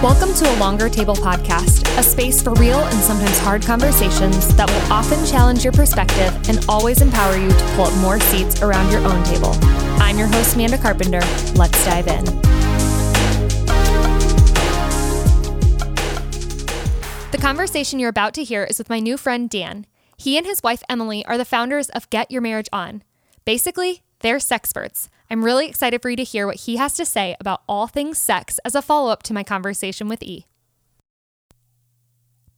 Welcome 0.00 0.32
to 0.34 0.48
a 0.48 0.54
Longer 0.60 0.88
Table 0.88 1.16
podcast, 1.16 1.82
a 1.98 2.04
space 2.04 2.40
for 2.40 2.54
real 2.54 2.78
and 2.78 2.98
sometimes 3.00 3.36
hard 3.40 3.62
conversations 3.62 4.46
that 4.54 4.70
will 4.70 4.92
often 4.92 5.26
challenge 5.26 5.64
your 5.64 5.72
perspective 5.72 6.32
and 6.48 6.64
always 6.68 7.02
empower 7.02 7.36
you 7.36 7.48
to 7.48 7.72
pull 7.74 7.86
up 7.86 7.98
more 7.98 8.20
seats 8.20 8.62
around 8.62 8.92
your 8.92 9.00
own 9.00 9.24
table. 9.24 9.50
I'm 10.00 10.16
your 10.16 10.28
host, 10.28 10.54
Amanda 10.54 10.78
Carpenter. 10.78 11.18
Let's 11.56 11.84
dive 11.84 12.06
in. 12.06 12.24
The 17.32 17.38
conversation 17.40 17.98
you're 17.98 18.08
about 18.08 18.34
to 18.34 18.44
hear 18.44 18.62
is 18.62 18.78
with 18.78 18.88
my 18.88 19.00
new 19.00 19.16
friend, 19.16 19.50
Dan. 19.50 19.84
He 20.16 20.38
and 20.38 20.46
his 20.46 20.62
wife, 20.62 20.84
Emily, 20.88 21.26
are 21.26 21.36
the 21.36 21.44
founders 21.44 21.88
of 21.88 22.08
Get 22.08 22.30
Your 22.30 22.40
Marriage 22.40 22.68
On. 22.72 23.02
Basically, 23.44 24.04
they're 24.20 24.36
sexperts. 24.36 25.08
I'm 25.30 25.44
really 25.44 25.66
excited 25.66 26.00
for 26.00 26.10
you 26.10 26.16
to 26.16 26.24
hear 26.24 26.46
what 26.46 26.56
he 26.56 26.76
has 26.76 26.94
to 26.94 27.04
say 27.04 27.36
about 27.40 27.62
all 27.68 27.86
things 27.86 28.18
sex 28.18 28.58
as 28.64 28.74
a 28.74 28.82
follow 28.82 29.10
up 29.10 29.22
to 29.24 29.34
my 29.34 29.42
conversation 29.42 30.08
with 30.08 30.22
E. 30.22 30.46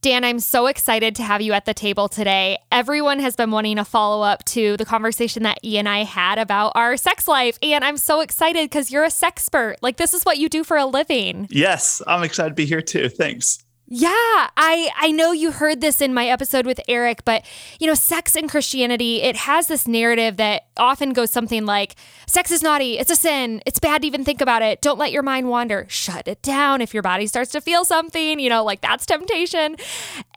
Dan, 0.01 0.23
I'm 0.23 0.39
so 0.39 0.65
excited 0.65 1.15
to 1.17 1.23
have 1.23 1.41
you 1.41 1.53
at 1.53 1.65
the 1.65 1.75
table 1.75 2.07
today. 2.07 2.57
Everyone 2.71 3.19
has 3.19 3.35
been 3.35 3.51
wanting 3.51 3.77
a 3.77 3.85
follow 3.85 4.23
up 4.23 4.43
to 4.45 4.75
the 4.77 4.85
conversation 4.85 5.43
that 5.43 5.59
E 5.63 5.77
and 5.77 5.87
I 5.87 6.05
had 6.05 6.39
about 6.39 6.71
our 6.73 6.97
sex 6.97 7.27
life. 7.27 7.59
And 7.61 7.83
I'm 7.83 7.97
so 7.97 8.21
excited 8.21 8.67
because 8.67 8.89
you're 8.89 9.03
a 9.03 9.09
sexpert. 9.09 9.75
Like, 9.83 9.97
this 9.97 10.15
is 10.15 10.23
what 10.23 10.39
you 10.39 10.49
do 10.49 10.63
for 10.63 10.75
a 10.75 10.87
living. 10.87 11.47
Yes, 11.51 12.01
I'm 12.07 12.23
excited 12.23 12.49
to 12.49 12.55
be 12.55 12.65
here 12.65 12.81
too. 12.81 13.09
Thanks. 13.09 13.63
Yeah, 13.93 14.07
I 14.15 14.89
I 14.95 15.11
know 15.11 15.33
you 15.33 15.51
heard 15.51 15.81
this 15.81 15.99
in 15.99 16.13
my 16.13 16.27
episode 16.27 16.65
with 16.65 16.79
Eric, 16.87 17.25
but 17.25 17.43
you 17.77 17.87
know, 17.87 17.93
sex 17.93 18.37
in 18.37 18.47
Christianity, 18.47 19.21
it 19.21 19.35
has 19.35 19.67
this 19.67 19.85
narrative 19.85 20.37
that 20.37 20.67
often 20.77 21.11
goes 21.11 21.29
something 21.29 21.65
like 21.65 21.95
sex 22.25 22.51
is 22.51 22.63
naughty, 22.63 22.97
it's 22.97 23.11
a 23.11 23.17
sin, 23.17 23.61
it's 23.65 23.79
bad 23.79 24.03
to 24.03 24.07
even 24.07 24.23
think 24.23 24.39
about 24.39 24.61
it. 24.61 24.81
Don't 24.81 24.97
let 24.97 25.11
your 25.11 25.23
mind 25.23 25.49
wander. 25.49 25.87
Shut 25.89 26.25
it 26.29 26.41
down 26.41 26.79
if 26.79 26.93
your 26.93 27.03
body 27.03 27.27
starts 27.27 27.51
to 27.51 27.59
feel 27.59 27.83
something, 27.83 28.39
you 28.39 28.49
know, 28.49 28.63
like 28.63 28.79
that's 28.79 29.05
temptation. 29.05 29.75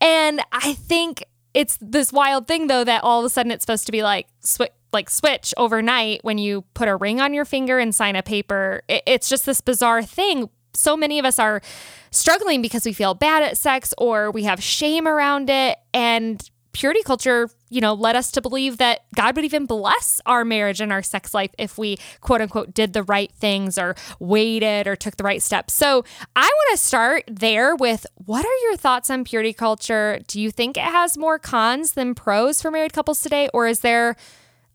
And 0.00 0.40
I 0.50 0.72
think 0.72 1.22
it's 1.54 1.78
this 1.80 2.12
wild 2.12 2.48
thing 2.48 2.66
though 2.66 2.82
that 2.82 3.04
all 3.04 3.20
of 3.20 3.24
a 3.24 3.30
sudden 3.30 3.52
it's 3.52 3.62
supposed 3.62 3.86
to 3.86 3.92
be 3.92 4.02
like 4.02 4.26
sw- 4.40 4.62
like 4.92 5.08
switch 5.08 5.54
overnight 5.56 6.24
when 6.24 6.38
you 6.38 6.62
put 6.74 6.88
a 6.88 6.96
ring 6.96 7.20
on 7.20 7.32
your 7.32 7.44
finger 7.44 7.78
and 7.78 7.94
sign 7.94 8.16
a 8.16 8.22
paper. 8.24 8.82
It, 8.88 9.04
it's 9.06 9.28
just 9.28 9.46
this 9.46 9.60
bizarre 9.60 10.02
thing. 10.02 10.50
So 10.74 10.96
many 10.96 11.18
of 11.18 11.24
us 11.24 11.38
are 11.38 11.62
struggling 12.10 12.62
because 12.62 12.84
we 12.84 12.92
feel 12.92 13.14
bad 13.14 13.42
at 13.42 13.58
sex 13.58 13.92
or 13.98 14.30
we 14.30 14.44
have 14.44 14.62
shame 14.62 15.06
around 15.06 15.50
it. 15.50 15.78
And 15.92 16.40
purity 16.74 17.02
culture, 17.02 17.48
you 17.70 17.80
know, 17.80 17.94
led 17.94 18.16
us 18.16 18.30
to 18.32 18.42
believe 18.42 18.78
that 18.78 19.04
God 19.14 19.36
would 19.36 19.44
even 19.44 19.64
bless 19.64 20.20
our 20.26 20.44
marriage 20.44 20.80
and 20.80 20.92
our 20.92 21.02
sex 21.02 21.32
life 21.32 21.50
if 21.56 21.78
we 21.78 21.96
quote 22.20 22.42
unquote 22.42 22.74
did 22.74 22.92
the 22.92 23.02
right 23.04 23.32
things 23.32 23.78
or 23.78 23.94
waited 24.18 24.86
or 24.86 24.96
took 24.96 25.16
the 25.16 25.24
right 25.24 25.40
steps. 25.40 25.72
So 25.72 26.04
I 26.36 26.42
want 26.42 26.78
to 26.78 26.84
start 26.84 27.24
there 27.28 27.74
with 27.74 28.06
what 28.26 28.44
are 28.44 28.58
your 28.64 28.76
thoughts 28.76 29.08
on 29.08 29.24
purity 29.24 29.52
culture? 29.52 30.20
Do 30.26 30.40
you 30.40 30.50
think 30.50 30.76
it 30.76 30.82
has 30.82 31.16
more 31.16 31.38
cons 31.38 31.92
than 31.92 32.14
pros 32.14 32.60
for 32.60 32.70
married 32.70 32.92
couples 32.92 33.22
today, 33.22 33.48
or 33.54 33.66
is 33.66 33.80
there 33.80 34.16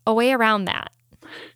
a 0.06 0.14
way 0.14 0.32
around 0.32 0.64
that? 0.64 0.90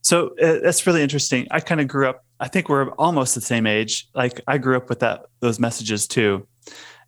So 0.03 0.29
uh, 0.41 0.61
that's 0.63 0.87
really 0.87 1.03
interesting. 1.03 1.49
I 1.51 1.61
kind 1.61 1.81
of 1.81 1.89
grew 1.89 2.09
up 2.09 2.24
I 2.41 2.49
think 2.49 2.69
we're 2.69 2.91
almost 2.93 3.35
the 3.35 3.41
same 3.41 3.67
age. 3.67 4.09
Like 4.15 4.41
I 4.47 4.59
grew 4.59 4.77
up 4.77 4.89
with 4.89 5.01
that 5.01 5.27
those 5.41 5.61
messages 5.61 6.07
too, 6.07 6.47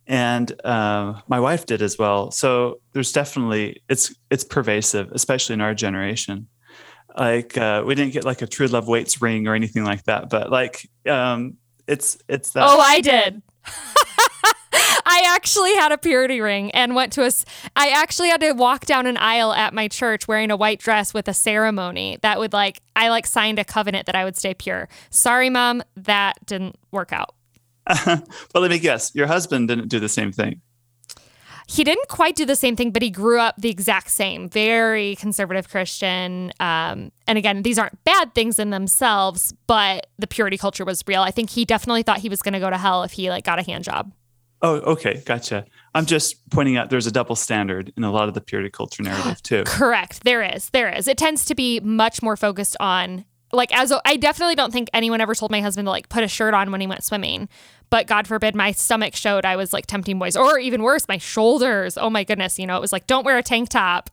and 0.06 0.52
uh, 0.64 1.20
my 1.28 1.40
wife 1.40 1.66
did 1.66 1.82
as 1.82 1.98
well. 1.98 2.30
So 2.30 2.80
there's 2.92 3.12
definitely 3.12 3.82
it's 3.88 4.14
it's 4.30 4.44
pervasive, 4.44 5.10
especially 5.12 5.54
in 5.54 5.60
our 5.60 5.74
generation. 5.74 6.48
Like 7.16 7.56
uh, 7.56 7.82
we 7.86 7.94
didn't 7.94 8.12
get 8.12 8.24
like 8.24 8.42
a 8.42 8.46
true 8.46 8.66
love 8.66 8.88
waits 8.88 9.20
ring 9.22 9.46
or 9.48 9.54
anything 9.54 9.84
like 9.84 10.04
that, 10.04 10.28
but 10.28 10.50
like 10.50 10.88
um, 11.08 11.56
it's 11.86 12.18
it's 12.28 12.52
that. 12.52 12.66
Oh, 12.68 12.80
I 12.80 13.00
did. 13.00 13.42
I 15.16 15.34
actually 15.34 15.74
had 15.76 15.92
a 15.92 15.98
purity 15.98 16.42
ring 16.42 16.70
and 16.72 16.94
went 16.94 17.10
to 17.14 17.24
a. 17.24 17.30
I 17.74 17.88
actually 17.88 18.28
had 18.28 18.42
to 18.42 18.52
walk 18.52 18.84
down 18.84 19.06
an 19.06 19.16
aisle 19.16 19.54
at 19.54 19.72
my 19.72 19.88
church 19.88 20.28
wearing 20.28 20.50
a 20.50 20.58
white 20.58 20.78
dress 20.78 21.14
with 21.14 21.26
a 21.26 21.32
ceremony 21.32 22.18
that 22.20 22.38
would 22.38 22.52
like 22.52 22.82
I 22.94 23.08
like 23.08 23.26
signed 23.26 23.58
a 23.58 23.64
covenant 23.64 24.04
that 24.06 24.14
I 24.14 24.24
would 24.24 24.36
stay 24.36 24.52
pure. 24.52 24.90
Sorry, 25.08 25.48
mom, 25.48 25.82
that 25.96 26.44
didn't 26.44 26.76
work 26.90 27.14
out. 27.14 27.34
but 27.86 28.28
let 28.56 28.70
me 28.70 28.78
guess, 28.78 29.14
your 29.14 29.26
husband 29.26 29.68
didn't 29.68 29.88
do 29.88 29.98
the 29.98 30.08
same 30.10 30.32
thing. 30.32 30.60
He 31.66 31.82
didn't 31.82 32.08
quite 32.08 32.36
do 32.36 32.44
the 32.44 32.54
same 32.54 32.76
thing, 32.76 32.90
but 32.90 33.00
he 33.00 33.08
grew 33.08 33.40
up 33.40 33.54
the 33.56 33.70
exact 33.70 34.10
same, 34.10 34.50
very 34.50 35.16
conservative 35.16 35.70
Christian. 35.70 36.52
Um, 36.60 37.10
and 37.26 37.38
again, 37.38 37.62
these 37.62 37.78
aren't 37.78 38.04
bad 38.04 38.34
things 38.34 38.58
in 38.58 38.68
themselves, 38.68 39.54
but 39.66 40.08
the 40.18 40.26
purity 40.26 40.58
culture 40.58 40.84
was 40.84 41.02
real. 41.06 41.22
I 41.22 41.30
think 41.30 41.48
he 41.48 41.64
definitely 41.64 42.02
thought 42.02 42.18
he 42.18 42.28
was 42.28 42.42
going 42.42 42.52
to 42.52 42.60
go 42.60 42.68
to 42.68 42.76
hell 42.76 43.02
if 43.02 43.12
he 43.12 43.30
like 43.30 43.44
got 43.44 43.58
a 43.58 43.62
hand 43.62 43.82
job. 43.82 44.12
Oh, 44.66 44.78
okay, 44.78 45.22
gotcha. 45.24 45.64
I'm 45.94 46.06
just 46.06 46.50
pointing 46.50 46.76
out 46.76 46.90
there's 46.90 47.06
a 47.06 47.12
double 47.12 47.36
standard 47.36 47.92
in 47.96 48.02
a 48.02 48.10
lot 48.10 48.26
of 48.26 48.34
the 48.34 48.40
purity 48.40 48.68
culture 48.68 49.00
narrative 49.00 49.40
too. 49.40 49.62
Correct. 49.66 50.24
There 50.24 50.42
is. 50.42 50.70
There 50.70 50.92
is. 50.92 51.06
It 51.06 51.16
tends 51.16 51.44
to 51.44 51.54
be 51.54 51.78
much 51.78 52.20
more 52.20 52.36
focused 52.36 52.76
on 52.80 53.24
like 53.52 53.72
as 53.72 53.92
a, 53.92 54.02
I 54.04 54.16
definitely 54.16 54.56
don't 54.56 54.72
think 54.72 54.90
anyone 54.92 55.20
ever 55.20 55.36
told 55.36 55.52
my 55.52 55.60
husband 55.60 55.86
to 55.86 55.90
like 55.90 56.08
put 56.08 56.24
a 56.24 56.28
shirt 56.28 56.52
on 56.52 56.72
when 56.72 56.80
he 56.80 56.88
went 56.88 57.04
swimming. 57.04 57.48
But 57.90 58.08
God 58.08 58.26
forbid 58.26 58.56
my 58.56 58.72
stomach 58.72 59.14
showed 59.14 59.44
I 59.44 59.54
was 59.54 59.72
like 59.72 59.86
tempting 59.86 60.18
boys 60.18 60.36
or 60.36 60.58
even 60.58 60.82
worse, 60.82 61.06
my 61.06 61.18
shoulders. 61.18 61.96
Oh 61.96 62.10
my 62.10 62.24
goodness, 62.24 62.58
you 62.58 62.66
know, 62.66 62.76
it 62.76 62.80
was 62.80 62.92
like 62.92 63.06
don't 63.06 63.24
wear 63.24 63.38
a 63.38 63.44
tank 63.44 63.68
top. 63.68 64.10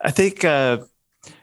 I 0.00 0.10
think 0.10 0.44
uh 0.44 0.78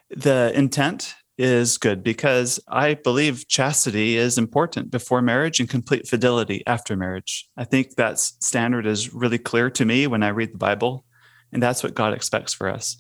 the 0.10 0.52
intent 0.54 1.16
is 1.38 1.78
good 1.78 2.04
because 2.04 2.60
I 2.68 2.94
believe 2.94 3.48
chastity 3.48 4.18
is 4.18 4.38
important 4.38 4.92
before 4.92 5.22
marriage 5.22 5.60
and 5.60 5.70
complete 5.70 6.08
fidelity 6.08 6.64
after 6.66 6.96
marriage. 6.96 7.48
I 7.58 7.66
think 7.66 7.96
that 7.96 8.20
standard 8.20 8.86
is 8.86 9.14
really 9.14 9.38
clear 9.38 9.70
to 9.72 9.86
me 9.86 10.08
when 10.08 10.24
I 10.24 10.30
read 10.30 10.54
the 10.54 10.58
Bible, 10.58 11.06
and 11.52 11.62
that's 11.62 11.84
what 11.84 11.94
God 11.94 12.14
expects 12.14 12.54
for 12.54 12.70
us. 12.70 12.98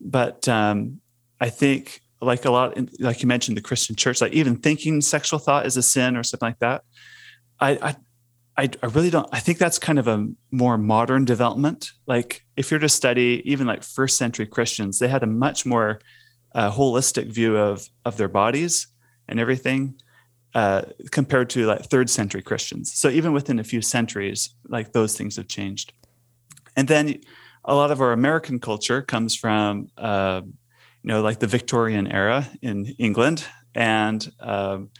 But 0.00 0.48
um, 0.48 1.00
I 1.40 1.50
think, 1.50 2.00
like 2.20 2.44
a 2.46 2.50
lot, 2.50 2.78
like 3.00 3.22
you 3.22 3.28
mentioned, 3.28 3.56
the 3.56 3.62
Christian 3.62 3.96
church, 3.96 4.20
like 4.20 4.32
even 4.32 4.56
thinking 4.56 5.02
sexual 5.02 5.38
thought 5.38 5.66
is 5.66 5.76
a 5.76 5.82
sin 5.82 6.16
or 6.16 6.22
something 6.22 6.48
like 6.48 6.58
that. 6.60 6.82
I, 7.60 7.94
I, 8.56 8.70
I 8.82 8.86
really 8.86 9.10
don't. 9.10 9.28
I 9.32 9.40
think 9.40 9.58
that's 9.58 9.78
kind 9.78 9.98
of 9.98 10.08
a 10.08 10.26
more 10.50 10.78
modern 10.78 11.24
development. 11.24 11.90
Like 12.06 12.42
if 12.56 12.70
you're 12.70 12.80
to 12.80 12.88
study 12.88 13.42
even 13.44 13.66
like 13.66 13.82
first 13.82 14.16
century 14.16 14.46
Christians, 14.46 15.00
they 15.00 15.08
had 15.08 15.22
a 15.22 15.26
much 15.26 15.66
more 15.66 16.00
a 16.54 16.70
holistic 16.70 17.26
view 17.26 17.56
of 17.56 17.88
of 18.04 18.16
their 18.16 18.28
bodies 18.28 18.86
and 19.28 19.40
everything 19.40 19.94
uh, 20.54 20.82
compared 21.10 21.50
to 21.50 21.66
like 21.66 21.84
third 21.84 22.08
century 22.08 22.42
Christians. 22.42 22.92
So 22.94 23.08
even 23.08 23.32
within 23.32 23.58
a 23.58 23.64
few 23.64 23.82
centuries, 23.82 24.50
like 24.68 24.92
those 24.92 25.16
things 25.16 25.36
have 25.36 25.48
changed. 25.48 25.92
And 26.76 26.86
then 26.86 27.20
a 27.64 27.74
lot 27.74 27.90
of 27.90 28.00
our 28.00 28.12
American 28.12 28.60
culture 28.60 29.02
comes 29.02 29.34
from 29.34 29.88
uh, 29.98 30.42
you 30.44 31.08
know 31.08 31.22
like 31.22 31.40
the 31.40 31.46
Victorian 31.46 32.06
era 32.06 32.48
in 32.62 32.86
England, 32.98 33.44
and 33.74 34.30
um, 34.40 34.90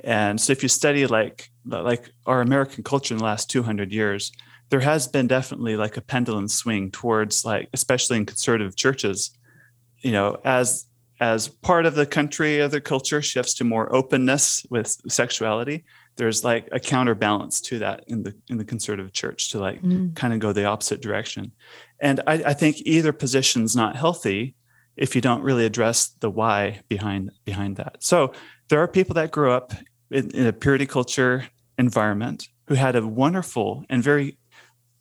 and 0.00 0.40
so 0.40 0.52
if 0.52 0.62
you 0.62 0.68
study 0.68 1.06
like 1.06 1.50
like 1.64 2.10
our 2.26 2.40
American 2.40 2.82
culture 2.82 3.14
in 3.14 3.18
the 3.18 3.24
last 3.24 3.50
200 3.50 3.92
years, 3.92 4.32
there 4.70 4.80
has 4.80 5.06
been 5.06 5.26
definitely 5.26 5.76
like 5.76 5.96
a 5.96 6.00
pendulum 6.00 6.48
swing 6.48 6.90
towards 6.90 7.44
like 7.44 7.68
especially 7.72 8.16
in 8.16 8.26
conservative 8.26 8.76
churches 8.76 9.30
you 10.00 10.12
know 10.12 10.38
as 10.44 10.86
as 11.20 11.48
part 11.48 11.86
of 11.86 11.94
the 11.94 12.06
country 12.06 12.60
of 12.60 12.70
the 12.70 12.80
culture 12.80 13.20
shifts 13.20 13.54
to 13.54 13.64
more 13.64 13.94
openness 13.94 14.64
with 14.70 14.96
sexuality. 15.08 15.84
There's 16.16 16.44
like 16.44 16.68
a 16.72 16.80
counterbalance 16.80 17.60
to 17.62 17.78
that 17.80 18.04
in 18.06 18.22
the 18.22 18.34
in 18.48 18.58
the 18.58 18.64
conservative 18.64 19.12
church 19.12 19.50
to 19.50 19.58
like 19.58 19.82
mm. 19.82 20.14
kind 20.14 20.32
of 20.32 20.40
go 20.40 20.52
the 20.52 20.64
opposite 20.64 21.00
direction. 21.00 21.52
And 22.00 22.20
I, 22.26 22.34
I 22.34 22.54
think 22.54 22.76
either 22.82 23.12
position's 23.12 23.74
not 23.74 23.96
healthy 23.96 24.54
if 24.96 25.14
you 25.14 25.20
don't 25.20 25.42
really 25.42 25.64
address 25.64 26.08
the 26.20 26.30
why 26.30 26.80
behind 26.88 27.30
behind 27.44 27.76
that. 27.76 27.96
So 28.02 28.32
there 28.68 28.80
are 28.80 28.88
people 28.88 29.14
that 29.14 29.30
grew 29.30 29.52
up 29.52 29.72
in, 30.10 30.30
in 30.32 30.46
a 30.46 30.52
purity 30.52 30.86
culture 30.86 31.46
environment 31.78 32.48
who 32.66 32.74
had 32.74 32.96
a 32.96 33.06
wonderful 33.06 33.84
and 33.88 34.02
very 34.02 34.38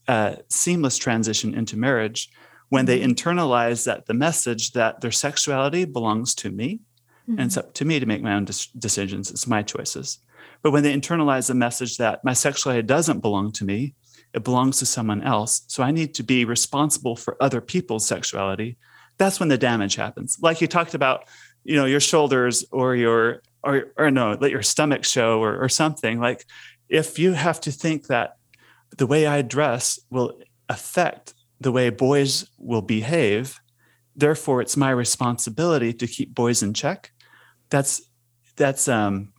uh, 0.08 0.36
seamless 0.50 0.98
transition 0.98 1.54
into 1.54 1.78
marriage 1.78 2.30
when 2.70 2.86
they 2.86 3.00
internalize 3.00 3.86
that 3.86 4.06
the 4.06 4.14
message 4.14 4.72
that 4.74 5.02
their 5.02 5.12
sexuality 5.12 5.86
belongs 5.86 6.36
to 6.36 6.50
me 6.50 6.82
mm-hmm. 7.24 7.40
and 7.40 7.48
it's 7.48 7.58
up 7.58 7.74
to 7.74 7.86
me 7.86 8.00
to 8.00 8.06
make 8.06 8.22
my 8.22 8.34
own 8.34 8.46
decisions 8.46 9.32
it's 9.32 9.48
my 9.48 9.62
choices. 9.62 10.20
But 10.64 10.72
when 10.72 10.84
they 10.84 10.96
internalize 10.96 11.48
the 11.48 11.54
message 11.54 11.98
that 11.98 12.24
my 12.24 12.34
sexuality 12.34 12.86
doesn't 12.86 13.20
belong 13.20 13.52
to 13.54 13.66
me 13.66 13.94
it 14.34 14.44
belongs 14.44 14.78
to 14.80 14.86
someone 14.86 15.24
else 15.24 15.62
so 15.68 15.84
i 15.84 15.92
need 15.92 16.14
to 16.14 16.24
be 16.24 16.44
responsible 16.44 17.16
for 17.16 17.42
other 17.42 17.62
people's 17.62 18.06
sexuality 18.06 18.78
that's 19.18 19.40
when 19.40 19.50
the 19.50 19.58
damage 19.58 19.96
happens. 19.96 20.38
Like 20.42 20.62
you 20.62 20.68
talked 20.68 20.94
about 20.94 21.26
you 21.64 21.76
know 21.76 21.86
your 21.86 22.00
shoulders 22.00 22.66
or 22.72 22.96
your 22.96 23.42
or 23.64 23.92
or 23.98 24.10
no 24.12 24.38
let 24.40 24.52
your 24.52 24.64
stomach 24.64 25.04
show 25.04 25.42
or, 25.42 25.62
or 25.62 25.70
something. 25.70 26.20
Like 26.20 26.46
if 26.88 27.20
you 27.20 27.34
have 27.34 27.60
to 27.62 27.72
think 27.72 28.08
that 28.08 28.38
the 28.98 29.08
way 29.08 29.28
i 29.28 29.42
dress 29.42 30.00
will 30.10 30.40
affect 30.70 31.34
the 31.60 31.72
way 31.72 31.90
boys 31.90 32.50
will 32.58 32.82
behave. 32.82 33.60
Therefore, 34.16 34.62
it's 34.62 34.78
my 34.78 34.90
responsibility 34.90 35.94
to 35.94 36.08
keep 36.08 36.34
boys 36.34 36.64
in 36.64 36.74
check. 36.74 37.12
That's 37.70 38.02
that's 38.56 38.88
um, 38.88 39.34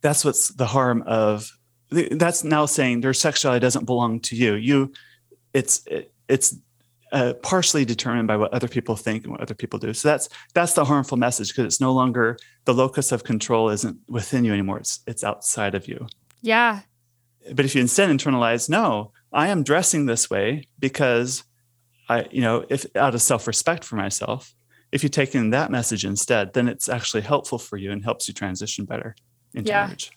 that's 0.00 0.24
what's 0.24 0.48
the 0.48 0.66
harm 0.66 1.02
of 1.02 1.50
that's 1.90 2.42
now 2.42 2.66
saying 2.66 3.00
their 3.00 3.14
sexuality 3.14 3.60
doesn't 3.60 3.84
belong 3.84 4.20
to 4.20 4.36
you. 4.36 4.54
You, 4.54 4.92
it's 5.52 5.86
it, 5.86 6.12
it's 6.28 6.56
uh, 7.12 7.34
partially 7.42 7.84
determined 7.84 8.26
by 8.26 8.36
what 8.36 8.52
other 8.54 8.68
people 8.68 8.96
think 8.96 9.24
and 9.24 9.32
what 9.32 9.40
other 9.40 9.54
people 9.54 9.78
do. 9.78 9.92
So 9.92 10.08
that's 10.08 10.28
that's 10.54 10.72
the 10.72 10.84
harmful 10.84 11.18
message 11.18 11.48
because 11.48 11.66
it's 11.66 11.80
no 11.80 11.92
longer 11.92 12.38
the 12.64 12.74
locus 12.74 13.12
of 13.12 13.24
control 13.24 13.68
isn't 13.68 13.98
within 14.08 14.44
you 14.44 14.52
anymore. 14.52 14.78
It's 14.78 15.00
it's 15.06 15.22
outside 15.22 15.74
of 15.74 15.86
you. 15.86 16.06
Yeah. 16.40 16.80
But 17.52 17.64
if 17.64 17.74
you 17.74 17.80
instead 17.80 18.08
internalize, 18.08 18.68
no, 18.68 19.12
I 19.32 19.48
am 19.48 19.62
dressing 19.62 20.06
this 20.06 20.28
way 20.28 20.68
because 20.78 21.44
I, 22.08 22.26
you 22.30 22.42
know, 22.42 22.64
if 22.68 22.84
out 22.96 23.14
of 23.14 23.22
self-respect 23.22 23.84
for 23.84 23.96
myself, 23.96 24.54
if 24.90 25.02
you 25.02 25.08
take 25.08 25.34
in 25.34 25.50
that 25.50 25.70
message 25.70 26.04
instead, 26.04 26.52
then 26.52 26.68
it's 26.68 26.88
actually 26.88 27.22
helpful 27.22 27.58
for 27.58 27.76
you 27.76 27.90
and 27.90 28.04
helps 28.04 28.28
you 28.28 28.34
transition 28.34 28.84
better 28.84 29.16
into 29.54 29.70
yeah. 29.70 29.86
marriage. 29.86 30.12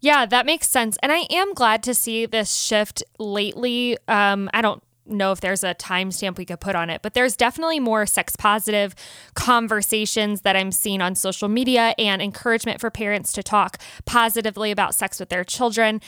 Yeah, 0.00 0.26
that 0.26 0.46
makes 0.46 0.68
sense. 0.68 0.96
And 1.02 1.10
I 1.10 1.26
am 1.30 1.54
glad 1.54 1.82
to 1.84 1.94
see 1.94 2.26
this 2.26 2.54
shift 2.54 3.02
lately. 3.18 3.98
Um, 4.06 4.48
I 4.54 4.62
don't 4.62 4.80
know 5.04 5.32
if 5.32 5.40
there's 5.40 5.64
a 5.64 5.74
timestamp 5.74 6.38
we 6.38 6.44
could 6.44 6.60
put 6.60 6.76
on 6.76 6.88
it, 6.88 7.02
but 7.02 7.14
there's 7.14 7.36
definitely 7.36 7.80
more 7.80 8.06
sex 8.06 8.36
positive 8.36 8.94
conversations 9.34 10.42
that 10.42 10.54
I'm 10.54 10.70
seeing 10.70 11.00
on 11.00 11.16
social 11.16 11.48
media 11.48 11.94
and 11.98 12.22
encouragement 12.22 12.80
for 12.80 12.90
parents 12.90 13.32
to 13.32 13.42
talk 13.42 13.78
positively 14.04 14.70
about 14.70 14.94
sex 14.94 15.18
with 15.18 15.28
their 15.28 15.42
children 15.42 16.00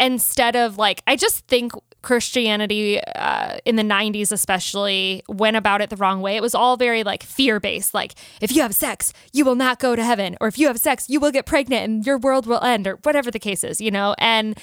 instead 0.00 0.56
of 0.56 0.76
like, 0.76 1.02
I 1.06 1.14
just 1.14 1.46
think 1.46 1.72
Christianity 2.02 3.00
uh, 3.00 3.58
in 3.64 3.76
the 3.76 3.82
90s, 3.82 4.32
especially, 4.32 5.22
went 5.28 5.56
about 5.56 5.80
it 5.80 5.90
the 5.90 5.96
wrong 5.96 6.20
way. 6.20 6.36
It 6.36 6.42
was 6.42 6.54
all 6.54 6.76
very 6.76 7.02
like 7.04 7.22
fear 7.22 7.60
based. 7.60 7.94
Like, 7.94 8.14
if 8.40 8.54
you 8.54 8.62
have 8.62 8.74
sex, 8.74 9.12
you 9.32 9.44
will 9.44 9.54
not 9.54 9.78
go 9.78 9.94
to 9.94 10.04
heaven. 10.04 10.36
Or 10.40 10.48
if 10.48 10.58
you 10.58 10.66
have 10.68 10.78
sex, 10.78 11.08
you 11.08 11.20
will 11.20 11.30
get 11.30 11.46
pregnant 11.46 11.84
and 11.84 12.06
your 12.06 12.18
world 12.18 12.46
will 12.46 12.62
end, 12.62 12.86
or 12.86 12.98
whatever 13.02 13.30
the 13.30 13.38
case 13.38 13.64
is, 13.64 13.80
you 13.80 13.90
know? 13.90 14.14
And 14.18 14.58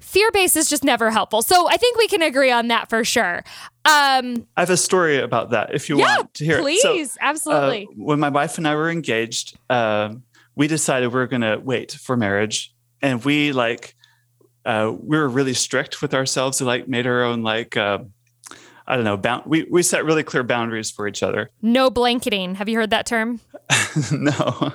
fear 0.00 0.30
based 0.32 0.56
is 0.56 0.68
just 0.68 0.82
never 0.82 1.10
helpful. 1.10 1.42
So 1.42 1.68
I 1.68 1.76
think 1.76 1.96
we 1.96 2.08
can 2.08 2.22
agree 2.22 2.50
on 2.50 2.68
that 2.68 2.88
for 2.88 3.04
sure. 3.04 3.44
Um, 3.84 4.46
I 4.56 4.60
have 4.60 4.70
a 4.70 4.76
story 4.76 5.18
about 5.18 5.50
that 5.50 5.74
if 5.74 5.88
you 5.88 5.98
yeah, 5.98 6.16
want 6.16 6.34
to 6.34 6.44
hear 6.44 6.60
please, 6.60 6.84
it. 6.84 6.88
Please, 6.88 7.12
so, 7.12 7.18
absolutely. 7.20 7.86
Uh, 7.90 7.94
when 7.96 8.20
my 8.20 8.28
wife 8.28 8.58
and 8.58 8.66
I 8.66 8.74
were 8.74 8.90
engaged, 8.90 9.58
uh, 9.68 10.14
we 10.56 10.66
decided 10.66 11.08
we 11.08 11.14
were 11.14 11.26
going 11.26 11.42
to 11.42 11.58
wait 11.62 11.92
for 11.92 12.16
marriage. 12.16 12.74
And 13.02 13.24
we 13.24 13.52
like, 13.52 13.94
uh, 14.70 14.92
we 14.92 15.18
were 15.18 15.28
really 15.28 15.54
strict 15.54 16.00
with 16.00 16.14
ourselves. 16.14 16.60
We 16.60 16.66
like 16.66 16.86
made 16.86 17.06
our 17.06 17.24
own 17.24 17.42
like 17.42 17.76
uh, 17.76 17.98
I 18.86 18.94
don't 18.94 19.04
know. 19.04 19.16
Bound, 19.16 19.42
we 19.46 19.66
we 19.68 19.82
set 19.82 20.04
really 20.04 20.22
clear 20.22 20.44
boundaries 20.44 20.92
for 20.92 21.08
each 21.08 21.24
other. 21.24 21.50
No 21.60 21.90
blanketing. 21.90 22.54
Have 22.54 22.68
you 22.68 22.76
heard 22.76 22.90
that 22.90 23.04
term? 23.04 23.40
no, 24.12 24.72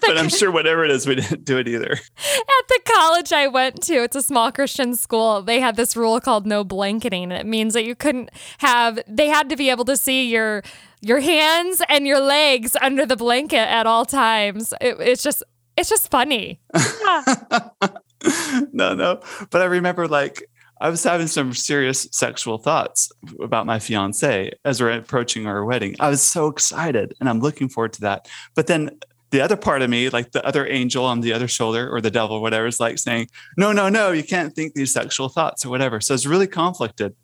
but 0.00 0.18
I'm 0.18 0.28
sure 0.28 0.52
whatever 0.52 0.84
it 0.84 0.92
is, 0.92 1.08
we 1.08 1.16
didn't 1.16 1.44
do 1.44 1.58
it 1.58 1.66
either. 1.66 1.90
At 1.92 2.68
the 2.68 2.80
college 2.84 3.32
I 3.32 3.48
went 3.48 3.82
to, 3.84 3.94
it's 3.94 4.14
a 4.14 4.22
small 4.22 4.52
Christian 4.52 4.94
school. 4.94 5.42
They 5.42 5.58
had 5.58 5.74
this 5.74 5.96
rule 5.96 6.20
called 6.20 6.46
no 6.46 6.62
blanketing. 6.62 7.32
It 7.32 7.46
means 7.46 7.74
that 7.74 7.84
you 7.84 7.96
couldn't 7.96 8.30
have. 8.58 9.00
They 9.08 9.26
had 9.26 9.48
to 9.48 9.56
be 9.56 9.70
able 9.70 9.84
to 9.86 9.96
see 9.96 10.30
your 10.30 10.62
your 11.00 11.18
hands 11.18 11.82
and 11.88 12.06
your 12.06 12.20
legs 12.20 12.76
under 12.80 13.04
the 13.04 13.16
blanket 13.16 13.68
at 13.68 13.88
all 13.88 14.04
times. 14.04 14.72
It, 14.80 15.00
it's 15.00 15.22
just 15.24 15.42
it's 15.76 15.88
just 15.88 16.10
funny. 16.12 16.60
no, 18.72 18.94
no. 18.94 19.20
But 19.50 19.62
I 19.62 19.66
remember 19.66 20.08
like 20.08 20.48
I 20.80 20.90
was 20.90 21.04
having 21.04 21.28
some 21.28 21.54
serious 21.54 22.08
sexual 22.10 22.58
thoughts 22.58 23.12
about 23.40 23.66
my 23.66 23.78
fiance 23.78 24.50
as 24.64 24.80
we're 24.80 24.90
approaching 24.90 25.46
our 25.46 25.64
wedding. 25.64 25.94
I 26.00 26.08
was 26.08 26.22
so 26.22 26.48
excited 26.48 27.14
and 27.20 27.28
I'm 27.28 27.40
looking 27.40 27.68
forward 27.68 27.92
to 27.94 28.00
that. 28.02 28.28
But 28.56 28.66
then 28.66 28.98
the 29.30 29.40
other 29.40 29.56
part 29.56 29.82
of 29.82 29.90
me, 29.90 30.08
like 30.10 30.32
the 30.32 30.44
other 30.44 30.66
angel 30.66 31.04
on 31.04 31.20
the 31.20 31.32
other 31.32 31.46
shoulder 31.46 31.88
or 31.88 32.00
the 32.00 32.10
devil, 32.10 32.42
whatever, 32.42 32.66
is 32.66 32.80
like 32.80 32.98
saying, 32.98 33.28
no, 33.56 33.72
no, 33.72 33.88
no, 33.88 34.10
you 34.10 34.24
can't 34.24 34.54
think 34.54 34.74
these 34.74 34.92
sexual 34.92 35.28
thoughts 35.28 35.64
or 35.64 35.70
whatever. 35.70 36.00
So 36.00 36.14
it's 36.14 36.26
really 36.26 36.48
conflicted. 36.48 37.14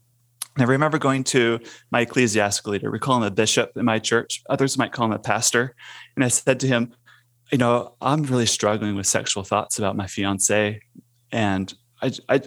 And 0.54 0.62
I 0.62 0.70
remember 0.70 0.98
going 0.98 1.24
to 1.24 1.58
my 1.90 2.00
ecclesiastical 2.02 2.72
leader. 2.72 2.90
We 2.90 2.98
call 2.98 3.16
him 3.16 3.24
a 3.24 3.30
bishop 3.30 3.72
in 3.76 3.84
my 3.84 3.98
church. 3.98 4.42
Others 4.48 4.78
might 4.78 4.92
call 4.92 5.06
him 5.06 5.12
a 5.12 5.18
pastor. 5.18 5.74
And 6.16 6.24
I 6.24 6.28
said 6.28 6.60
to 6.60 6.66
him, 6.66 6.94
you 7.50 7.58
know, 7.58 7.94
I'm 8.00 8.22
really 8.24 8.46
struggling 8.46 8.94
with 8.94 9.06
sexual 9.06 9.42
thoughts 9.42 9.78
about 9.78 9.96
my 9.96 10.06
fiance. 10.06 10.80
And 11.32 11.74
I, 12.02 12.12
I, 12.28 12.42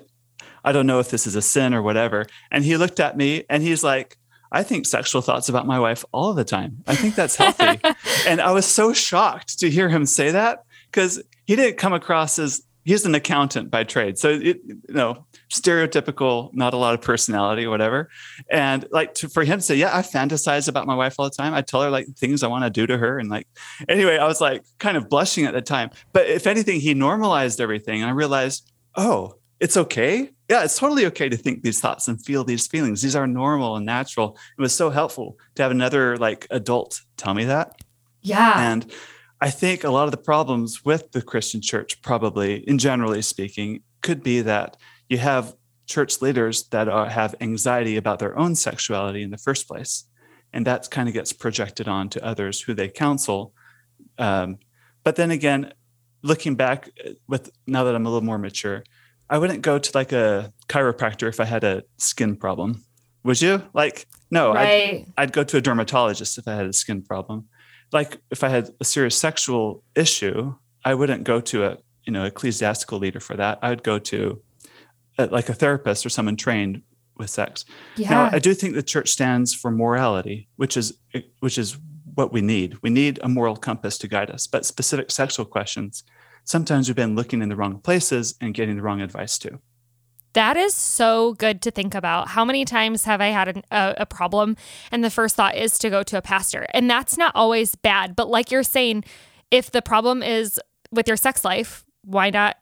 I 0.63 0.71
don't 0.71 0.87
know 0.87 0.99
if 0.99 1.09
this 1.09 1.25
is 1.25 1.35
a 1.35 1.41
sin 1.41 1.73
or 1.73 1.81
whatever. 1.81 2.27
And 2.51 2.63
he 2.63 2.77
looked 2.77 2.99
at 2.99 3.17
me 3.17 3.43
and 3.49 3.63
he's 3.63 3.83
like, 3.83 4.17
I 4.51 4.63
think 4.63 4.85
sexual 4.85 5.21
thoughts 5.21 5.49
about 5.49 5.65
my 5.65 5.79
wife 5.79 6.03
all 6.11 6.33
the 6.33 6.43
time. 6.43 6.83
I 6.85 6.95
think 6.95 7.15
that's 7.15 7.35
healthy. 7.35 7.79
and 8.27 8.41
I 8.41 8.51
was 8.51 8.65
so 8.65 8.91
shocked 8.93 9.59
to 9.59 9.69
hear 9.69 9.87
him 9.87 10.05
say 10.05 10.31
that 10.31 10.65
because 10.87 11.21
he 11.45 11.55
didn't 11.55 11.77
come 11.77 11.93
across 11.93 12.37
as 12.37 12.61
he's 12.83 13.05
an 13.05 13.15
accountant 13.15 13.71
by 13.71 13.85
trade. 13.85 14.17
So, 14.17 14.29
it, 14.29 14.59
you 14.65 14.81
know, 14.89 15.25
stereotypical, 15.51 16.53
not 16.53 16.73
a 16.73 16.77
lot 16.77 16.93
of 16.93 17.01
personality 17.01 17.67
whatever. 17.67 18.09
And 18.49 18.87
like 18.91 19.13
to, 19.15 19.29
for 19.29 19.43
him 19.43 19.59
to 19.59 19.63
say, 19.63 19.75
yeah, 19.75 19.95
I 19.95 20.01
fantasize 20.01 20.67
about 20.67 20.87
my 20.87 20.95
wife 20.95 21.15
all 21.19 21.25
the 21.25 21.35
time. 21.35 21.53
I 21.53 21.61
tell 21.61 21.81
her 21.81 21.89
like 21.89 22.07
things 22.15 22.41
I 22.41 22.47
want 22.47 22.63
to 22.63 22.69
do 22.69 22.87
to 22.87 22.97
her. 22.97 23.19
And 23.19 23.29
like, 23.29 23.47
anyway, 23.89 24.17
I 24.17 24.25
was 24.25 24.39
like 24.39 24.63
kind 24.79 24.97
of 24.97 25.09
blushing 25.09 25.45
at 25.45 25.53
the 25.53 25.61
time. 25.61 25.89
But 26.13 26.27
if 26.27 26.47
anything, 26.47 26.79
he 26.79 26.93
normalized 26.93 27.59
everything. 27.59 28.01
And 28.01 28.09
I 28.09 28.13
realized, 28.13 28.71
oh, 28.95 29.35
it's 29.59 29.77
okay. 29.77 30.31
Yeah, 30.49 30.63
it's 30.63 30.79
totally 30.79 31.05
okay 31.07 31.29
to 31.29 31.37
think 31.37 31.63
these 31.63 31.79
thoughts 31.79 32.07
and 32.07 32.23
feel 32.23 32.43
these 32.43 32.65
feelings. 32.65 33.01
These 33.01 33.15
are 33.15 33.27
normal 33.27 33.75
and 33.75 33.85
natural. 33.85 34.37
It 34.57 34.61
was 34.61 34.73
so 34.73 34.89
helpful 34.89 35.37
to 35.55 35.61
have 35.61 35.71
another 35.71 36.17
like 36.17 36.47
adult 36.49 37.01
tell 37.17 37.33
me 37.33 37.45
that. 37.45 37.79
Yeah. 38.21 38.71
And 38.71 38.91
I 39.41 39.49
think 39.49 39.83
a 39.83 39.89
lot 39.89 40.05
of 40.05 40.11
the 40.11 40.17
problems 40.17 40.85
with 40.85 41.11
the 41.11 41.21
Christian 41.21 41.61
church, 41.61 42.01
probably 42.01 42.67
in 42.67 42.77
generally 42.77 43.21
speaking, 43.21 43.81
could 44.01 44.23
be 44.23 44.41
that 44.41 44.77
you 45.11 45.17
have 45.17 45.53
church 45.87 46.21
leaders 46.21 46.63
that 46.69 46.87
are, 46.87 47.09
have 47.09 47.35
anxiety 47.41 47.97
about 47.97 48.19
their 48.19 48.37
own 48.39 48.55
sexuality 48.55 49.21
in 49.21 49.29
the 49.29 49.37
first 49.37 49.67
place. 49.67 50.05
And 50.53 50.65
that 50.65 50.89
kind 50.89 51.09
of 51.09 51.13
gets 51.13 51.33
projected 51.33 51.89
on 51.89 52.07
to 52.09 52.25
others 52.25 52.61
who 52.61 52.73
they 52.73 52.87
counsel. 52.87 53.53
Um, 54.17 54.59
but 55.03 55.17
then 55.17 55.29
again, 55.29 55.73
looking 56.21 56.55
back 56.55 56.89
uh, 57.05 57.09
with 57.27 57.51
now 57.67 57.83
that 57.83 57.93
I'm 57.93 58.05
a 58.05 58.09
little 58.09 58.25
more 58.25 58.37
mature, 58.37 58.83
I 59.29 59.37
wouldn't 59.37 59.63
go 59.63 59.79
to 59.79 59.91
like 59.93 60.13
a 60.13 60.53
chiropractor 60.69 61.27
if 61.27 61.41
I 61.41 61.45
had 61.45 61.65
a 61.65 61.83
skin 61.97 62.37
problem. 62.37 62.85
Would 63.25 63.41
you? 63.41 63.61
Like, 63.73 64.07
no, 64.29 64.53
right. 64.53 65.05
I'd, 65.17 65.23
I'd 65.23 65.33
go 65.33 65.43
to 65.43 65.57
a 65.57 65.61
dermatologist 65.61 66.37
if 66.37 66.47
I 66.47 66.55
had 66.55 66.67
a 66.67 66.73
skin 66.73 67.01
problem. 67.01 67.49
Like, 67.91 68.21
if 68.31 68.45
I 68.45 68.49
had 68.49 68.69
a 68.79 68.85
serious 68.85 69.17
sexual 69.17 69.83
issue, 69.93 70.55
I 70.85 70.93
wouldn't 70.93 71.25
go 71.25 71.41
to 71.41 71.65
a 71.65 71.77
you 72.05 72.13
know 72.13 72.23
ecclesiastical 72.23 72.97
leader 72.97 73.19
for 73.19 73.35
that. 73.35 73.59
I 73.61 73.69
would 73.69 73.83
go 73.83 73.99
to 73.99 74.41
Uh, 75.17 75.27
like 75.29 75.49
a 75.49 75.53
therapist 75.53 76.05
or 76.05 76.09
someone 76.09 76.37
trained 76.37 76.81
with 77.17 77.29
sex. 77.29 77.65
Yeah. 77.97 78.09
Now, 78.09 78.29
I 78.31 78.39
do 78.39 78.53
think 78.53 78.75
the 78.75 78.83
church 78.83 79.09
stands 79.09 79.53
for 79.53 79.69
morality, 79.71 80.47
which 80.55 80.77
is 80.77 80.97
which 81.39 81.57
is 81.57 81.77
what 82.15 82.33
we 82.33 82.41
need. 82.41 82.77
We 82.81 82.89
need 82.89 83.19
a 83.21 83.29
moral 83.29 83.55
compass 83.55 83.97
to 83.99 84.07
guide 84.07 84.29
us, 84.29 84.47
but 84.47 84.65
specific 84.65 85.11
sexual 85.11 85.45
questions 85.45 86.03
sometimes 86.43 86.87
we've 86.87 86.95
been 86.95 87.15
looking 87.15 87.41
in 87.41 87.49
the 87.49 87.55
wrong 87.55 87.79
places 87.79 88.35
and 88.41 88.53
getting 88.53 88.75
the 88.75 88.81
wrong 88.81 89.01
advice 89.01 89.37
too. 89.37 89.59
That 90.33 90.55
is 90.55 90.73
so 90.73 91.33
good 91.33 91.61
to 91.63 91.71
think 91.71 91.93
about. 91.93 92.29
How 92.29 92.45
many 92.45 92.63
times 92.63 93.03
have 93.03 93.19
I 93.19 93.27
had 93.27 93.49
an, 93.49 93.63
a, 93.69 93.95
a, 93.99 94.05
problem 94.05 94.55
and 94.89 95.03
the 95.03 95.09
first 95.09 95.35
thought 95.35 95.57
is 95.57 95.77
to 95.79 95.89
go 95.89 96.03
to 96.03 96.17
a 96.17 96.21
pastor? 96.21 96.65
And 96.73 96.89
that's 96.89 97.17
not 97.17 97.33
always 97.35 97.75
bad. 97.75 98.15
But 98.15 98.29
like 98.29 98.49
you're 98.49 98.63
saying, 98.63 99.03
if 99.49 99.71
the 99.71 99.81
problem 99.81 100.23
is 100.23 100.59
with 100.89 101.07
your 101.07 101.17
sex 101.17 101.43
life, 101.43 101.83
why 102.03 102.29
not 102.29 102.57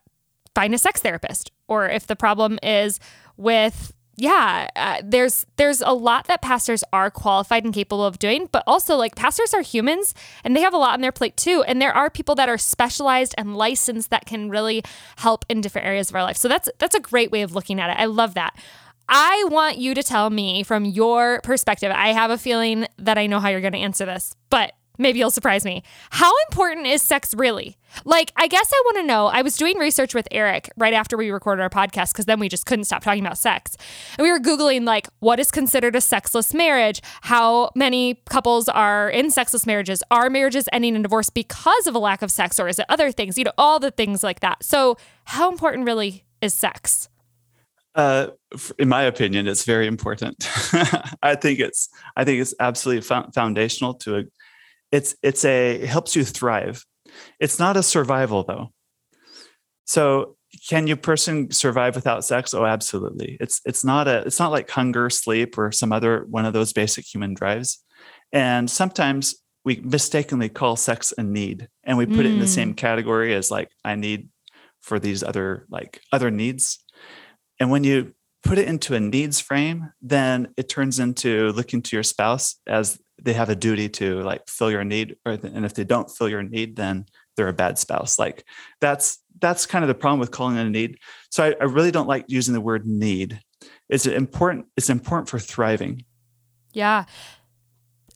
find 0.55 0.73
a 0.73 0.79
sex 0.79 1.01
therapist? 1.01 1.51
Or 1.69 1.87
if 1.87 2.07
the 2.07 2.15
problem 2.15 2.59
is 2.61 2.99
with 3.37 3.93
yeah, 4.19 4.67
uh, 4.75 5.01
there's 5.01 5.45
there's 5.55 5.81
a 5.81 5.93
lot 5.93 6.27
that 6.27 6.41
pastors 6.41 6.83
are 6.91 7.09
qualified 7.09 7.63
and 7.63 7.73
capable 7.73 8.05
of 8.05 8.19
doing, 8.19 8.49
but 8.51 8.63
also 8.67 8.97
like 8.97 9.15
pastors 9.15 9.53
are 9.53 9.61
humans 9.61 10.13
and 10.43 10.55
they 10.55 10.61
have 10.61 10.73
a 10.73 10.77
lot 10.77 10.93
on 10.93 11.01
their 11.01 11.13
plate 11.13 11.37
too. 11.37 11.63
And 11.65 11.81
there 11.81 11.93
are 11.93 12.09
people 12.09 12.35
that 12.35 12.49
are 12.49 12.57
specialized 12.57 13.33
and 13.37 13.55
licensed 13.55 14.09
that 14.09 14.25
can 14.25 14.49
really 14.49 14.83
help 15.17 15.45
in 15.47 15.61
different 15.61 15.87
areas 15.87 16.09
of 16.09 16.15
our 16.17 16.23
life. 16.23 16.35
So 16.35 16.49
that's 16.49 16.69
that's 16.79 16.95
a 16.95 16.99
great 16.99 17.31
way 17.31 17.43
of 17.43 17.55
looking 17.55 17.79
at 17.79 17.89
it. 17.89 17.97
I 17.97 18.05
love 18.05 18.33
that. 18.33 18.57
I 19.07 19.45
want 19.49 19.77
you 19.77 19.95
to 19.95 20.03
tell 20.03 20.29
me 20.29 20.63
from 20.63 20.85
your 20.85 21.39
perspective. 21.41 21.91
I 21.95 22.09
have 22.09 22.29
a 22.29 22.37
feeling 22.37 22.87
that 22.97 23.17
I 23.17 23.25
know 23.25 23.39
how 23.39 23.49
you're 23.49 23.61
going 23.61 23.73
to 23.73 23.79
answer 23.79 24.05
this, 24.05 24.35
but 24.49 24.73
maybe 24.99 25.17
you'll 25.17 25.31
surprise 25.31 25.65
me. 25.65 25.81
How 26.11 26.31
important 26.49 26.85
is 26.85 27.01
sex 27.01 27.33
really? 27.33 27.77
Like, 28.05 28.31
I 28.35 28.47
guess 28.47 28.71
I 28.71 28.81
want 28.85 28.97
to 28.97 29.03
know. 29.03 29.27
I 29.27 29.41
was 29.41 29.57
doing 29.57 29.77
research 29.77 30.13
with 30.13 30.27
Eric 30.29 30.69
right 30.77 30.93
after 30.93 31.17
we 31.17 31.31
recorded 31.31 31.63
our 31.63 31.69
podcast 31.69 32.13
because 32.13 32.25
then 32.25 32.39
we 32.39 32.47
just 32.47 32.67
couldn't 32.67 32.85
stop 32.85 33.03
talking 33.03 33.25
about 33.25 33.37
sex. 33.37 33.75
And 34.17 34.23
we 34.23 34.31
were 34.31 34.39
Googling, 34.39 34.85
like, 34.85 35.07
what 35.19 35.39
is 35.39 35.49
considered 35.49 35.95
a 35.95 36.01
sexless 36.01 36.53
marriage? 36.53 37.01
How 37.21 37.71
many 37.73 38.21
couples 38.29 38.69
are 38.69 39.09
in 39.09 39.31
sexless 39.31 39.65
marriages? 39.65 40.03
Are 40.11 40.29
marriages 40.29 40.69
ending 40.71 40.95
in 40.95 41.01
divorce 41.01 41.31
because 41.31 41.87
of 41.87 41.95
a 41.95 41.99
lack 41.99 42.21
of 42.21 42.29
sex 42.29 42.59
or 42.59 42.67
is 42.67 42.77
it 42.77 42.85
other 42.89 43.11
things? 43.11 43.37
You 43.37 43.45
know, 43.45 43.53
all 43.57 43.79
the 43.79 43.91
things 43.91 44.23
like 44.23 44.41
that. 44.41 44.63
So, 44.63 44.97
how 45.23 45.49
important 45.49 45.85
really 45.85 46.25
is 46.41 46.53
sex? 46.53 47.09
Uh, 47.95 48.27
in 48.77 48.87
my 48.87 49.03
opinion, 49.03 49.47
it's 49.47 49.65
very 49.65 49.87
important. 49.87 50.47
I 51.23 51.35
think 51.35 51.59
it's 51.59 51.89
I 52.15 52.23
think 52.23 52.41
it's 52.41 52.53
absolutely 52.59 53.01
foundational 53.01 53.93
to 53.95 54.17
a. 54.17 54.23
It's 54.91 55.15
it's 55.21 55.45
a 55.45 55.75
it 55.75 55.87
helps 55.87 56.15
you 56.15 56.23
thrive 56.23 56.83
it's 57.39 57.59
not 57.59 57.77
a 57.77 57.83
survival 57.83 58.43
though. 58.43 58.71
So 59.85 60.35
can 60.67 60.87
you 60.87 60.95
person 60.95 61.51
survive 61.51 61.95
without 61.95 62.25
sex? 62.25 62.53
Oh, 62.53 62.65
absolutely. 62.65 63.37
It's 63.39 63.61
it's 63.65 63.83
not 63.83 64.07
a 64.07 64.19
it's 64.19 64.39
not 64.39 64.51
like 64.51 64.69
hunger, 64.69 65.09
sleep, 65.09 65.57
or 65.57 65.71
some 65.71 65.91
other 65.91 66.25
one 66.29 66.45
of 66.45 66.53
those 66.53 66.73
basic 66.73 67.05
human 67.05 67.33
drives. 67.33 67.83
And 68.31 68.69
sometimes 68.69 69.35
we 69.65 69.77
mistakenly 69.77 70.49
call 70.49 70.75
sex 70.75 71.13
a 71.17 71.23
need 71.23 71.67
and 71.83 71.97
we 71.97 72.05
put 72.05 72.17
mm. 72.17 72.19
it 72.19 72.25
in 72.27 72.39
the 72.39 72.47
same 72.47 72.73
mm. 72.73 72.77
category 72.77 73.33
as 73.33 73.51
like 73.51 73.69
I 73.83 73.95
need 73.95 74.29
for 74.81 74.99
these 74.99 75.23
other 75.23 75.65
like 75.69 76.01
other 76.11 76.31
needs. 76.31 76.79
And 77.59 77.69
when 77.69 77.83
you 77.83 78.13
put 78.43 78.57
it 78.57 78.67
into 78.67 78.95
a 78.95 78.99
needs 78.99 79.39
frame, 79.39 79.91
then 80.01 80.53
it 80.57 80.69
turns 80.69 80.99
into 80.99 81.51
looking 81.51 81.81
to 81.81 81.95
your 81.95 82.03
spouse 82.03 82.55
as 82.67 82.99
they 83.21 83.33
have 83.33 83.49
a 83.49 83.55
duty 83.55 83.89
to 83.89 84.21
like 84.21 84.47
fill 84.47 84.71
your 84.71 84.83
need 84.83 85.17
or 85.25 85.33
and 85.33 85.65
if 85.65 85.73
they 85.73 85.83
don't 85.83 86.09
fill 86.09 86.29
your 86.29 86.43
need 86.43 86.77
then 86.77 87.05
they're 87.35 87.47
a 87.47 87.53
bad 87.53 87.77
spouse. 87.77 88.19
Like 88.19 88.43
that's 88.81 89.19
that's 89.39 89.65
kind 89.65 89.83
of 89.83 89.87
the 89.87 89.95
problem 89.95 90.19
with 90.19 90.31
calling 90.31 90.57
it 90.57 90.65
a 90.65 90.69
need. 90.69 90.97
So 91.29 91.45
I, 91.45 91.55
I 91.61 91.65
really 91.65 91.91
don't 91.91 92.07
like 92.07 92.25
using 92.27 92.53
the 92.53 92.61
word 92.61 92.85
need. 92.85 93.39
It's 93.87 94.05
important 94.05 94.67
it's 94.77 94.89
important 94.89 95.29
for 95.29 95.39
thriving. 95.39 96.03
Yeah. 96.73 97.05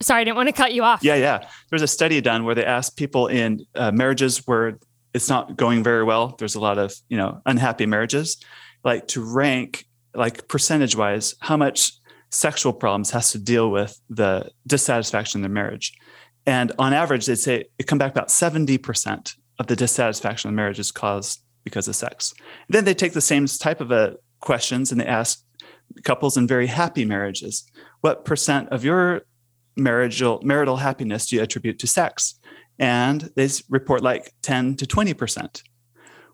Sorry 0.02 0.22
i 0.22 0.24
didn't 0.24 0.36
want 0.36 0.48
to 0.48 0.52
cut 0.52 0.74
you 0.74 0.82
off. 0.82 1.02
Yeah 1.02 1.14
yeah. 1.14 1.48
There's 1.70 1.82
a 1.82 1.86
study 1.86 2.20
done 2.20 2.44
where 2.44 2.54
they 2.54 2.64
asked 2.64 2.96
people 2.96 3.28
in 3.28 3.64
uh, 3.74 3.92
marriages 3.92 4.46
where 4.46 4.78
it's 5.14 5.28
not 5.28 5.56
going 5.56 5.82
very 5.82 6.04
well. 6.04 6.34
There's 6.38 6.54
a 6.54 6.60
lot 6.60 6.78
of 6.78 6.94
you 7.08 7.16
know 7.16 7.40
unhappy 7.46 7.86
marriages. 7.86 8.42
Like 8.84 9.08
to 9.08 9.24
rank 9.24 9.86
like 10.14 10.48
percentage 10.48 10.96
wise 10.96 11.34
how 11.40 11.56
much 11.56 11.92
sexual 12.30 12.72
problems 12.72 13.10
has 13.10 13.30
to 13.32 13.38
deal 13.38 13.70
with 13.70 14.00
the 14.10 14.50
dissatisfaction 14.66 15.38
in 15.38 15.42
their 15.42 15.50
marriage. 15.50 15.92
And 16.46 16.72
on 16.78 16.92
average 16.92 17.26
they'd 17.26 17.36
say 17.36 17.66
it 17.78 17.86
come 17.86 17.98
back 17.98 18.12
about 18.12 18.28
70% 18.28 19.34
of 19.58 19.66
the 19.66 19.76
dissatisfaction 19.76 20.48
in 20.48 20.54
marriage 20.54 20.78
is 20.78 20.90
caused 20.90 21.42
because 21.62 21.88
of 21.88 21.96
sex. 21.96 22.34
And 22.68 22.74
then 22.74 22.84
they 22.84 22.94
take 22.94 23.12
the 23.12 23.20
same 23.20 23.46
type 23.46 23.80
of 23.80 23.90
a 23.90 23.94
uh, 23.94 24.14
questions 24.40 24.92
and 24.92 25.00
they 25.00 25.06
ask 25.06 25.42
couples 26.02 26.36
in 26.36 26.46
very 26.46 26.66
happy 26.66 27.04
marriages 27.04 27.64
what 28.04 28.26
percent 28.26 28.68
of 28.68 28.84
your 28.84 29.22
marital 29.76 30.38
marital 30.42 30.76
happiness 30.76 31.26
do 31.26 31.36
you 31.36 31.42
attribute 31.42 31.78
to 31.78 31.86
sex? 31.86 32.38
And 32.78 33.30
they 33.34 33.48
report 33.70 34.02
like 34.02 34.34
10 34.42 34.76
to 34.76 34.84
20%, 34.84 35.62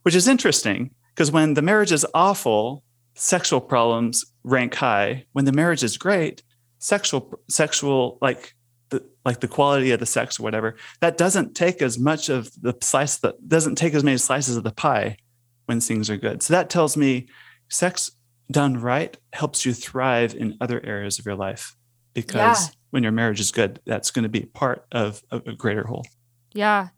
which 0.03 0.17
is 0.17 0.27
interesting 0.27 0.91
because 1.15 1.31
when 1.31 1.55
the 1.55 1.63
marriage 1.63 1.93
is 1.93 2.05
awful, 2.13 2.83
sexual 3.21 3.61
problems 3.61 4.25
rank 4.45 4.75
high. 4.75 5.27
When 5.33 5.45
the 5.45 5.53
marriage 5.53 5.85
is 5.85 5.99
great, 5.99 6.43
sexual 6.79 7.39
sexual 7.49 8.19
like 8.23 8.55
the 8.89 9.05
like 9.25 9.41
the 9.41 9.49
quality 9.49 9.91
of 9.91 10.00
the 10.00 10.07
sex 10.07 10.41
or 10.41 10.43
whatever, 10.43 10.77
that 11.00 11.19
doesn't 11.19 11.55
take 11.55 11.83
as 11.83 11.99
much 11.99 12.31
of 12.31 12.50
the 12.62 12.75
slice 12.81 13.19
that 13.19 13.47
doesn't 13.47 13.77
take 13.77 13.95
as 13.95 14.03
many 14.03 14.17
slices 14.17 14.57
of 14.57 14.65
the 14.65 14.73
pie 14.73 15.17
when 15.67 15.81
things 15.81 16.09
are 16.09 16.17
good. 16.17 16.43
So 16.43 16.55
that 16.55 16.71
tells 16.71 16.97
me 16.97 17.29
sex 17.69 18.11
done 18.50 18.79
right 18.79 19.17
helps 19.33 19.65
you 19.65 19.75
thrive 19.75 20.35
in 20.35 20.57
other 20.61 20.85
areas 20.85 21.19
of 21.19 21.27
your 21.27 21.37
life 21.37 21.77
because 22.15 22.69
yeah. 22.69 22.75
when 22.91 23.03
your 23.03 23.12
marriage 23.12 23.39
is 23.39 23.53
good, 23.53 23.81
that's 23.85 24.11
going 24.11 24.25
to 24.25 24.29
be 24.29 24.47
part 24.47 24.87
of 24.93 25.23
a, 25.31 25.37
a 25.47 25.53
greater 25.53 25.87
whole. 25.87 26.07
Yeah. 26.53 26.89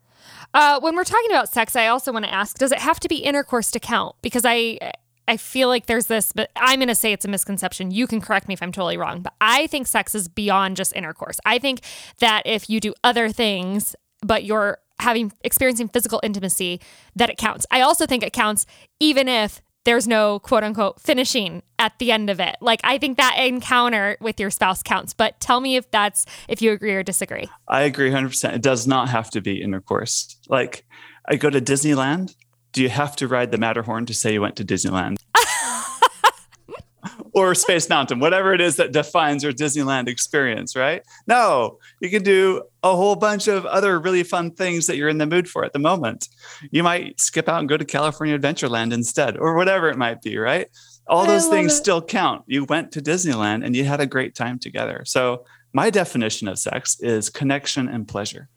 Uh, 0.53 0.79
when 0.79 0.95
we're 0.95 1.03
talking 1.03 1.29
about 1.29 1.49
sex, 1.49 1.75
I 1.75 1.87
also 1.87 2.13
want 2.13 2.23
to 2.23 2.33
ask: 2.33 2.57
Does 2.57 2.71
it 2.71 2.79
have 2.79 2.99
to 3.01 3.09
be 3.09 3.17
intercourse 3.17 3.69
to 3.71 3.79
count? 3.79 4.15
Because 4.21 4.45
I, 4.45 4.79
I 5.27 5.37
feel 5.37 5.67
like 5.67 5.85
there's 5.85 6.07
this, 6.07 6.31
but 6.31 6.51
I'm 6.55 6.79
going 6.79 6.87
to 6.89 6.95
say 6.95 7.13
it's 7.13 7.25
a 7.25 7.29
misconception. 7.29 7.91
You 7.91 8.07
can 8.07 8.21
correct 8.21 8.47
me 8.47 8.53
if 8.53 8.61
I'm 8.61 8.71
totally 8.71 8.97
wrong, 8.97 9.21
but 9.21 9.33
I 9.39 9.67
think 9.67 9.87
sex 9.87 10.15
is 10.15 10.27
beyond 10.27 10.75
just 10.75 10.95
intercourse. 10.95 11.39
I 11.45 11.59
think 11.59 11.81
that 12.19 12.43
if 12.45 12.69
you 12.69 12.79
do 12.79 12.93
other 13.03 13.29
things, 13.29 13.95
but 14.21 14.43
you're 14.43 14.79
having 14.99 15.31
experiencing 15.43 15.87
physical 15.87 16.19
intimacy, 16.23 16.81
that 17.15 17.29
it 17.29 17.37
counts. 17.37 17.65
I 17.71 17.81
also 17.81 18.05
think 18.05 18.23
it 18.23 18.33
counts 18.33 18.65
even 18.99 19.27
if 19.27 19.61
there's 19.85 20.07
no 20.07 20.39
quote 20.39 20.63
unquote 20.63 20.99
finishing 21.01 21.61
at 21.77 21.97
the 21.99 22.11
end 22.11 22.29
of 22.29 22.39
it. 22.39 22.55
Like 22.61 22.79
I 22.83 22.97
think 22.97 23.17
that 23.17 23.35
encounter 23.37 24.17
with 24.21 24.39
your 24.39 24.49
spouse 24.49 24.81
counts, 24.81 25.13
but 25.13 25.39
tell 25.39 25.59
me 25.59 25.75
if 25.75 25.89
that's 25.91 26.25
if 26.47 26.61
you 26.61 26.71
agree 26.71 26.93
or 26.93 27.03
disagree. 27.03 27.49
I 27.67 27.81
agree 27.81 28.09
100%. 28.09 28.53
It 28.53 28.61
does 28.61 28.87
not 28.87 29.09
have 29.09 29.29
to 29.31 29.41
be 29.41 29.61
intercourse. 29.61 30.37
Like 30.47 30.85
I 31.27 31.35
go 31.35 31.49
to 31.49 31.61
Disneyland, 31.61 32.35
do 32.73 32.81
you 32.81 32.89
have 32.89 33.15
to 33.17 33.27
ride 33.27 33.51
the 33.51 33.57
Matterhorn 33.57 34.05
to 34.07 34.13
say 34.13 34.33
you 34.33 34.41
went 34.41 34.55
to 34.57 34.65
Disneyland? 34.65 35.17
or 37.33 37.55
Space 37.55 37.87
Mountain, 37.89 38.19
whatever 38.19 38.53
it 38.53 38.61
is 38.61 38.75
that 38.75 38.91
defines 38.91 39.43
your 39.43 39.53
Disneyland 39.53 40.07
experience, 40.07 40.75
right? 40.75 41.03
No, 41.27 41.79
you 41.99 42.09
can 42.09 42.23
do 42.23 42.63
a 42.81 42.95
whole 42.95 43.15
bunch 43.15 43.47
of 43.47 43.65
other 43.65 43.99
really 43.99 44.23
fun 44.23 44.51
things 44.51 44.87
that 44.87 44.97
you're 44.97 45.09
in 45.09 45.19
the 45.19 45.25
mood 45.25 45.47
for 45.47 45.63
at 45.63 45.73
the 45.73 45.79
moment. 45.79 46.27
You 46.71 46.83
might 46.83 47.19
skip 47.19 47.47
out 47.47 47.59
and 47.59 47.69
go 47.69 47.77
to 47.77 47.85
California 47.85 48.37
Adventureland 48.37 48.91
instead, 48.91 49.37
or 49.37 49.55
whatever 49.55 49.89
it 49.89 49.97
might 49.97 50.21
be, 50.21 50.37
right? 50.37 50.67
All 51.07 51.25
those 51.25 51.47
things 51.47 51.73
it. 51.73 51.77
still 51.77 52.01
count. 52.01 52.43
You 52.47 52.65
went 52.65 52.91
to 52.93 53.01
Disneyland 53.01 53.65
and 53.65 53.75
you 53.75 53.83
had 53.83 53.99
a 53.99 54.05
great 54.05 54.35
time 54.35 54.57
together. 54.57 55.03
So, 55.05 55.45
my 55.75 55.89
definition 55.89 56.47
of 56.47 56.59
sex 56.59 56.99
is 56.99 57.31
connection 57.31 57.89
and 57.89 58.07
pleasure. 58.07 58.47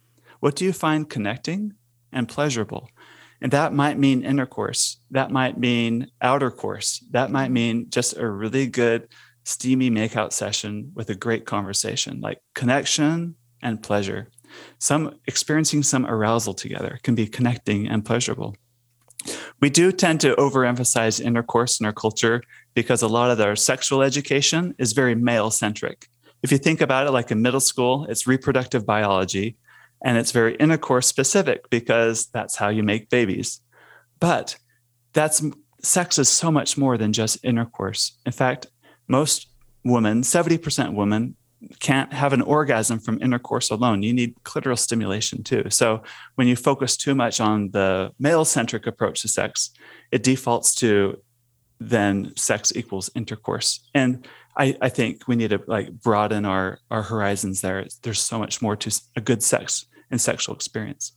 What 0.40 0.54
do 0.54 0.66
you 0.66 0.72
find 0.74 1.08
connecting 1.08 1.72
and 2.12 2.28
pleasurable? 2.28 2.90
And 3.40 3.52
that 3.52 3.72
might 3.72 3.98
mean 3.98 4.24
intercourse. 4.24 4.98
That 5.10 5.30
might 5.30 5.58
mean 5.58 6.08
outer 6.22 6.50
course. 6.50 7.04
That 7.10 7.30
might 7.30 7.50
mean 7.50 7.90
just 7.90 8.16
a 8.16 8.28
really 8.28 8.66
good, 8.66 9.08
steamy 9.44 9.90
makeout 9.90 10.32
session 10.32 10.92
with 10.94 11.10
a 11.10 11.14
great 11.14 11.44
conversation, 11.44 12.20
like 12.20 12.40
connection 12.54 13.36
and 13.62 13.82
pleasure. 13.82 14.28
Some 14.78 15.18
experiencing 15.26 15.82
some 15.82 16.06
arousal 16.06 16.54
together 16.54 16.98
can 17.02 17.14
be 17.14 17.26
connecting 17.26 17.88
and 17.88 18.04
pleasurable. 18.04 18.56
We 19.60 19.70
do 19.70 19.92
tend 19.92 20.20
to 20.20 20.36
overemphasize 20.36 21.20
intercourse 21.20 21.80
in 21.80 21.86
our 21.86 21.92
culture 21.92 22.42
because 22.74 23.02
a 23.02 23.08
lot 23.08 23.30
of 23.30 23.40
our 23.40 23.56
sexual 23.56 24.02
education 24.02 24.74
is 24.78 24.92
very 24.92 25.14
male 25.14 25.50
centric. 25.50 26.08
If 26.42 26.52
you 26.52 26.58
think 26.58 26.80
about 26.80 27.06
it 27.06 27.10
like 27.10 27.30
in 27.30 27.42
middle 27.42 27.60
school, 27.60 28.06
it's 28.08 28.26
reproductive 28.26 28.86
biology 28.86 29.56
and 30.04 30.18
it's 30.18 30.32
very 30.32 30.56
intercourse 30.56 31.06
specific 31.06 31.68
because 31.70 32.26
that's 32.26 32.56
how 32.56 32.68
you 32.68 32.82
make 32.82 33.10
babies. 33.10 33.60
But 34.20 34.56
that's 35.12 35.42
sex 35.82 36.18
is 36.18 36.28
so 36.28 36.50
much 36.50 36.76
more 36.76 36.98
than 36.98 37.12
just 37.12 37.44
intercourse. 37.44 38.18
In 38.26 38.32
fact, 38.32 38.66
most 39.08 39.48
women, 39.84 40.22
70% 40.22 40.94
women, 40.94 41.36
can't 41.80 42.12
have 42.12 42.32
an 42.32 42.42
orgasm 42.42 42.98
from 42.98 43.20
intercourse 43.22 43.70
alone. 43.70 44.02
You 44.02 44.12
need 44.12 44.34
clitoral 44.44 44.78
stimulation 44.78 45.42
too. 45.42 45.64
So 45.70 46.02
when 46.34 46.48
you 46.48 46.56
focus 46.56 46.96
too 46.96 47.14
much 47.14 47.40
on 47.40 47.70
the 47.70 48.12
male 48.18 48.44
centric 48.44 48.86
approach 48.86 49.22
to 49.22 49.28
sex, 49.28 49.70
it 50.12 50.22
defaults 50.22 50.74
to 50.76 51.22
then 51.80 52.34
sex 52.36 52.72
equals 52.74 53.10
intercourse. 53.14 53.88
And 53.94 54.26
I, 54.56 54.76
I 54.80 54.88
think 54.88 55.28
we 55.28 55.36
need 55.36 55.50
to 55.50 55.60
like 55.66 55.92
broaden 55.92 56.44
our 56.44 56.78
our 56.90 57.02
horizons 57.02 57.60
there. 57.60 57.86
There's 58.02 58.22
so 58.22 58.38
much 58.38 58.62
more 58.62 58.76
to 58.76 59.00
a 59.14 59.20
good 59.20 59.42
sex 59.42 59.86
and 60.10 60.20
sexual 60.20 60.54
experience. 60.54 61.12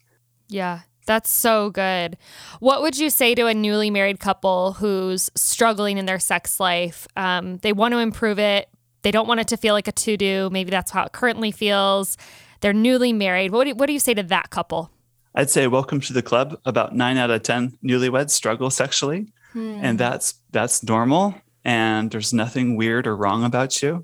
Yeah, 0.48 0.82
that's 1.06 1.30
so 1.30 1.70
good. 1.70 2.18
What 2.60 2.82
would 2.82 2.98
you 2.98 3.10
say 3.10 3.36
to 3.36 3.48
a 3.48 3.54
newly 3.54 3.90
married 3.90 4.20
couple 4.20 4.74
who's 4.74 5.30
struggling 5.36 5.98
in 5.98 6.06
their 6.06 6.20
sex 6.20 6.60
life? 6.60 7.08
Um, 7.16 7.58
they 7.58 7.74
want 7.74 7.94
to 7.94 8.00
improve 8.00 8.40
it. 8.40 8.70
They 9.02 9.12
don't 9.12 9.28
want 9.28 9.40
it 9.40 9.48
to 9.50 9.58
feel 9.58 9.74
like 9.74 9.88
a 9.88 9.92
to 9.92 10.18
do. 10.18 10.50
Maybe 10.52 10.70
that's 10.70 10.92
how 10.92 11.04
it 11.06 11.14
currently 11.14 11.52
feels. 11.52 12.18
They're 12.62 12.74
newly 12.74 13.14
married. 13.14 13.52
What 13.52 13.66
do, 13.66 13.76
what 13.76 13.88
do 13.88 13.94
you 13.94 14.00
say 14.00 14.14
to 14.14 14.24
that 14.24 14.50
couple? 14.50 14.92
I'd 15.34 15.50
say 15.50 15.68
welcome 15.68 16.02
to 16.02 16.14
the 16.14 16.22
club. 16.22 16.60
About 16.66 16.96
nine 16.96 17.18
out 17.18 17.32
of 17.32 17.44
ten 17.44 17.78
newlyweds 17.84 18.32
struggle 18.32 18.70
sexually, 18.70 19.32
hmm. 19.54 19.80
and 19.82 19.98
that's 19.98 20.34
that's 20.52 20.84
normal. 20.84 21.36
And 21.66 22.12
there's 22.12 22.34
nothing 22.34 22.76
weird 22.76 23.08
or 23.08 23.16
wrong 23.16 23.44
about 23.44 23.82
you. 23.82 24.04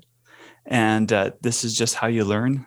And 0.66 1.12
uh, 1.12 1.30
this 1.40 1.64
is 1.64 1.76
just 1.76 1.94
how 1.94 2.08
you 2.08 2.24
learn. 2.24 2.66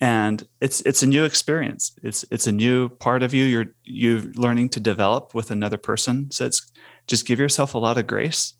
And 0.00 0.46
it's 0.60 0.80
it's 0.82 1.02
a 1.02 1.06
new 1.06 1.24
experience. 1.24 1.92
It's 2.02 2.24
it's 2.30 2.46
a 2.46 2.52
new 2.52 2.88
part 2.88 3.22
of 3.22 3.34
you. 3.34 3.44
You're 3.44 3.66
you're 3.84 4.22
learning 4.34 4.70
to 4.70 4.80
develop 4.80 5.34
with 5.34 5.50
another 5.50 5.76
person. 5.76 6.30
So 6.30 6.46
it's 6.46 6.70
just 7.06 7.26
give 7.26 7.38
yourself 7.38 7.74
a 7.74 7.78
lot 7.78 7.98
of 7.98 8.06
grace. 8.06 8.54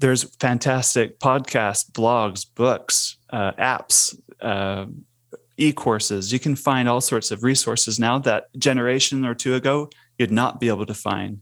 There's 0.00 0.24
fantastic 0.36 1.18
podcasts 1.18 1.90
blogs 1.90 2.46
books 2.54 3.16
uh, 3.30 3.52
apps 3.52 4.14
uh, 4.42 4.86
e-courses. 5.56 6.30
You 6.30 6.38
can 6.38 6.56
find 6.56 6.88
all 6.90 7.00
sorts 7.00 7.30
of 7.30 7.42
resources 7.42 7.98
now 7.98 8.18
that 8.18 8.44
generation 8.58 9.24
or 9.24 9.34
two 9.34 9.54
ago 9.54 9.88
you'd 10.18 10.30
not 10.30 10.60
be 10.60 10.68
able 10.68 10.86
to 10.86 10.94
find. 10.94 11.40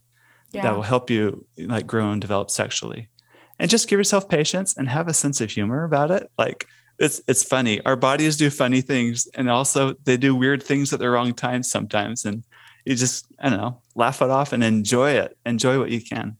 Yeah. 0.53 0.63
that 0.63 0.75
will 0.75 0.83
help 0.83 1.11
you 1.11 1.45
like 1.59 1.87
grow 1.87 2.11
and 2.11 2.23
develop 2.23 2.51
sexually 2.51 3.11
and 3.59 3.71
just 3.71 3.89
give 3.89 3.99
yourself 3.99 4.29
patience 4.29 4.77
and 4.77 4.89
have 4.89 5.09
a 5.09 5.15
sense 5.15 5.41
of 5.41 5.51
humor 5.51 5.85
about 5.85 6.11
it 6.11 6.31
like 6.39 6.67
it's 6.99 7.21
it's 7.29 7.45
funny. 7.45 7.81
Our 7.85 7.97
bodies 7.97 8.37
do 8.37 8.51
funny 8.51 8.81
things, 8.81 9.29
and 9.35 9.49
also 9.49 9.95
they 10.05 10.17
do 10.17 10.35
weird 10.35 10.63
things 10.63 10.93
at 10.93 10.99
the 10.99 11.09
wrong 11.09 11.33
time 11.33 11.63
sometimes. 11.63 12.25
And 12.25 12.45
you 12.85 12.97
just 12.97 13.27
I 13.39 13.51
don't 13.51 13.59
know, 13.59 13.81
laugh 13.95 14.21
it 14.21 14.31
off 14.31 14.53
and 14.53 14.65
enjoy 14.65 15.13
it. 15.13 15.37
Enjoy 15.47 15.79
what 15.79 15.91
you 15.91 16.01
can. 16.01 16.37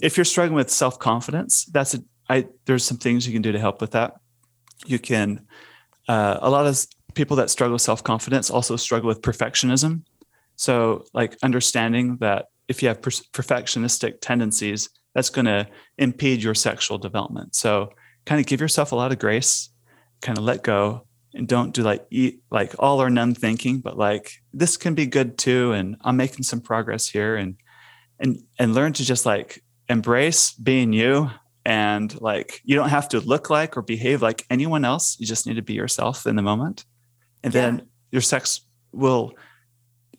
If 0.00 0.16
you're 0.16 0.24
struggling 0.24 0.54
with 0.54 0.70
self 0.70 0.98
confidence, 0.98 1.64
that's 1.66 1.94
a 1.94 2.04
I. 2.28 2.46
There's 2.66 2.84
some 2.84 2.98
things 2.98 3.26
you 3.26 3.32
can 3.32 3.42
do 3.42 3.52
to 3.52 3.58
help 3.58 3.80
with 3.80 3.92
that. 3.92 4.14
You 4.86 4.98
can. 4.98 5.46
Uh, 6.08 6.38
a 6.40 6.50
lot 6.50 6.66
of 6.66 6.86
people 7.14 7.36
that 7.38 7.50
struggle 7.50 7.72
with 7.72 7.82
self 7.82 8.04
confidence 8.04 8.48
also 8.48 8.76
struggle 8.76 9.08
with 9.08 9.22
perfectionism. 9.22 10.02
So, 10.54 11.04
like 11.12 11.36
understanding 11.42 12.18
that 12.18 12.46
if 12.68 12.80
you 12.80 12.88
have 12.88 13.02
per- 13.02 13.10
perfectionistic 13.10 14.20
tendencies, 14.20 14.88
that's 15.16 15.30
going 15.30 15.46
to 15.46 15.66
impede 15.96 16.42
your 16.42 16.54
sexual 16.54 16.98
development. 16.98 17.54
So 17.54 17.88
kind 18.26 18.38
of 18.38 18.46
give 18.46 18.60
yourself 18.60 18.92
a 18.92 18.96
lot 18.96 19.12
of 19.12 19.18
grace, 19.18 19.70
kind 20.20 20.36
of 20.36 20.44
let 20.44 20.62
go 20.62 21.06
and 21.32 21.48
don't 21.48 21.72
do 21.74 21.82
like 21.82 22.06
eat 22.10 22.42
like 22.50 22.74
all 22.78 23.00
or 23.00 23.08
none 23.08 23.34
thinking, 23.34 23.80
but 23.80 23.96
like 23.96 24.42
this 24.52 24.76
can 24.76 24.94
be 24.94 25.06
good 25.06 25.38
too. 25.38 25.72
And 25.72 25.96
I'm 26.02 26.18
making 26.18 26.42
some 26.42 26.60
progress 26.60 27.08
here 27.08 27.34
and 27.34 27.56
and 28.20 28.42
and 28.58 28.74
learn 28.74 28.92
to 28.92 29.04
just 29.06 29.24
like 29.24 29.64
embrace 29.88 30.52
being 30.52 30.92
you 30.92 31.30
and 31.64 32.20
like 32.20 32.60
you 32.64 32.76
don't 32.76 32.90
have 32.90 33.08
to 33.08 33.20
look 33.20 33.48
like 33.48 33.74
or 33.74 33.80
behave 33.80 34.20
like 34.20 34.44
anyone 34.50 34.84
else. 34.84 35.16
You 35.18 35.26
just 35.26 35.46
need 35.46 35.54
to 35.54 35.62
be 35.62 35.72
yourself 35.72 36.26
in 36.26 36.36
the 36.36 36.42
moment. 36.42 36.84
And 37.42 37.54
yeah. 37.54 37.60
then 37.62 37.88
your 38.10 38.22
sex 38.22 38.60
will 38.92 39.32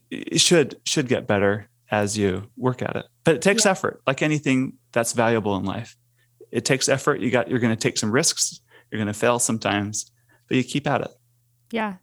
it 0.10 0.42
should 0.42 0.80
should 0.86 1.08
get 1.08 1.28
better 1.28 1.70
as 1.92 2.18
you 2.18 2.50
work 2.58 2.82
at 2.82 2.96
it. 2.96 3.06
But 3.24 3.36
it 3.36 3.42
takes 3.42 3.66
yeah. 3.66 3.72
effort, 3.72 4.02
like 4.06 4.22
anything 4.22 4.74
that's 4.92 5.14
valuable 5.14 5.56
in 5.56 5.64
life. 5.66 5.96
It 6.52 6.66
takes 6.66 6.90
effort. 6.90 7.20
You 7.20 7.32
got 7.32 7.50
you're 7.50 7.60
going 7.60 7.76
to 7.76 7.80
take 7.82 7.98
some 7.98 8.12
risks. 8.12 8.62
You're 8.92 9.00
going 9.00 9.08
to 9.08 9.20
fail 9.20 9.40
sometimes, 9.40 10.12
but 10.48 10.58
you 10.58 10.64
keep 10.64 10.88
at 10.88 11.02
it. 11.02 11.12
Yeah. 11.72 11.96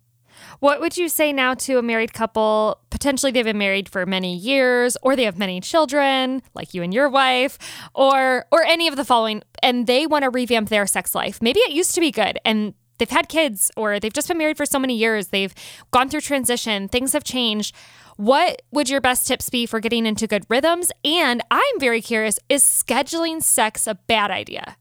What 0.60 0.80
would 0.80 0.96
you 0.96 1.08
say 1.08 1.32
now 1.32 1.54
to 1.54 1.78
a 1.78 1.82
married 1.82 2.12
couple? 2.12 2.80
Potentially 2.90 3.32
they've 3.32 3.44
been 3.44 3.58
married 3.58 3.88
for 3.88 4.04
many 4.04 4.36
years 4.36 4.96
or 5.02 5.16
they 5.16 5.24
have 5.24 5.38
many 5.38 5.60
children, 5.60 6.42
like 6.54 6.74
you 6.74 6.82
and 6.82 6.92
your 6.92 7.08
wife, 7.08 7.58
or 7.94 8.46
or 8.50 8.64
any 8.64 8.88
of 8.88 8.96
the 8.96 9.04
following 9.04 9.42
and 9.62 9.86
they 9.86 10.06
want 10.06 10.24
to 10.24 10.30
revamp 10.30 10.68
their 10.68 10.86
sex 10.86 11.14
life. 11.14 11.40
Maybe 11.40 11.60
it 11.60 11.72
used 11.72 11.94
to 11.94 12.00
be 12.00 12.10
good 12.10 12.38
and 12.44 12.74
they've 12.98 13.08
had 13.08 13.28
kids 13.28 13.70
or 13.76 13.98
they've 13.98 14.12
just 14.12 14.28
been 14.28 14.38
married 14.38 14.56
for 14.56 14.66
so 14.66 14.78
many 14.78 14.96
years. 14.96 15.28
They've 15.28 15.54
gone 15.90 16.08
through 16.08 16.22
transition, 16.22 16.88
things 16.88 17.12
have 17.12 17.24
changed. 17.24 17.74
What 18.16 18.62
would 18.70 18.88
your 18.88 19.00
best 19.00 19.26
tips 19.26 19.50
be 19.50 19.66
for 19.66 19.80
getting 19.80 20.06
into 20.06 20.26
good 20.26 20.44
rhythms? 20.48 20.92
And 21.04 21.42
I'm 21.50 21.80
very 21.80 22.00
curious 22.00 22.38
is 22.48 22.62
scheduling 22.62 23.42
sex 23.42 23.86
a 23.86 23.94
bad 23.94 24.30
idea? 24.30 24.76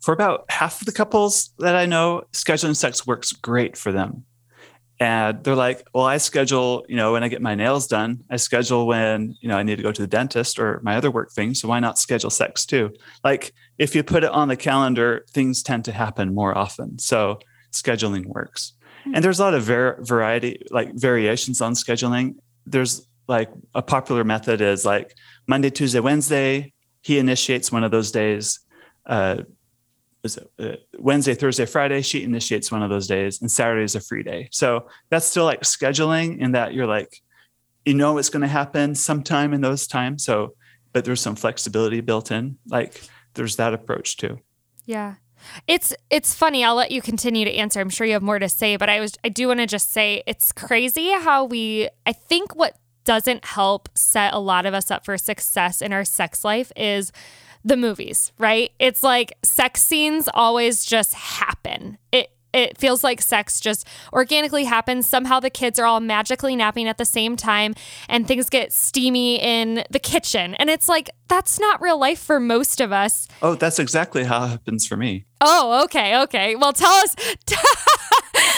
For 0.00 0.12
about 0.12 0.44
half 0.50 0.80
of 0.80 0.86
the 0.86 0.92
couples 0.92 1.50
that 1.58 1.74
I 1.74 1.86
know, 1.86 2.22
scheduling 2.32 2.76
sex 2.76 3.06
works 3.06 3.32
great 3.32 3.76
for 3.76 3.92
them. 3.92 4.24
And 4.98 5.44
they're 5.44 5.54
like, 5.54 5.86
well, 5.92 6.06
I 6.06 6.16
schedule, 6.16 6.86
you 6.88 6.96
know, 6.96 7.12
when 7.12 7.22
I 7.22 7.28
get 7.28 7.42
my 7.42 7.54
nails 7.54 7.86
done, 7.86 8.24
I 8.30 8.36
schedule 8.36 8.86
when, 8.86 9.36
you 9.42 9.48
know, 9.48 9.58
I 9.58 9.62
need 9.62 9.76
to 9.76 9.82
go 9.82 9.92
to 9.92 10.00
the 10.00 10.08
dentist 10.08 10.58
or 10.58 10.80
my 10.82 10.96
other 10.96 11.10
work 11.10 11.32
things. 11.32 11.60
So 11.60 11.68
why 11.68 11.80
not 11.80 11.98
schedule 11.98 12.30
sex 12.30 12.64
too? 12.64 12.94
Like 13.22 13.52
if 13.76 13.94
you 13.94 14.02
put 14.02 14.24
it 14.24 14.30
on 14.30 14.48
the 14.48 14.56
calendar, 14.56 15.26
things 15.30 15.62
tend 15.62 15.84
to 15.86 15.92
happen 15.92 16.34
more 16.34 16.56
often. 16.56 16.98
So 16.98 17.40
scheduling 17.72 18.26
works. 18.26 18.72
Hmm. 19.04 19.16
And 19.16 19.24
there's 19.24 19.38
a 19.38 19.42
lot 19.42 19.54
of 19.54 19.64
var- 19.64 19.98
variety, 20.00 20.62
like 20.70 20.94
variations 20.94 21.60
on 21.60 21.74
scheduling 21.74 22.36
there's 22.66 23.06
like 23.28 23.50
a 23.74 23.82
popular 23.82 24.24
method 24.24 24.60
is 24.60 24.84
like 24.84 25.14
Monday, 25.46 25.70
Tuesday, 25.70 26.00
Wednesday. 26.00 26.72
He 27.02 27.18
initiates 27.18 27.72
one 27.72 27.84
of 27.84 27.90
those 27.90 28.10
days. 28.10 28.60
Uh, 29.04 29.42
is 30.24 30.36
it, 30.36 30.50
uh, 30.58 30.76
Wednesday, 30.98 31.34
Thursday, 31.34 31.66
Friday. 31.66 32.02
She 32.02 32.24
initiates 32.24 32.70
one 32.70 32.82
of 32.82 32.90
those 32.90 33.06
days, 33.06 33.40
and 33.40 33.50
Saturday 33.50 33.84
is 33.84 33.94
a 33.94 34.00
free 34.00 34.22
day. 34.22 34.48
So 34.50 34.88
that's 35.10 35.26
still 35.26 35.44
like 35.44 35.62
scheduling, 35.62 36.40
in 36.40 36.52
that 36.52 36.74
you're 36.74 36.86
like, 36.86 37.22
you 37.84 37.94
know, 37.94 38.18
it's 38.18 38.28
going 38.28 38.42
to 38.42 38.48
happen 38.48 38.94
sometime 38.94 39.54
in 39.54 39.60
those 39.60 39.86
times. 39.86 40.24
So, 40.24 40.54
but 40.92 41.04
there's 41.04 41.20
some 41.20 41.36
flexibility 41.36 42.00
built 42.00 42.30
in. 42.32 42.58
Like 42.66 43.00
there's 43.34 43.56
that 43.56 43.74
approach 43.74 44.16
too. 44.16 44.40
Yeah. 44.84 45.14
It's 45.66 45.94
it's 46.10 46.34
funny. 46.34 46.64
I'll 46.64 46.74
let 46.74 46.90
you 46.90 47.02
continue 47.02 47.44
to 47.44 47.52
answer. 47.52 47.80
I'm 47.80 47.90
sure 47.90 48.06
you 48.06 48.14
have 48.14 48.22
more 48.22 48.38
to 48.38 48.48
say, 48.48 48.76
but 48.76 48.88
I 48.88 49.00
was 49.00 49.16
I 49.24 49.28
do 49.28 49.48
want 49.48 49.60
to 49.60 49.66
just 49.66 49.92
say 49.92 50.22
it's 50.26 50.52
crazy 50.52 51.10
how 51.12 51.44
we 51.44 51.88
I 52.04 52.12
think 52.12 52.54
what 52.54 52.76
doesn't 53.04 53.44
help 53.44 53.88
set 53.94 54.34
a 54.34 54.38
lot 54.38 54.66
of 54.66 54.74
us 54.74 54.90
up 54.90 55.04
for 55.04 55.16
success 55.16 55.80
in 55.80 55.92
our 55.92 56.04
sex 56.04 56.44
life 56.44 56.72
is 56.76 57.12
the 57.64 57.76
movies, 57.76 58.32
right? 58.38 58.72
It's 58.78 59.02
like 59.02 59.32
sex 59.42 59.82
scenes 59.82 60.28
always 60.34 60.84
just 60.84 61.14
happen. 61.14 61.98
It 62.12 62.30
it 62.56 62.78
feels 62.78 63.04
like 63.04 63.20
sex 63.20 63.60
just 63.60 63.86
organically 64.12 64.64
happens. 64.64 65.08
Somehow 65.08 65.40
the 65.40 65.50
kids 65.50 65.78
are 65.78 65.86
all 65.86 66.00
magically 66.00 66.56
napping 66.56 66.88
at 66.88 66.98
the 66.98 67.04
same 67.04 67.36
time 67.36 67.74
and 68.08 68.26
things 68.26 68.48
get 68.48 68.72
steamy 68.72 69.36
in 69.36 69.84
the 69.90 69.98
kitchen. 69.98 70.54
And 70.54 70.70
it's 70.70 70.88
like, 70.88 71.10
that's 71.28 71.60
not 71.60 71.80
real 71.80 71.98
life 71.98 72.18
for 72.18 72.40
most 72.40 72.80
of 72.80 72.92
us. 72.92 73.28
Oh, 73.42 73.54
that's 73.54 73.78
exactly 73.78 74.24
how 74.24 74.44
it 74.44 74.48
happens 74.48 74.86
for 74.86 74.96
me. 74.96 75.26
Oh, 75.40 75.84
okay, 75.84 76.18
okay. 76.22 76.56
Well, 76.56 76.72
tell 76.72 76.92
us. 76.92 77.14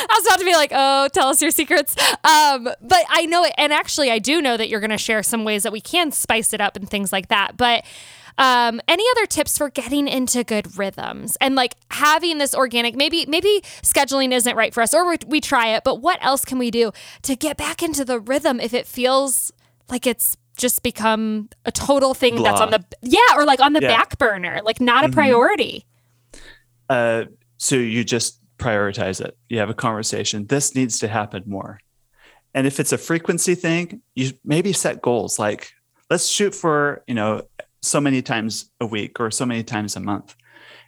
I 0.01 0.07
was 0.11 0.27
about 0.27 0.39
to 0.39 0.45
be 0.45 0.55
like, 0.55 0.71
oh, 0.75 1.09
tell 1.13 1.29
us 1.29 1.43
your 1.43 1.51
secrets. 1.51 1.97
Um, 2.25 2.65
but 2.81 3.05
I 3.09 3.27
know 3.27 3.45
it. 3.45 3.53
And 3.59 3.73
actually, 3.73 4.11
I 4.11 4.19
do 4.19 4.41
know 4.41 4.57
that 4.57 4.69
you're 4.69 4.81
going 4.81 4.91
to 4.91 4.99
share 4.99 5.23
some 5.23 5.45
ways 5.45 5.65
that 5.65 5.73
we 5.73 5.81
can 5.81 6.13
spice 6.13 6.53
it 6.53 6.61
up 6.61 6.77
and 6.77 6.89
things 6.89 7.13
like 7.13 7.29
that. 7.29 7.57
But 7.57 7.85
um, 8.39 8.81
any 8.89 9.05
other 9.13 9.27
tips 9.27 9.59
for 9.59 9.69
getting 9.69 10.09
into 10.09 10.45
good 10.45 10.79
rhythms 10.79 11.37
and 11.41 11.55
like 11.55 11.75
having 11.91 12.39
this 12.39 12.55
organic? 12.55 12.95
Maybe 12.95 13.27
maybe 13.27 13.61
scheduling 13.83 14.33
isn't 14.33 14.57
right 14.57 14.73
for 14.73 14.83
us, 14.83 14.95
or 14.95 15.09
we, 15.09 15.17
we 15.27 15.41
try 15.41 15.69
it. 15.69 15.85
But 15.85 15.97
what 15.97 16.19
else 16.23 16.45
can 16.45 16.59
we 16.59 16.71
do 16.71 16.93
to 17.23 17.37
get 17.37 17.57
back 17.57 17.83
into 17.83 18.05
the 18.05 18.21
rhythm 18.21 18.61
if 18.61 18.73
it 18.73 18.87
feels 18.87 19.53
like 19.91 20.07
it's 20.07 20.37
just 20.57 20.83
become 20.83 21.49
a 21.65 21.73
total 21.73 22.15
thing 22.15 22.37
Blah. 22.37 22.45
that's 22.51 22.61
on 22.61 22.71
the 22.71 22.85
yeah 23.03 23.37
or 23.37 23.45
like 23.45 23.61
on 23.61 23.73
the 23.73 23.83
yeah. 23.83 23.89
back 23.89 24.19
burner, 24.19 24.61
like 24.65 24.81
not 24.81 25.05
a 25.05 25.09
mm-hmm. 25.09 25.15
priority? 25.15 25.85
Uh, 26.89 27.25
so 27.59 27.75
you 27.75 28.05
just 28.05 28.41
prioritize 28.59 29.25
it. 29.25 29.37
You 29.49 29.59
have 29.59 29.71
a 29.71 29.75
conversation. 29.75 30.47
This 30.47 30.75
needs 30.75 30.99
to 31.01 31.09
happen 31.09 31.43
more. 31.47 31.81
And 32.55 32.67
if 32.67 32.81
it's 32.81 32.93
a 32.93 32.99
frequency 32.99 33.55
thing, 33.55 34.01
you 34.15 34.33
maybe 34.45 34.73
set 34.73 35.03
goals 35.03 35.39
like 35.39 35.73
let's 36.11 36.27
shoot 36.27 36.55
for, 36.55 37.03
you 37.07 37.15
know, 37.15 37.43
so 37.83 38.01
many 38.01 38.23
times 38.23 38.71
a 38.81 38.87
week 38.87 39.21
or 39.21 39.31
so 39.31 39.47
many 39.47 39.63
times 39.63 39.97
a 39.97 40.01
month 40.01 40.35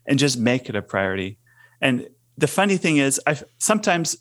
and 0.06 0.18
just 0.18 0.38
make 0.38 0.68
it 0.68 0.76
a 0.76 0.82
priority. 0.82 1.38
And 1.80 2.08
the 2.36 2.46
funny 2.46 2.76
thing 2.76 2.96
is, 2.96 3.20
I 3.26 3.38
sometimes 3.58 4.16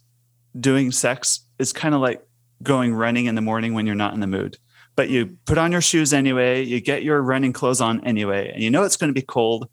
doing 0.60 0.92
sex 0.92 1.46
is 1.58 1.74
kind 1.74 1.96
of 1.96 2.02
like 2.02 2.22
going 2.64 2.94
running 2.94 3.26
in 3.26 3.36
the 3.36 3.42
morning 3.42 3.74
when 3.74 3.86
you're 3.86 3.96
not 3.96 4.14
in 4.14 4.20
the 4.20 4.28
mood. 4.28 4.58
But 4.96 5.10
you 5.10 5.38
put 5.46 5.58
on 5.58 5.72
your 5.72 5.82
shoes 5.82 6.14
anyway, 6.14 6.64
you 6.64 6.82
get 6.82 7.04
your 7.04 7.22
running 7.22 7.54
clothes 7.54 7.80
on 7.80 8.04
anyway, 8.06 8.52
and 8.54 8.62
you 8.62 8.70
know 8.70 8.84
it's 8.84 8.98
going 8.98 9.10
to 9.10 9.20
be 9.20 9.26
cold, 9.26 9.70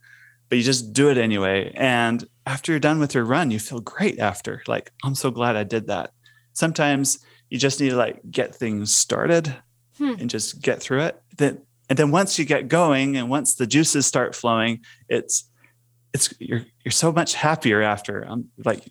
but 0.49 0.57
you 0.57 0.63
just 0.63 0.93
do 0.93 1.11
it 1.11 1.19
anyway. 1.19 1.73
And 1.75 2.25
after 2.47 2.71
you're 2.71 2.79
done 2.79 3.01
with 3.01 3.15
your 3.15 3.25
run, 3.25 3.51
you 3.51 3.59
feel 3.59 3.81
great 3.81 4.21
after. 4.21 4.63
Like, 4.69 4.93
I'm 5.03 5.17
so 5.17 5.33
glad 5.33 5.57
I 5.57 5.65
did 5.65 5.89
that. 5.89 6.13
Sometimes 6.53 7.19
you 7.51 7.59
just 7.59 7.81
need 7.81 7.91
to 7.91 7.97
like 7.97 8.21
get 8.31 8.55
things 8.55 8.95
started 8.95 9.55
hmm. 9.99 10.15
and 10.19 10.31
just 10.31 10.63
get 10.63 10.81
through 10.81 11.01
it. 11.01 11.21
Then 11.37 11.63
and 11.89 11.99
then 11.99 12.11
once 12.11 12.39
you 12.39 12.45
get 12.45 12.69
going 12.69 13.17
and 13.17 13.29
once 13.29 13.55
the 13.55 13.67
juices 13.67 14.07
start 14.07 14.35
flowing 14.35 14.81
it's 15.09 15.49
it's 16.13 16.33
you're 16.39 16.65
you're 16.85 16.93
so 16.93 17.13
much 17.13 17.35
happier 17.35 17.83
after 17.83 18.27
um, 18.29 18.49
like 18.65 18.83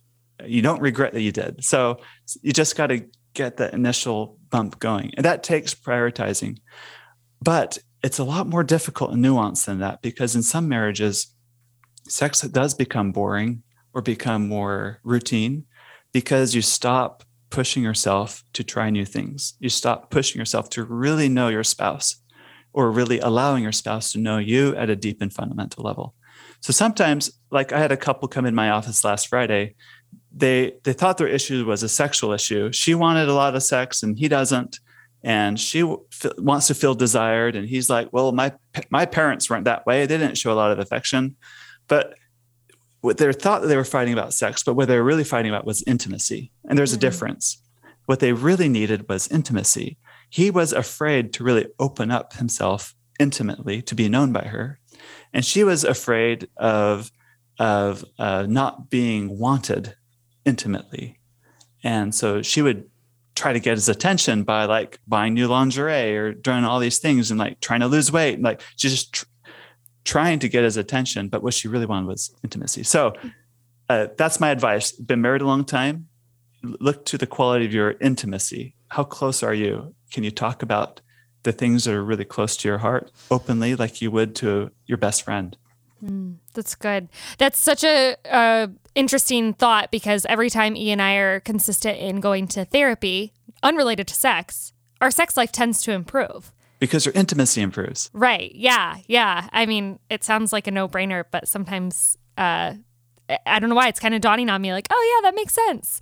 you 0.43 0.61
don't 0.61 0.81
regret 0.81 1.13
that 1.13 1.21
you 1.21 1.31
did. 1.31 1.63
So 1.63 1.99
you 2.41 2.53
just 2.53 2.75
got 2.75 2.87
to 2.87 3.05
get 3.33 3.57
the 3.57 3.73
initial 3.73 4.37
bump 4.49 4.79
going. 4.79 5.11
And 5.15 5.25
that 5.25 5.43
takes 5.43 5.73
prioritizing. 5.73 6.59
But 7.41 7.77
it's 8.03 8.19
a 8.19 8.23
lot 8.23 8.47
more 8.47 8.63
difficult 8.63 9.11
and 9.11 9.23
nuanced 9.23 9.65
than 9.65 9.79
that 9.79 10.01
because 10.01 10.35
in 10.35 10.43
some 10.43 10.69
marriages 10.69 11.33
sex 12.07 12.41
does 12.41 12.73
become 12.73 13.11
boring 13.11 13.63
or 13.93 14.01
become 14.01 14.47
more 14.47 14.99
routine 15.03 15.65
because 16.11 16.53
you 16.53 16.61
stop 16.61 17.23
pushing 17.49 17.83
yourself 17.83 18.43
to 18.53 18.63
try 18.63 18.89
new 18.89 19.05
things. 19.05 19.55
You 19.59 19.69
stop 19.69 20.11
pushing 20.11 20.39
yourself 20.39 20.69
to 20.71 20.83
really 20.83 21.29
know 21.29 21.47
your 21.47 21.63
spouse 21.63 22.21
or 22.75 22.91
really 22.91 23.19
allowing 23.19 23.63
your 23.63 23.71
spouse 23.71 24.11
to 24.11 24.19
know 24.19 24.37
you 24.37 24.75
at 24.75 24.89
a 24.89 24.97
deep 24.97 25.21
and 25.21 25.31
fundamental 25.33 25.81
level. 25.81 26.13
So 26.59 26.73
sometimes, 26.73 27.31
like 27.51 27.71
I 27.71 27.79
had 27.79 27.93
a 27.93 27.97
couple 27.97 28.27
come 28.27 28.45
in 28.45 28.53
my 28.53 28.69
office 28.69 29.03
last 29.05 29.29
Friday, 29.29 29.75
they 30.35 30.73
they 30.83 30.91
thought 30.91 31.17
their 31.17 31.27
issue 31.27 31.65
was 31.65 31.83
a 31.83 31.89
sexual 31.89 32.33
issue. 32.33 32.71
She 32.73 32.93
wanted 32.93 33.29
a 33.29 33.33
lot 33.33 33.55
of 33.55 33.63
sex 33.63 34.03
and 34.03 34.19
he 34.19 34.27
doesn't, 34.27 34.79
and 35.23 35.57
she 35.57 35.83
f- 35.83 36.37
wants 36.37 36.67
to 36.67 36.75
feel 36.75 36.95
desired. 36.95 37.55
And 37.55 37.65
he's 37.65 37.89
like, 37.89 38.09
"Well, 38.11 38.33
my 38.33 38.51
my 38.89 39.05
parents 39.05 39.49
weren't 39.49 39.65
that 39.65 39.85
way. 39.85 40.05
They 40.05 40.17
didn't 40.17 40.37
show 40.37 40.51
a 40.51 40.59
lot 40.61 40.71
of 40.71 40.79
affection." 40.79 41.37
But 41.87 42.15
what 42.99 43.17
they 43.17 43.31
thought 43.31 43.61
that 43.61 43.67
they 43.69 43.77
were 43.77 43.85
fighting 43.85 44.13
about 44.13 44.33
sex, 44.33 44.63
but 44.63 44.73
what 44.73 44.89
they 44.89 44.97
were 44.97 45.03
really 45.03 45.23
fighting 45.23 45.51
about 45.51 45.65
was 45.65 45.81
intimacy. 45.87 46.51
And 46.67 46.77
there's 46.77 46.91
mm-hmm. 46.91 47.07
a 47.07 47.07
difference. 47.07 47.61
What 48.05 48.19
they 48.19 48.33
really 48.33 48.67
needed 48.67 49.07
was 49.07 49.29
intimacy 49.29 49.97
he 50.29 50.51
was 50.51 50.73
afraid 50.73 51.33
to 51.33 51.43
really 51.43 51.67
open 51.79 52.11
up 52.11 52.33
himself 52.33 52.95
intimately 53.19 53.81
to 53.83 53.95
be 53.95 54.09
known 54.09 54.33
by 54.33 54.45
her. 54.45 54.79
And 55.33 55.45
she 55.45 55.63
was 55.63 55.83
afraid 55.83 56.47
of, 56.57 57.11
of 57.59 58.03
uh, 58.17 58.45
not 58.47 58.89
being 58.89 59.37
wanted 59.37 59.95
intimately. 60.45 61.19
And 61.83 62.13
so 62.13 62.41
she 62.41 62.61
would 62.61 62.89
try 63.35 63.53
to 63.53 63.59
get 63.59 63.75
his 63.75 63.89
attention 63.89 64.43
by 64.43 64.65
like 64.65 64.99
buying 65.07 65.33
new 65.33 65.47
lingerie 65.47 66.17
or 66.17 66.33
doing 66.33 66.63
all 66.63 66.79
these 66.79 66.99
things 66.99 67.31
and 67.31 67.39
like 67.39 67.59
trying 67.59 67.81
to 67.81 67.87
lose 67.87 68.11
weight. 68.11 68.35
And 68.35 68.43
like 68.43 68.61
just 68.77 69.13
tr- 69.13 69.25
trying 70.05 70.39
to 70.39 70.49
get 70.49 70.63
his 70.63 70.77
attention. 70.77 71.27
But 71.27 71.43
what 71.43 71.53
she 71.53 71.67
really 71.67 71.85
wanted 71.85 72.07
was 72.07 72.33
intimacy. 72.43 72.83
So 72.83 73.13
uh, 73.89 74.07
that's 74.17 74.39
my 74.39 74.49
advice. 74.49 74.91
Been 74.91 75.21
married 75.21 75.41
a 75.41 75.45
long 75.45 75.65
time. 75.65 76.07
Look 76.63 77.05
to 77.05 77.17
the 77.17 77.27
quality 77.27 77.65
of 77.65 77.73
your 77.73 77.91
intimacy. 78.01 78.75
How 78.95 79.03
close 79.03 79.43
are 79.43 79.53
you? 79.53 79.93
Can 80.09 80.23
you 80.23 80.31
talk 80.31 80.63
about 80.63 81.01
the 81.43 81.51
things 81.51 81.83
that 81.83 81.93
are 81.93 82.03
really 82.03 82.23
close 82.23 82.55
to 82.57 82.67
your 82.67 82.77
heart 82.77 83.11
openly, 83.29 83.75
like 83.75 84.01
you 84.01 84.09
would 84.09 84.33
to 84.35 84.71
your 84.85 84.97
best 84.97 85.23
friend. 85.23 85.57
Mm, 86.03 86.37
that's 86.53 86.75
good. 86.75 87.09
That's 87.37 87.59
such 87.59 87.83
a, 87.83 88.15
a 88.25 88.69
interesting 88.95 89.53
thought 89.53 89.91
because 89.91 90.25
every 90.27 90.49
time 90.49 90.77
E 90.77 90.91
and 90.91 91.01
I 91.01 91.15
are 91.15 91.41
consistent 91.41 91.99
in 91.99 92.21
going 92.21 92.47
to 92.49 92.63
therapy, 92.63 93.33
unrelated 93.61 94.07
to 94.07 94.15
sex, 94.15 94.71
our 95.01 95.11
sex 95.11 95.35
life 95.35 95.51
tends 95.51 95.81
to 95.83 95.91
improve 95.91 96.53
because 96.79 97.05
your 97.05 97.13
intimacy 97.13 97.61
improves. 97.61 98.09
Right. 98.13 98.55
Yeah. 98.55 98.97
Yeah. 99.07 99.49
I 99.51 99.65
mean, 99.65 99.99
it 100.09 100.23
sounds 100.23 100.53
like 100.53 100.67
a 100.67 100.71
no 100.71 100.87
brainer, 100.87 101.25
but 101.31 101.49
sometimes 101.49 102.17
uh, 102.37 102.75
I 103.45 103.59
don't 103.59 103.69
know 103.69 103.75
why 103.75 103.87
it's 103.87 103.99
kind 103.99 104.15
of 104.15 104.21
dawning 104.21 104.49
on 104.49 104.61
me 104.61 104.73
like, 104.73 104.87
oh, 104.89 105.13
yeah, 105.15 105.29
that 105.29 105.35
makes 105.35 105.53
sense. 105.53 105.99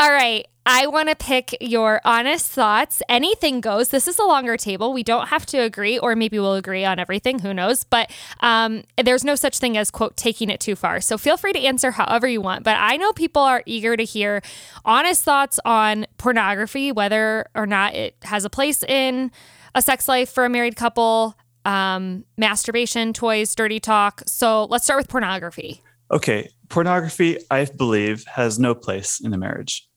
All 0.00 0.10
right. 0.10 0.46
I 0.64 0.86
want 0.86 1.10
to 1.10 1.14
pick 1.14 1.54
your 1.60 2.00
honest 2.06 2.50
thoughts. 2.50 3.02
Anything 3.06 3.60
goes. 3.60 3.90
This 3.90 4.08
is 4.08 4.18
a 4.18 4.24
longer 4.24 4.56
table. 4.56 4.94
We 4.94 5.02
don't 5.02 5.28
have 5.28 5.44
to 5.46 5.58
agree, 5.58 5.98
or 5.98 6.16
maybe 6.16 6.38
we'll 6.38 6.54
agree 6.54 6.86
on 6.86 6.98
everything. 6.98 7.40
Who 7.40 7.52
knows? 7.52 7.84
But 7.84 8.10
um, 8.40 8.84
there's 8.96 9.24
no 9.24 9.34
such 9.34 9.58
thing 9.58 9.76
as, 9.76 9.90
quote, 9.90 10.16
taking 10.16 10.48
it 10.48 10.58
too 10.58 10.74
far. 10.74 11.02
So 11.02 11.18
feel 11.18 11.36
free 11.36 11.52
to 11.52 11.60
answer 11.60 11.90
however 11.90 12.26
you 12.26 12.40
want. 12.40 12.64
But 12.64 12.78
I 12.78 12.96
know 12.96 13.12
people 13.12 13.42
are 13.42 13.62
eager 13.66 13.94
to 13.94 14.02
hear 14.02 14.40
honest 14.86 15.22
thoughts 15.22 15.60
on 15.66 16.06
pornography, 16.16 16.92
whether 16.92 17.46
or 17.54 17.66
not 17.66 17.94
it 17.94 18.16
has 18.22 18.46
a 18.46 18.50
place 18.50 18.82
in 18.82 19.30
a 19.74 19.82
sex 19.82 20.08
life 20.08 20.30
for 20.30 20.46
a 20.46 20.48
married 20.48 20.76
couple, 20.76 21.36
um, 21.66 22.24
masturbation, 22.38 23.12
toys, 23.12 23.54
dirty 23.54 23.80
talk. 23.80 24.22
So 24.26 24.64
let's 24.64 24.84
start 24.84 24.98
with 24.98 25.08
pornography. 25.08 25.82
Okay. 26.10 26.48
Pornography, 26.70 27.38
I 27.50 27.66
believe, 27.66 28.24
has 28.28 28.58
no 28.58 28.74
place 28.74 29.20
in 29.20 29.34
a 29.34 29.38
marriage. 29.38 29.88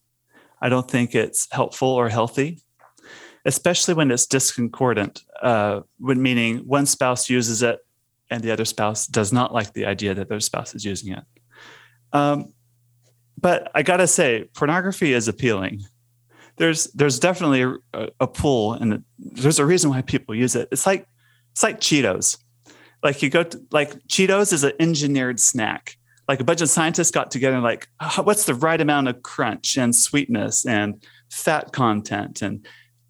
I 0.64 0.70
don't 0.70 0.90
think 0.90 1.14
it's 1.14 1.48
helpful 1.52 1.90
or 1.90 2.10
healthy, 2.10 2.64
especially 3.46 3.94
when 3.94 4.10
it's 4.10 4.26
discordant, 4.26 5.22
uh, 5.42 5.82
when 6.00 6.22
meaning 6.22 6.60
one 6.60 6.86
spouse 6.86 7.30
uses 7.30 7.62
it 7.62 7.80
and 8.32 8.42
the 8.42 8.52
other 8.52 8.66
spouse 8.66 9.06
does 9.06 9.32
not 9.32 9.54
like 9.54 9.74
the 9.74 9.86
idea 9.86 10.14
that 10.16 10.30
their 10.30 10.40
spouse 10.40 10.74
is 10.74 10.86
using 10.86 11.14
it. 11.14 11.24
Um, 12.14 12.54
but 13.40 13.70
I 13.76 13.84
gotta 13.84 14.08
say, 14.08 14.50
pornography 14.56 15.14
is 15.14 15.28
appealing 15.28 15.84
there's 16.58 16.86
there's 16.94 17.20
definitely 17.20 17.80
a, 17.94 18.10
a 18.20 18.28
pull 18.28 18.74
and 18.74 19.04
there's 19.18 19.60
a 19.60 19.66
reason 19.66 19.90
why 19.90 20.02
people 20.02 20.36
use 20.36 20.56
it. 20.56 20.68
It's 20.72 20.86
like 20.86 21.08
it's 21.52 21.64
like 21.64 21.80
Cheetos. 21.80 22.38
Like 23.02 23.22
you 23.22 23.30
go 23.30 23.44
to, 23.44 23.62
like 23.72 23.94
Cheetos 24.08 24.54
is 24.54 24.64
an 24.64 24.74
engineered 24.80 25.40
snack. 25.40 25.98
Like 26.28 26.40
a 26.40 26.44
bunch 26.44 26.62
of 26.62 26.70
scientists 26.70 27.12
got 27.12 27.32
together 27.32 27.56
and 27.56 27.64
like, 27.64 27.88
what's 28.24 28.46
the 28.46 28.56
right 28.56 28.80
amount 28.80 29.08
of 29.10 29.24
crunch 29.24 29.78
and 29.78 29.96
sweetness 29.96 30.66
and 30.66 31.04
fat 31.30 31.74
content 31.74 32.42
and 32.42 32.66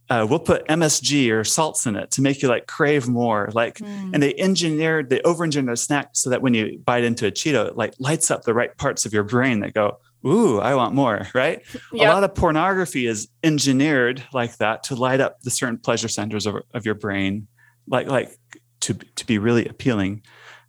uh, 0.09 0.27
we'll 0.29 0.39
put 0.39 0.67
MSG 0.67 1.31
or 1.31 1.43
salts 1.43 1.85
in 1.85 1.95
it 1.95 2.11
to 2.11 2.21
make 2.21 2.41
you 2.41 2.47
like 2.47 2.67
crave 2.67 3.07
more. 3.07 3.49
Like, 3.53 3.79
mm. 3.79 4.13
and 4.13 4.21
they 4.21 4.35
engineered, 4.35 5.09
they 5.09 5.21
over-engineered 5.21 5.73
a 5.73 5.77
snack 5.77 6.09
so 6.13 6.29
that 6.29 6.41
when 6.41 6.53
you 6.53 6.77
bite 6.85 7.03
into 7.03 7.25
a 7.25 7.31
Cheeto, 7.31 7.67
it 7.67 7.77
like 7.77 7.93
lights 7.99 8.29
up 8.29 8.43
the 8.43 8.53
right 8.53 8.75
parts 8.77 9.05
of 9.05 9.13
your 9.13 9.23
brain 9.23 9.61
that 9.61 9.73
go, 9.73 9.99
ooh, 10.25 10.59
I 10.59 10.75
want 10.75 10.93
more, 10.93 11.27
right? 11.33 11.61
Yep. 11.93 12.09
A 12.09 12.13
lot 12.13 12.23
of 12.23 12.33
pornography 12.33 13.05
is 13.05 13.27
engineered 13.43 14.23
like 14.33 14.57
that 14.57 14.83
to 14.83 14.95
light 14.95 15.21
up 15.21 15.41
the 15.41 15.51
certain 15.51 15.77
pleasure 15.77 16.07
centers 16.07 16.45
of, 16.47 16.55
of 16.73 16.85
your 16.85 16.95
brain, 16.95 17.47
like 17.87 18.07
like 18.07 18.35
to 18.81 18.95
to 18.95 19.25
be 19.27 19.37
really 19.37 19.67
appealing. 19.67 20.23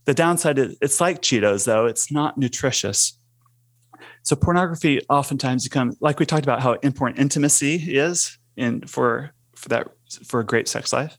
The 0.05 0.15
downside 0.15 0.59
is 0.59 0.77
it's 0.81 1.01
like 1.01 1.23
Cheetos, 1.23 1.65
though 1.65 1.87
it's 1.87 2.11
not 2.11 2.37
nutritious. 2.37 3.19
So 4.23 4.37
pornography 4.37 5.01
oftentimes 5.09 5.65
becomes 5.65 5.97
like 6.01 6.19
we 6.19 6.27
talked 6.27 6.45
about 6.45 6.61
how 6.61 6.75
important 6.75 7.19
intimacy 7.19 7.77
is 7.77 8.39
in 8.57 8.87
for 8.87 9.33
for 9.57 9.69
that 9.71 9.89
for 10.27 10.41
a 10.41 10.45
great 10.45 10.69
sex 10.69 10.93
life. 10.93 11.17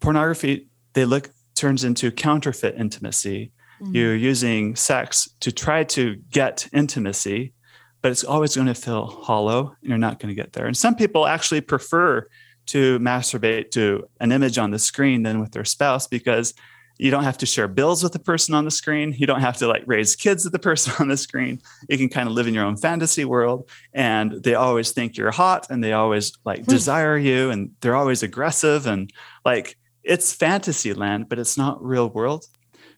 Pornography 0.00 0.68
they 0.92 1.04
look 1.04 1.30
turns 1.54 1.84
into 1.84 2.10
counterfeit 2.10 2.74
intimacy. 2.76 3.52
Mm-hmm. 3.80 3.94
You're 3.94 4.16
using 4.16 4.76
sex 4.76 5.28
to 5.40 5.52
try 5.52 5.84
to 5.84 6.16
get 6.30 6.68
intimacy 6.72 7.54
but 8.02 8.10
it's 8.10 8.24
always 8.24 8.54
going 8.54 8.66
to 8.66 8.74
feel 8.74 9.06
hollow 9.06 9.76
and 9.80 9.88
you're 9.88 9.98
not 9.98 10.18
going 10.18 10.34
to 10.34 10.40
get 10.40 10.52
there. 10.52 10.66
And 10.66 10.76
some 10.76 10.94
people 10.94 11.26
actually 11.26 11.60
prefer 11.60 12.26
to 12.66 12.98
masturbate 13.00 13.70
to 13.72 14.08
an 14.20 14.32
image 14.32 14.58
on 14.58 14.70
the 14.70 14.78
screen 14.78 15.22
than 15.22 15.40
with 15.40 15.52
their 15.52 15.64
spouse 15.64 16.06
because 16.06 16.54
you 17.00 17.10
don't 17.10 17.24
have 17.24 17.38
to 17.38 17.46
share 17.46 17.66
bills 17.66 18.02
with 18.02 18.12
the 18.12 18.18
person 18.18 18.54
on 18.54 18.66
the 18.66 18.70
screen. 18.70 19.14
You 19.16 19.26
don't 19.26 19.40
have 19.40 19.56
to 19.58 19.66
like 19.66 19.84
raise 19.86 20.14
kids 20.14 20.44
with 20.44 20.52
the 20.52 20.58
person 20.58 20.92
on 20.98 21.08
the 21.08 21.16
screen. 21.16 21.62
You 21.88 21.96
can 21.96 22.10
kind 22.10 22.28
of 22.28 22.34
live 22.34 22.46
in 22.46 22.52
your 22.52 22.64
own 22.64 22.76
fantasy 22.76 23.24
world 23.24 23.70
and 23.94 24.32
they 24.42 24.54
always 24.54 24.92
think 24.92 25.16
you're 25.16 25.30
hot 25.30 25.66
and 25.70 25.82
they 25.82 25.94
always 25.94 26.32
like 26.44 26.58
hmm. 26.58 26.70
desire 26.70 27.16
you 27.16 27.50
and 27.50 27.70
they're 27.80 27.96
always 27.96 28.22
aggressive 28.22 28.86
and 28.86 29.10
like 29.46 29.78
it's 30.02 30.34
fantasy 30.34 30.92
land, 30.92 31.30
but 31.30 31.38
it's 31.38 31.56
not 31.56 31.82
real 31.82 32.10
world. 32.10 32.46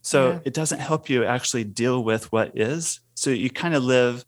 So 0.03 0.31
yeah. 0.31 0.38
it 0.47 0.55
doesn't 0.55 0.81
help 0.81 1.09
you 1.09 1.25
actually 1.25 1.65
deal 1.65 2.03
with 2.03 2.31
what 2.33 2.59
is. 2.59 2.99
So 3.15 3.31
you 3.31 3.51
kind 3.51 3.75
of 3.75 3.85
live 3.85 4.25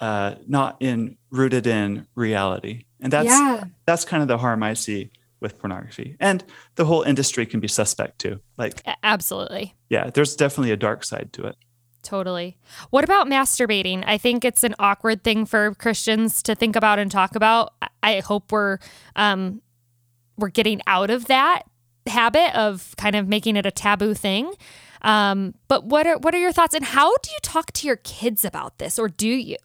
uh, 0.00 0.36
not 0.46 0.76
in 0.78 1.16
rooted 1.30 1.66
in 1.66 2.06
reality. 2.14 2.84
And 3.00 3.12
that's 3.12 3.26
yeah. 3.26 3.64
that's 3.84 4.04
kind 4.04 4.22
of 4.22 4.28
the 4.28 4.38
harm 4.38 4.62
I 4.62 4.74
see 4.74 5.10
with 5.40 5.58
pornography. 5.58 6.16
And 6.20 6.44
the 6.74 6.84
whole 6.84 7.02
industry 7.02 7.46
can 7.46 7.60
be 7.60 7.68
suspect 7.68 8.18
too. 8.18 8.40
Like 8.56 8.82
absolutely. 9.02 9.74
Yeah, 9.88 10.10
there's 10.10 10.36
definitely 10.36 10.72
a 10.72 10.76
dark 10.76 11.04
side 11.04 11.32
to 11.34 11.46
it. 11.46 11.56
Totally. 12.02 12.56
What 12.90 13.04
about 13.04 13.26
masturbating? 13.26 14.04
I 14.06 14.18
think 14.18 14.44
it's 14.44 14.64
an 14.64 14.74
awkward 14.78 15.24
thing 15.24 15.44
for 15.44 15.74
Christians 15.74 16.42
to 16.44 16.54
think 16.54 16.76
about 16.76 16.98
and 16.98 17.10
talk 17.10 17.34
about. 17.34 17.74
I 18.02 18.20
hope 18.20 18.52
we're 18.52 18.78
um, 19.16 19.60
we're 20.36 20.48
getting 20.48 20.80
out 20.86 21.10
of 21.10 21.26
that 21.26 21.64
habit 22.06 22.56
of 22.56 22.94
kind 22.96 23.16
of 23.16 23.28
making 23.28 23.56
it 23.56 23.66
a 23.66 23.70
taboo 23.70 24.14
thing. 24.14 24.52
Um, 25.02 25.54
but 25.68 25.84
what 25.84 26.06
are 26.06 26.18
what 26.18 26.34
are 26.34 26.38
your 26.38 26.52
thoughts 26.52 26.74
and 26.74 26.84
how 26.84 27.14
do 27.16 27.30
you 27.30 27.38
talk 27.42 27.72
to 27.72 27.86
your 27.86 27.96
kids 27.96 28.44
about 28.44 28.78
this 28.78 28.98
or 28.98 29.08
do 29.08 29.28
you? 29.28 29.56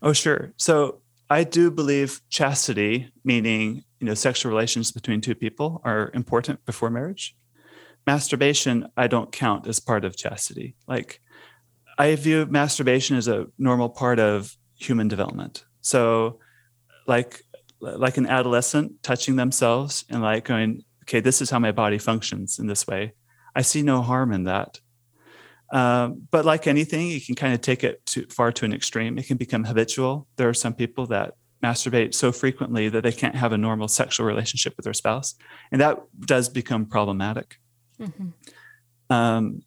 Oh, 0.00 0.12
sure. 0.12 0.52
So 0.56 1.00
I 1.28 1.44
do 1.44 1.70
believe 1.70 2.22
chastity, 2.28 3.10
meaning 3.24 3.84
you 4.00 4.06
know 4.06 4.14
sexual 4.14 4.50
relations 4.50 4.92
between 4.92 5.20
two 5.20 5.34
people, 5.34 5.80
are 5.84 6.10
important 6.14 6.64
before 6.64 6.90
marriage. 6.90 7.36
Masturbation, 8.06 8.88
I 8.96 9.06
don't 9.06 9.32
count 9.32 9.66
as 9.66 9.80
part 9.80 10.04
of 10.04 10.16
chastity. 10.16 10.76
Like 10.86 11.20
I 11.98 12.14
view 12.14 12.46
masturbation 12.46 13.16
as 13.16 13.28
a 13.28 13.46
normal 13.58 13.88
part 13.88 14.20
of 14.20 14.56
human 14.76 15.08
development. 15.08 15.64
So, 15.80 16.38
like 17.06 17.42
like 17.80 18.16
an 18.16 18.26
adolescent 18.26 19.02
touching 19.02 19.36
themselves 19.36 20.04
and 20.10 20.20
like 20.22 20.44
going, 20.44 20.82
okay, 21.04 21.20
this 21.20 21.40
is 21.40 21.50
how 21.50 21.58
my 21.58 21.72
body 21.72 21.98
functions 21.98 22.58
in 22.58 22.66
this 22.66 22.86
way. 22.86 23.12
I 23.54 23.62
see 23.62 23.82
no 23.82 24.02
harm 24.02 24.32
in 24.32 24.44
that. 24.44 24.80
Um, 25.70 26.26
but 26.30 26.44
like 26.44 26.66
anything, 26.66 27.08
you 27.08 27.20
can 27.20 27.34
kind 27.34 27.54
of 27.54 27.60
take 27.60 27.84
it 27.84 28.04
too 28.06 28.26
far 28.30 28.52
to 28.52 28.64
an 28.64 28.72
extreme. 28.72 29.18
It 29.18 29.26
can 29.26 29.36
become 29.36 29.64
habitual. 29.64 30.26
There 30.36 30.48
are 30.48 30.54
some 30.54 30.74
people 30.74 31.06
that 31.08 31.34
masturbate 31.62 32.14
so 32.14 32.32
frequently 32.32 32.88
that 32.88 33.02
they 33.02 33.12
can't 33.12 33.34
have 33.34 33.52
a 33.52 33.58
normal 33.58 33.88
sexual 33.88 34.26
relationship 34.26 34.74
with 34.76 34.84
their 34.84 34.94
spouse, 34.94 35.34
and 35.72 35.80
that 35.80 35.98
does 36.20 36.48
become 36.48 36.86
problematic. 36.86 37.56
Mm-hmm. 38.00 38.28
Um, 39.10 39.62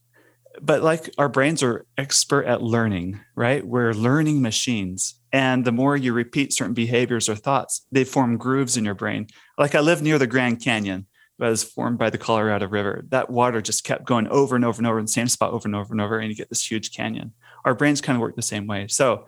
but 0.61 0.83
like 0.83 1.09
our 1.17 1.29
brains 1.29 1.63
are 1.63 1.85
expert 1.97 2.45
at 2.45 2.61
learning, 2.61 3.19
right? 3.35 3.65
We're 3.65 3.93
learning 3.93 4.41
machines. 4.41 5.15
And 5.31 5.63
the 5.63 5.71
more 5.71 5.95
you 5.95 6.11
repeat 6.11 6.53
certain 6.53 6.73
behaviors 6.73 7.29
or 7.29 7.35
thoughts, 7.35 7.85
they 7.91 8.03
form 8.03 8.37
grooves 8.37 8.75
in 8.75 8.83
your 8.83 8.93
brain. 8.93 9.27
Like 9.57 9.75
I 9.75 9.79
live 9.79 10.01
near 10.01 10.19
the 10.19 10.27
Grand 10.27 10.61
Canyon 10.61 11.07
that 11.39 11.49
was 11.49 11.63
formed 11.63 11.97
by 11.97 12.09
the 12.09 12.17
Colorado 12.17 12.67
River. 12.67 13.05
That 13.09 13.29
water 13.29 13.61
just 13.61 13.83
kept 13.83 14.05
going 14.05 14.27
over 14.27 14.55
and 14.55 14.65
over 14.65 14.79
and 14.79 14.87
over 14.87 14.99
in 14.99 15.05
the 15.05 15.11
same 15.11 15.27
spot 15.27 15.53
over 15.53 15.67
and 15.67 15.75
over 15.75 15.93
and 15.93 16.01
over, 16.01 16.19
and 16.19 16.29
you 16.29 16.35
get 16.35 16.49
this 16.49 16.69
huge 16.69 16.95
canyon. 16.95 17.33
Our 17.65 17.73
brains 17.73 18.01
kind 18.01 18.15
of 18.15 18.21
work 18.21 18.35
the 18.35 18.41
same 18.41 18.67
way. 18.67 18.87
So, 18.87 19.25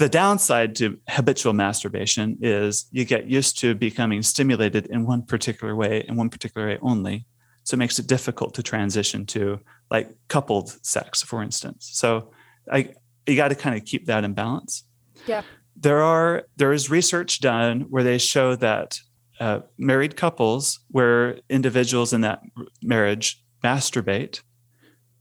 the 0.00 0.08
downside 0.08 0.74
to 0.76 0.98
habitual 1.08 1.52
masturbation 1.52 2.38
is 2.40 2.86
you 2.90 3.04
get 3.04 3.26
used 3.26 3.58
to 3.60 3.74
becoming 3.74 4.22
stimulated 4.22 4.86
in 4.86 5.06
one 5.06 5.22
particular 5.22 5.76
way, 5.76 6.04
in 6.08 6.16
one 6.16 6.30
particular 6.30 6.66
way 6.68 6.78
only. 6.82 7.26
So, 7.64 7.74
it 7.74 7.78
makes 7.78 7.98
it 7.98 8.06
difficult 8.06 8.54
to 8.54 8.62
transition 8.62 9.26
to 9.26 9.60
like 9.90 10.10
coupled 10.28 10.70
sex, 10.84 11.22
for 11.22 11.42
instance. 11.42 11.90
So, 11.92 12.30
I 12.70 12.94
you 13.26 13.36
got 13.36 13.48
to 13.48 13.54
kind 13.54 13.76
of 13.76 13.84
keep 13.84 14.06
that 14.06 14.24
in 14.24 14.32
balance. 14.34 14.84
Yeah. 15.26 15.42
There 15.76 16.02
are 16.02 16.44
there 16.56 16.72
is 16.72 16.90
research 16.90 17.40
done 17.40 17.82
where 17.82 18.02
they 18.02 18.18
show 18.18 18.56
that 18.56 18.98
uh, 19.38 19.60
married 19.78 20.16
couples 20.16 20.80
where 20.88 21.38
individuals 21.48 22.12
in 22.12 22.20
that 22.22 22.42
marriage 22.82 23.42
masturbate 23.62 24.42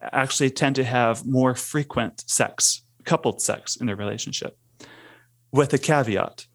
actually 0.02 0.50
tend 0.50 0.76
to 0.76 0.84
have 0.84 1.26
more 1.26 1.56
frequent 1.56 2.24
sex, 2.30 2.84
coupled 3.06 3.42
sex 3.42 3.76
in 3.76 3.88
their 3.88 3.96
relationship, 3.96 4.58
with 5.52 5.74
a 5.74 5.78
caveat. 5.78 6.48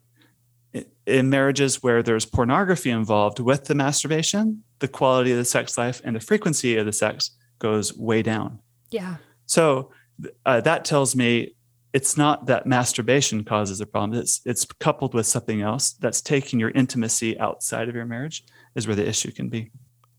In 1.05 1.29
marriages 1.29 1.83
where 1.83 2.01
there's 2.01 2.25
pornography 2.25 2.89
involved 2.89 3.39
with 3.39 3.65
the 3.65 3.75
masturbation, 3.75 4.63
the 4.79 4.87
quality 4.87 5.31
of 5.31 5.37
the 5.37 5.45
sex 5.45 5.77
life 5.77 6.01
and 6.03 6.15
the 6.15 6.19
frequency 6.19 6.77
of 6.77 6.85
the 6.85 6.91
sex 6.91 7.31
goes 7.59 7.95
way 7.95 8.21
down. 8.21 8.59
Yeah. 8.89 9.17
So 9.45 9.91
uh, 10.45 10.61
that 10.61 10.83
tells 10.83 11.15
me 11.15 11.55
it's 11.93 12.17
not 12.17 12.47
that 12.47 12.65
masturbation 12.65 13.43
causes 13.45 13.79
a 13.79 13.85
problem. 13.85 14.19
It's 14.19 14.41
it's 14.45 14.65
coupled 14.65 15.13
with 15.13 15.25
something 15.25 15.61
else 15.61 15.93
that's 15.93 16.21
taking 16.21 16.59
your 16.59 16.71
intimacy 16.71 17.39
outside 17.39 17.87
of 17.87 17.95
your 17.95 18.05
marriage 18.05 18.43
is 18.75 18.85
where 18.85 18.97
the 18.97 19.07
issue 19.07 19.31
can 19.31 19.47
be. 19.47 19.71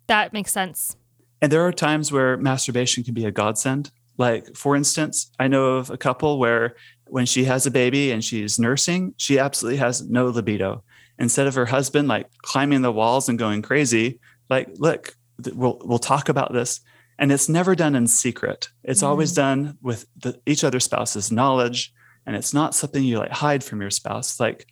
That 0.07 0.33
makes 0.33 0.53
sense. 0.53 0.97
And 1.43 1.53
there 1.53 1.67
are 1.67 1.73
times 1.73 2.11
where 2.11 2.39
masturbation 2.39 3.05
can 3.05 3.13
be 3.13 3.27
a 3.27 3.31
godsend. 3.31 3.91
Like, 4.17 4.57
for 4.57 4.75
instance, 4.75 5.31
I 5.39 5.49
know 5.49 5.75
of 5.77 5.91
a 5.91 5.99
couple 5.99 6.39
where 6.39 6.77
when 7.09 7.27
she 7.27 7.45
has 7.45 7.67
a 7.67 7.71
baby 7.71 8.11
and 8.11 8.25
she's 8.25 8.59
nursing, 8.59 9.15
she 9.17 9.39
absolutely 9.39 9.79
has 9.79 10.09
no 10.09 10.27
libido. 10.27 10.83
Instead 11.19 11.47
of 11.47 11.55
her 11.55 11.67
husband 11.67 12.09
like 12.09 12.31
climbing 12.43 12.83
the 12.83 12.93
walls 12.93 13.29
and 13.29 13.39
going 13.39 13.63
crazy, 13.63 14.21
like, 14.51 14.69
look, 14.77 15.15
we'll 15.55 15.81
we'll 15.85 15.99
talk 15.99 16.29
about 16.29 16.53
this. 16.53 16.81
And 17.19 17.33
it's 17.33 17.49
never 17.49 17.75
done 17.75 17.95
in 17.95 18.07
secret. 18.07 18.69
It's 18.85 19.03
mm 19.03 19.07
always 19.07 19.33
done 19.33 19.79
with 19.81 20.07
the, 20.17 20.39
each 20.45 20.65
other 20.65 20.81
spouse's 20.81 21.33
knowledge. 21.33 21.93
And 22.27 22.37
it's 22.37 22.53
not 22.53 22.75
something 22.75 23.03
you 23.03 23.19
like 23.19 23.31
hide 23.31 23.65
from 23.65 23.81
your 23.81 23.91
spouse. 23.91 24.39
Like, 24.39 24.67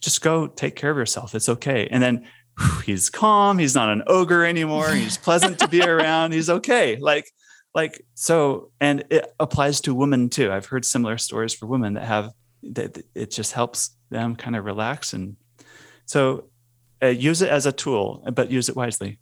just 0.00 0.22
go 0.22 0.46
take 0.46 0.76
care 0.76 0.90
of 0.90 0.96
yourself. 0.96 1.34
It's 1.34 1.48
okay. 1.48 1.88
And 1.90 2.02
then 2.02 2.26
whew, 2.58 2.80
he's 2.80 3.10
calm. 3.10 3.58
He's 3.58 3.74
not 3.74 3.90
an 3.90 4.02
ogre 4.06 4.44
anymore. 4.44 4.90
He's 4.90 5.16
pleasant 5.18 5.58
to 5.60 5.68
be 5.68 5.82
around. 5.86 6.32
He's 6.32 6.50
okay. 6.50 6.96
Like, 6.96 7.26
like 7.74 8.04
so 8.14 8.70
and 8.80 9.04
it 9.10 9.32
applies 9.38 9.80
to 9.82 9.94
women 9.94 10.28
too. 10.28 10.50
I've 10.52 10.66
heard 10.66 10.84
similar 10.84 11.18
stories 11.18 11.54
for 11.54 11.66
women 11.66 11.94
that 11.94 12.04
have 12.04 12.32
that 12.62 12.98
it 13.14 13.30
just 13.30 13.52
helps 13.52 13.96
them 14.10 14.36
kind 14.36 14.56
of 14.56 14.64
relax 14.64 15.12
and 15.12 15.36
so 16.04 16.44
uh, 17.02 17.06
use 17.06 17.40
it 17.42 17.48
as 17.48 17.66
a 17.66 17.72
tool 17.72 18.22
but 18.34 18.50
use 18.50 18.68
it 18.68 18.76
wisely. 18.76 19.18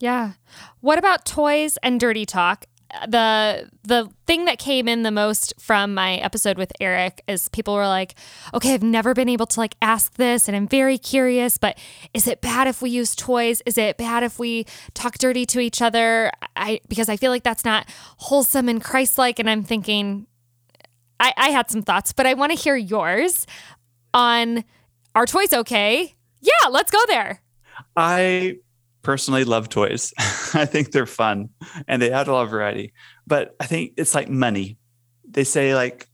Yeah. 0.00 0.32
What 0.80 0.98
about 0.98 1.24
toys 1.24 1.78
and 1.82 2.00
dirty 2.00 2.26
talk 2.26 2.66
the 3.08 3.70
the 3.84 4.10
thing 4.26 4.44
that 4.44 4.58
came 4.58 4.86
in 4.86 5.02
the 5.02 5.10
most 5.10 5.54
from 5.58 5.94
my 5.94 6.16
episode 6.16 6.58
with 6.58 6.72
Eric 6.80 7.22
is 7.26 7.48
people 7.48 7.74
were 7.74 7.86
like, 7.86 8.14
"Okay, 8.52 8.74
I've 8.74 8.82
never 8.82 9.14
been 9.14 9.28
able 9.28 9.46
to 9.46 9.60
like 9.60 9.76
ask 9.80 10.14
this 10.14 10.46
and 10.46 10.56
I'm 10.56 10.68
very 10.68 10.98
curious, 10.98 11.58
but 11.58 11.78
is 12.12 12.26
it 12.26 12.40
bad 12.40 12.66
if 12.66 12.82
we 12.82 12.90
use 12.90 13.16
toys? 13.16 13.62
Is 13.64 13.78
it 13.78 13.96
bad 13.96 14.22
if 14.22 14.38
we 14.38 14.66
talk 14.94 15.18
dirty 15.18 15.46
to 15.46 15.60
each 15.60 15.80
other?" 15.80 16.30
I 16.54 16.80
because 16.88 17.08
I 17.08 17.16
feel 17.16 17.30
like 17.30 17.44
that's 17.44 17.64
not 17.64 17.88
wholesome 18.18 18.68
and 18.68 18.82
Christ-like 18.82 19.38
and 19.38 19.48
I'm 19.48 19.62
thinking 19.62 20.26
I 21.18 21.32
I 21.36 21.48
had 21.50 21.70
some 21.70 21.82
thoughts, 21.82 22.12
but 22.12 22.26
I 22.26 22.34
want 22.34 22.52
to 22.52 22.58
hear 22.58 22.76
yours 22.76 23.46
on 24.12 24.64
are 25.14 25.26
toys 25.26 25.52
okay? 25.52 26.14
Yeah, 26.40 26.68
let's 26.68 26.90
go 26.90 27.00
there. 27.08 27.40
I 27.96 28.58
personally 29.02 29.44
love 29.44 29.68
toys. 29.68 30.12
I 30.18 30.64
think 30.64 30.92
they're 30.92 31.06
fun 31.06 31.50
and 31.86 32.00
they 32.00 32.12
add 32.12 32.28
a 32.28 32.32
lot 32.32 32.44
of 32.44 32.50
variety. 32.50 32.92
But 33.26 33.54
I 33.60 33.66
think 33.66 33.94
it's 33.96 34.14
like 34.14 34.28
money. 34.28 34.78
They 35.28 35.44
say 35.44 35.74
like, 35.74 36.08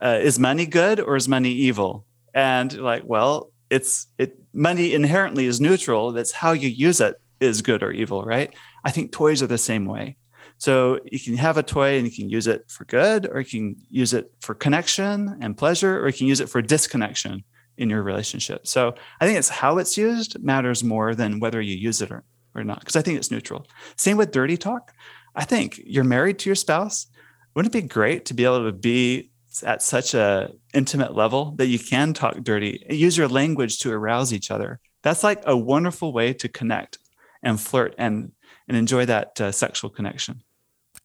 uh, 0.00 0.18
is 0.20 0.38
money 0.38 0.66
good 0.66 1.00
or 1.00 1.16
is 1.16 1.28
money 1.28 1.50
evil? 1.50 2.04
And 2.34 2.76
like, 2.78 3.02
well, 3.04 3.50
it's 3.70 4.06
it 4.18 4.38
money 4.52 4.94
inherently 4.94 5.46
is 5.46 5.60
neutral. 5.60 6.12
That's 6.12 6.32
how 6.32 6.52
you 6.52 6.68
use 6.68 7.00
it 7.00 7.16
is 7.40 7.62
good 7.62 7.82
or 7.82 7.90
evil, 7.90 8.22
right? 8.22 8.54
I 8.84 8.90
think 8.90 9.12
toys 9.12 9.42
are 9.42 9.46
the 9.46 9.58
same 9.58 9.86
way. 9.86 10.16
So 10.58 11.00
you 11.10 11.18
can 11.18 11.36
have 11.36 11.56
a 11.56 11.62
toy 11.62 11.96
and 11.96 12.06
you 12.06 12.12
can 12.12 12.30
use 12.30 12.46
it 12.46 12.70
for 12.70 12.84
good, 12.84 13.28
or 13.28 13.40
you 13.40 13.46
can 13.46 13.76
use 13.90 14.14
it 14.14 14.30
for 14.40 14.54
connection 14.54 15.38
and 15.40 15.56
pleasure, 15.56 16.00
or 16.00 16.06
you 16.06 16.12
can 16.12 16.28
use 16.28 16.40
it 16.40 16.48
for 16.48 16.62
disconnection 16.62 17.42
in 17.78 17.90
your 17.90 18.02
relationship. 18.02 18.66
So 18.66 18.94
I 19.20 19.26
think 19.26 19.38
it's 19.38 19.48
how 19.48 19.78
it's 19.78 19.96
used 19.96 20.42
matters 20.42 20.84
more 20.84 21.14
than 21.14 21.40
whether 21.40 21.60
you 21.60 21.76
use 21.76 22.00
it 22.00 22.12
or, 22.12 22.22
or 22.54 22.64
not, 22.64 22.80
because 22.80 22.96
I 22.96 23.02
think 23.02 23.18
it's 23.18 23.30
neutral. 23.30 23.66
Same 23.96 24.16
with 24.16 24.32
dirty 24.32 24.56
talk. 24.56 24.92
I 25.34 25.44
think 25.44 25.80
you're 25.84 26.04
married 26.04 26.38
to 26.40 26.48
your 26.48 26.56
spouse. 26.56 27.06
Wouldn't 27.54 27.74
it 27.74 27.82
be 27.82 27.88
great 27.88 28.26
to 28.26 28.34
be 28.34 28.44
able 28.44 28.64
to 28.64 28.72
be 28.72 29.30
at 29.64 29.82
such 29.82 30.14
a 30.14 30.52
intimate 30.72 31.14
level 31.14 31.52
that 31.56 31.66
you 31.66 31.78
can 31.78 32.14
talk 32.14 32.36
dirty, 32.42 32.84
use 32.88 33.16
your 33.16 33.28
language 33.28 33.78
to 33.80 33.92
arouse 33.92 34.32
each 34.32 34.50
other? 34.50 34.80
That's 35.02 35.24
like 35.24 35.42
a 35.46 35.56
wonderful 35.56 36.12
way 36.12 36.32
to 36.34 36.48
connect 36.48 36.98
and 37.42 37.60
flirt 37.60 37.94
and 37.98 38.32
and 38.68 38.76
enjoy 38.76 39.04
that 39.06 39.40
uh, 39.40 39.50
sexual 39.50 39.90
connection. 39.90 40.42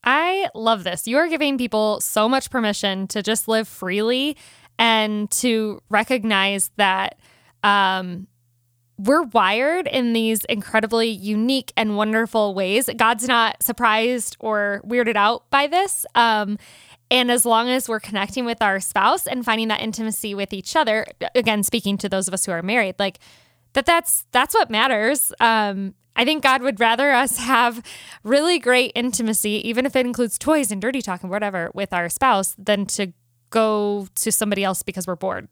I 0.03 0.49
love 0.53 0.83
this. 0.83 1.07
You 1.07 1.17
are 1.17 1.27
giving 1.27 1.57
people 1.57 1.99
so 1.99 2.29
much 2.29 2.49
permission 2.49 3.07
to 3.07 3.23
just 3.23 3.47
live 3.47 3.67
freely 3.67 4.37
and 4.77 5.29
to 5.31 5.81
recognize 5.89 6.69
that 6.77 7.19
um, 7.63 8.27
we're 8.97 9.23
wired 9.23 9.87
in 9.87 10.13
these 10.13 10.43
incredibly 10.45 11.07
unique 11.07 11.71
and 11.77 11.95
wonderful 11.95 12.53
ways. 12.55 12.89
God's 12.97 13.27
not 13.27 13.61
surprised 13.61 14.35
or 14.39 14.81
weirded 14.85 15.15
out 15.15 15.49
by 15.49 15.67
this. 15.67 16.05
Um, 16.15 16.57
and 17.09 17.31
as 17.31 17.45
long 17.45 17.69
as 17.69 17.87
we're 17.87 17.99
connecting 17.99 18.43
with 18.43 18.61
our 18.61 18.79
spouse 18.79 19.27
and 19.27 19.45
finding 19.45 19.67
that 19.69 19.81
intimacy 19.81 20.33
with 20.35 20.51
each 20.51 20.75
other, 20.75 21.05
again, 21.35 21.63
speaking 21.63 21.97
to 21.99 22.09
those 22.09 22.27
of 22.27 22.33
us 22.33 22.45
who 22.45 22.51
are 22.51 22.61
married, 22.61 22.95
like 22.99 23.19
that, 23.73 23.85
that's 23.85 24.25
that's 24.31 24.53
what 24.53 24.69
matters. 24.69 25.31
Um, 25.39 25.93
I 26.15 26.25
think 26.25 26.41
God 26.41 26.63
would 26.63 26.79
rather 26.79 27.11
us 27.11 27.37
have 27.37 27.83
really 28.23 28.57
great 28.57 28.91
intimacy, 28.95 29.61
even 29.69 29.85
if 29.85 29.95
it 29.95 30.05
includes 30.05 30.37
toys 30.39 30.71
and 30.71 30.81
dirty 30.81 31.01
talk 31.01 31.21
and 31.21 31.29
whatever, 31.29 31.69
with 31.73 31.93
our 31.93 32.09
spouse, 32.09 32.55
than 32.57 32.87
to 32.87 33.13
go 33.51 34.07
to 34.15 34.31
somebody 34.31 34.63
else 34.63 34.81
because 34.81 35.05
we're 35.05 35.15
bored. 35.15 35.47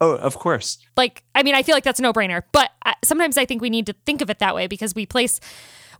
Oh, 0.00 0.16
of 0.16 0.38
course. 0.38 0.78
Like, 0.96 1.22
I 1.34 1.42
mean, 1.42 1.54
I 1.54 1.62
feel 1.62 1.74
like 1.74 1.84
that's 1.84 1.98
a 1.98 2.02
no 2.02 2.12
brainer, 2.12 2.42
but 2.52 2.70
sometimes 3.04 3.38
I 3.38 3.44
think 3.44 3.62
we 3.62 3.70
need 3.70 3.86
to 3.86 3.94
think 4.04 4.20
of 4.20 4.30
it 4.30 4.38
that 4.40 4.54
way 4.54 4.66
because 4.66 4.94
we 4.94 5.06
place, 5.06 5.40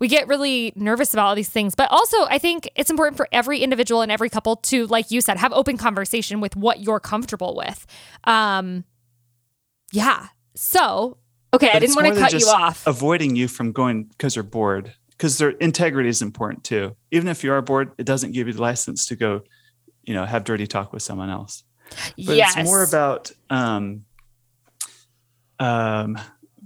we 0.01 0.09
get 0.09 0.29
really 0.29 0.73
nervous 0.77 1.15
about 1.15 1.27
all 1.27 1.35
these 1.35 1.49
things. 1.49 1.75
But 1.75 1.91
also, 1.91 2.25
I 2.25 2.39
think 2.39 2.69
it's 2.77 2.91
important 2.91 3.17
for 3.17 3.29
every 3.33 3.61
individual 3.61 4.03
and 4.03 4.13
every 4.13 4.29
couple 4.29 4.57
to, 4.57 4.87
like 4.87 5.11
you 5.11 5.21
said, 5.21 5.39
have 5.39 5.53
open 5.53 5.77
conversation 5.79 6.41
with 6.41 6.57
what 6.57 6.81
you're 6.81 7.01
comfortable 7.01 7.57
with. 7.57 7.87
Um, 8.25 8.85
yeah. 9.93 10.29
So, 10.55 11.17
okay, 11.55 11.69
but 11.69 11.77
I 11.77 11.79
didn't 11.79 11.97
want 11.97 12.15
to 12.15 12.21
cut 12.21 12.33
you 12.33 12.47
off. 12.49 12.87
Avoiding 12.87 13.37
you 13.37 13.49
from 13.49 13.73
going 13.73 14.05
because 14.05 14.37
you're 14.37 14.43
bored, 14.43 14.93
because 15.11 15.39
their 15.39 15.51
integrity 15.51 16.11
is 16.11 16.21
important 16.21 16.65
too. 16.65 16.97
Even 17.11 17.29
if 17.29 17.43
you 17.43 17.53
are 17.53 17.63
bored, 17.63 17.93
it 17.97 18.05
doesn't 18.05 18.33
give 18.33 18.47
you 18.47 18.53
the 18.53 18.63
license 18.63 19.07
to 19.07 19.17
go 19.17 19.43
you 20.07 20.15
know 20.15 20.25
have 20.25 20.45
dirty 20.45 20.67
talk 20.67 20.93
with 20.93 21.03
someone 21.03 21.29
else 21.29 21.65
but 22.17 22.37
yes. 22.37 22.57
it's 22.57 22.69
more 22.69 22.83
about 22.83 23.31
um, 23.51 24.05
um, 25.59 26.19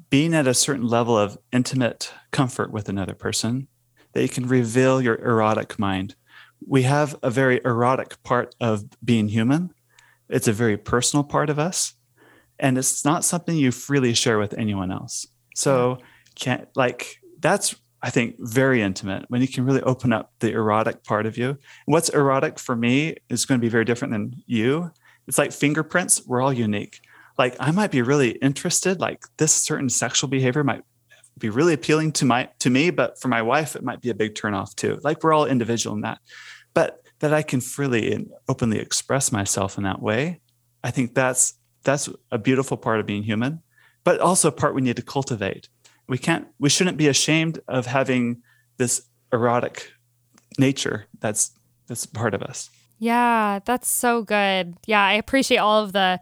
being 0.08 0.34
at 0.34 0.46
a 0.46 0.54
certain 0.54 0.86
level 0.86 1.16
of 1.16 1.38
intimate 1.52 2.12
comfort 2.30 2.72
with 2.72 2.88
another 2.88 3.14
person 3.14 3.68
that 4.12 4.22
you 4.22 4.28
can 4.28 4.46
reveal 4.46 5.00
your 5.00 5.16
erotic 5.16 5.78
mind 5.78 6.14
we 6.66 6.82
have 6.82 7.16
a 7.22 7.30
very 7.30 7.60
erotic 7.64 8.22
part 8.22 8.54
of 8.60 8.84
being 9.04 9.28
human 9.28 9.72
it's 10.28 10.48
a 10.48 10.52
very 10.52 10.76
personal 10.76 11.24
part 11.24 11.50
of 11.50 11.58
us 11.58 11.94
and 12.58 12.76
it's 12.76 13.04
not 13.04 13.24
something 13.24 13.56
you 13.56 13.70
freely 13.70 14.12
share 14.12 14.38
with 14.38 14.52
anyone 14.54 14.90
else 14.90 15.26
so 15.54 15.98
can't 16.34 16.68
like 16.74 17.16
that's 17.40 17.74
I 18.02 18.10
think, 18.10 18.36
very 18.38 18.80
intimate 18.80 19.26
when 19.28 19.42
you 19.42 19.48
can 19.48 19.64
really 19.64 19.82
open 19.82 20.12
up 20.12 20.32
the 20.40 20.52
erotic 20.52 21.04
part 21.04 21.26
of 21.26 21.36
you. 21.36 21.58
what's 21.84 22.08
erotic 22.08 22.58
for 22.58 22.74
me 22.74 23.16
is 23.28 23.44
going 23.44 23.60
to 23.60 23.64
be 23.64 23.68
very 23.68 23.84
different 23.84 24.12
than 24.12 24.34
you. 24.46 24.90
It's 25.30 25.38
like 25.38 25.52
fingerprints, 25.52 26.26
we're 26.26 26.42
all 26.42 26.52
unique. 26.52 27.00
Like 27.38 27.56
I 27.60 27.70
might 27.70 27.90
be 27.90 28.02
really 28.02 28.32
interested, 28.32 29.00
like 29.00 29.22
this 29.38 29.54
certain 29.54 29.88
sexual 29.88 30.28
behavior 30.28 30.64
might 30.64 30.82
be 31.38 31.48
really 31.48 31.72
appealing 31.72 32.12
to 32.12 32.24
my 32.24 32.50
to 32.58 32.68
me, 32.68 32.90
but 32.90 33.18
for 33.20 33.28
my 33.28 33.40
wife, 33.40 33.76
it 33.76 33.82
might 33.82 34.02
be 34.02 34.10
a 34.10 34.14
big 34.14 34.34
turnoff 34.34 34.74
too. 34.74 34.98
Like 35.02 35.22
we're 35.22 35.32
all 35.32 35.46
individual 35.46 35.94
in 35.94 36.02
that. 36.02 36.18
But 36.74 37.00
that 37.20 37.32
I 37.32 37.42
can 37.42 37.60
freely 37.60 38.12
and 38.12 38.28
openly 38.48 38.80
express 38.80 39.30
myself 39.30 39.78
in 39.78 39.84
that 39.84 40.02
way, 40.02 40.40
I 40.82 40.90
think 40.90 41.14
that's 41.14 41.54
that's 41.84 42.08
a 42.30 42.38
beautiful 42.38 42.76
part 42.76 43.00
of 43.00 43.06
being 43.06 43.22
human, 43.22 43.62
but 44.04 44.20
also 44.20 44.48
a 44.48 44.52
part 44.52 44.74
we 44.74 44.82
need 44.82 44.96
to 44.96 45.02
cultivate 45.02 45.68
we 46.10 46.18
can't 46.18 46.48
we 46.58 46.68
shouldn't 46.68 46.98
be 46.98 47.06
ashamed 47.06 47.60
of 47.68 47.86
having 47.86 48.42
this 48.78 49.02
erotic 49.32 49.92
nature 50.58 51.06
that's 51.20 51.52
that's 51.86 52.04
part 52.04 52.34
of 52.34 52.42
us 52.42 52.68
yeah 53.00 53.58
that's 53.64 53.88
so 53.88 54.22
good 54.22 54.76
yeah 54.86 55.04
i 55.04 55.14
appreciate 55.14 55.58
all 55.58 55.82
of 55.82 55.92
the 55.92 56.20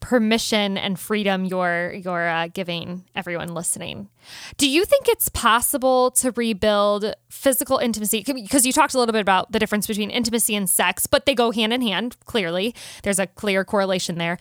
permission 0.00 0.78
and 0.78 0.98
freedom 0.98 1.44
you're 1.44 1.92
you're 1.92 2.28
uh, 2.28 2.48
giving 2.48 3.04
everyone 3.14 3.54
listening. 3.54 4.08
Do 4.56 4.68
you 4.68 4.84
think 4.84 5.08
it's 5.08 5.28
possible 5.28 6.10
to 6.12 6.32
rebuild 6.32 7.14
physical 7.28 7.78
intimacy? 7.78 8.24
Because 8.26 8.66
you 8.66 8.72
talked 8.72 8.94
a 8.94 8.98
little 8.98 9.12
bit 9.12 9.20
about 9.20 9.52
the 9.52 9.58
difference 9.58 9.86
between 9.86 10.10
intimacy 10.10 10.56
and 10.56 10.68
sex, 10.68 11.06
but 11.06 11.26
they 11.26 11.34
go 11.34 11.52
hand 11.52 11.72
in 11.72 11.82
hand. 11.82 12.16
Clearly, 12.24 12.74
there's 13.02 13.18
a 13.18 13.26
clear 13.26 13.64
correlation 13.64 14.18
there. 14.18 14.38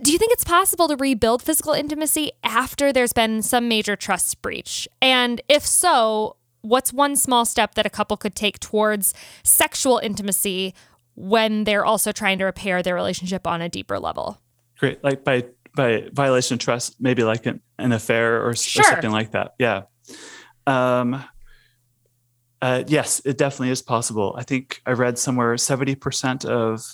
Do 0.00 0.12
you 0.12 0.18
think 0.18 0.32
it's 0.32 0.44
possible 0.44 0.88
to 0.88 0.96
rebuild 0.96 1.42
physical 1.42 1.72
intimacy 1.72 2.32
after 2.42 2.92
there's 2.92 3.12
been 3.12 3.42
some 3.42 3.68
major 3.68 3.96
trust 3.96 4.40
breach? 4.40 4.88
And 5.00 5.40
if 5.48 5.66
so, 5.66 6.36
what's 6.62 6.92
one 6.92 7.16
small 7.16 7.44
step 7.44 7.74
that 7.74 7.86
a 7.86 7.90
couple 7.90 8.16
could 8.16 8.34
take 8.34 8.60
towards 8.60 9.12
sexual 9.42 9.98
intimacy 9.98 10.74
when 11.14 11.64
they're 11.64 11.84
also 11.84 12.12
trying 12.12 12.38
to 12.38 12.44
repair 12.44 12.82
their 12.82 12.94
relationship 12.94 13.46
on 13.46 13.60
a 13.60 13.68
deeper 13.68 13.98
level? 13.98 14.40
Great. 14.78 15.02
Like 15.04 15.24
by 15.24 15.44
by 15.74 16.08
violation 16.12 16.54
of 16.54 16.60
trust, 16.60 16.96
maybe 17.00 17.24
like 17.24 17.46
an, 17.46 17.60
an 17.78 17.92
affair 17.92 18.46
or, 18.46 18.54
sure. 18.54 18.82
or, 18.82 18.84
something 18.84 19.10
like 19.10 19.30
that. 19.30 19.54
Yeah. 19.58 19.82
Um, 20.66 21.24
uh, 22.60 22.84
yes, 22.86 23.22
it 23.24 23.38
definitely 23.38 23.70
is 23.70 23.82
possible. 23.82 24.34
I 24.36 24.42
think 24.42 24.80
I 24.86 24.92
read 24.92 25.18
somewhere 25.18 25.54
70% 25.54 26.44
of 26.44 26.84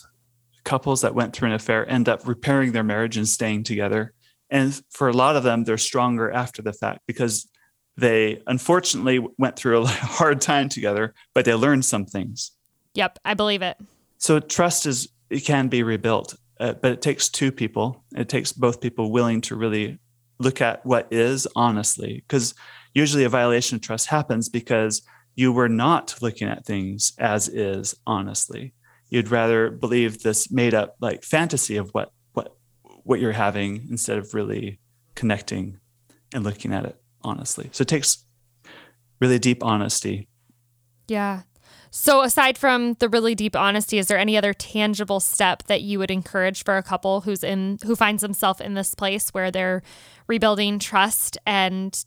couples 0.64 1.00
that 1.00 1.14
went 1.14 1.34
through 1.34 1.48
an 1.48 1.54
affair 1.54 1.90
end 1.90 2.08
up 2.08 2.26
repairing 2.26 2.72
their 2.72 2.84
marriage 2.84 3.16
and 3.16 3.28
staying 3.28 3.64
together. 3.64 4.14
And 4.50 4.80
for 4.90 5.08
a 5.08 5.12
lot 5.12 5.36
of 5.36 5.42
them, 5.42 5.64
they're 5.64 5.76
stronger 5.76 6.30
after 6.30 6.62
the 6.62 6.72
fact 6.72 7.00
because 7.06 7.48
they 7.96 8.42
unfortunately 8.46 9.26
went 9.38 9.56
through 9.56 9.82
a 9.82 9.86
hard 9.88 10.40
time 10.40 10.68
together, 10.68 11.14
but 11.34 11.44
they 11.44 11.54
learned 11.54 11.84
some 11.84 12.06
things. 12.06 12.52
Yep, 12.94 13.18
I 13.24 13.34
believe 13.34 13.60
it. 13.60 13.76
So 14.18 14.40
trust 14.40 14.86
is 14.86 15.08
it 15.30 15.40
can 15.40 15.68
be 15.68 15.82
rebuilt, 15.82 16.34
uh, 16.60 16.74
but 16.74 16.92
it 16.92 17.02
takes 17.02 17.28
two 17.28 17.52
people. 17.52 18.04
It 18.16 18.28
takes 18.28 18.52
both 18.52 18.80
people 18.80 19.12
willing 19.12 19.40
to 19.42 19.56
really 19.56 19.98
look 20.38 20.60
at 20.60 20.84
what 20.84 21.08
is 21.10 21.46
honestly, 21.56 22.24
because 22.26 22.54
usually 22.94 23.24
a 23.24 23.28
violation 23.28 23.76
of 23.76 23.82
trust 23.82 24.06
happens 24.06 24.48
because 24.48 25.02
you 25.34 25.52
were 25.52 25.68
not 25.68 26.16
looking 26.20 26.48
at 26.48 26.64
things 26.64 27.12
as 27.18 27.48
is 27.48 27.94
honestly. 28.06 28.74
You'd 29.08 29.30
rather 29.30 29.70
believe 29.70 30.22
this 30.22 30.50
made 30.50 30.74
up 30.74 30.96
like 31.00 31.22
fantasy 31.22 31.76
of 31.76 31.90
what 31.90 32.10
what 32.32 32.56
what 33.04 33.20
you're 33.20 33.32
having 33.32 33.86
instead 33.90 34.18
of 34.18 34.34
really 34.34 34.80
connecting 35.14 35.78
and 36.34 36.44
looking 36.44 36.72
at 36.72 36.84
it 36.84 37.00
honestly. 37.22 37.68
So 37.72 37.82
it 37.82 37.88
takes 37.88 38.24
really 39.20 39.38
deep 39.38 39.64
honesty. 39.64 40.28
Yeah. 41.06 41.42
So 41.90 42.22
aside 42.22 42.58
from 42.58 42.94
the 42.94 43.08
really 43.08 43.34
deep 43.34 43.56
honesty, 43.56 43.98
is 43.98 44.08
there 44.08 44.18
any 44.18 44.36
other 44.36 44.52
tangible 44.52 45.20
step 45.20 45.64
that 45.64 45.82
you 45.82 45.98
would 45.98 46.10
encourage 46.10 46.64
for 46.64 46.76
a 46.76 46.82
couple 46.82 47.22
who's 47.22 47.42
in 47.42 47.78
who 47.84 47.96
finds 47.96 48.22
themselves 48.22 48.60
in 48.60 48.74
this 48.74 48.94
place 48.94 49.30
where 49.30 49.50
they're 49.50 49.82
rebuilding 50.26 50.78
trust 50.78 51.38
and 51.46 52.04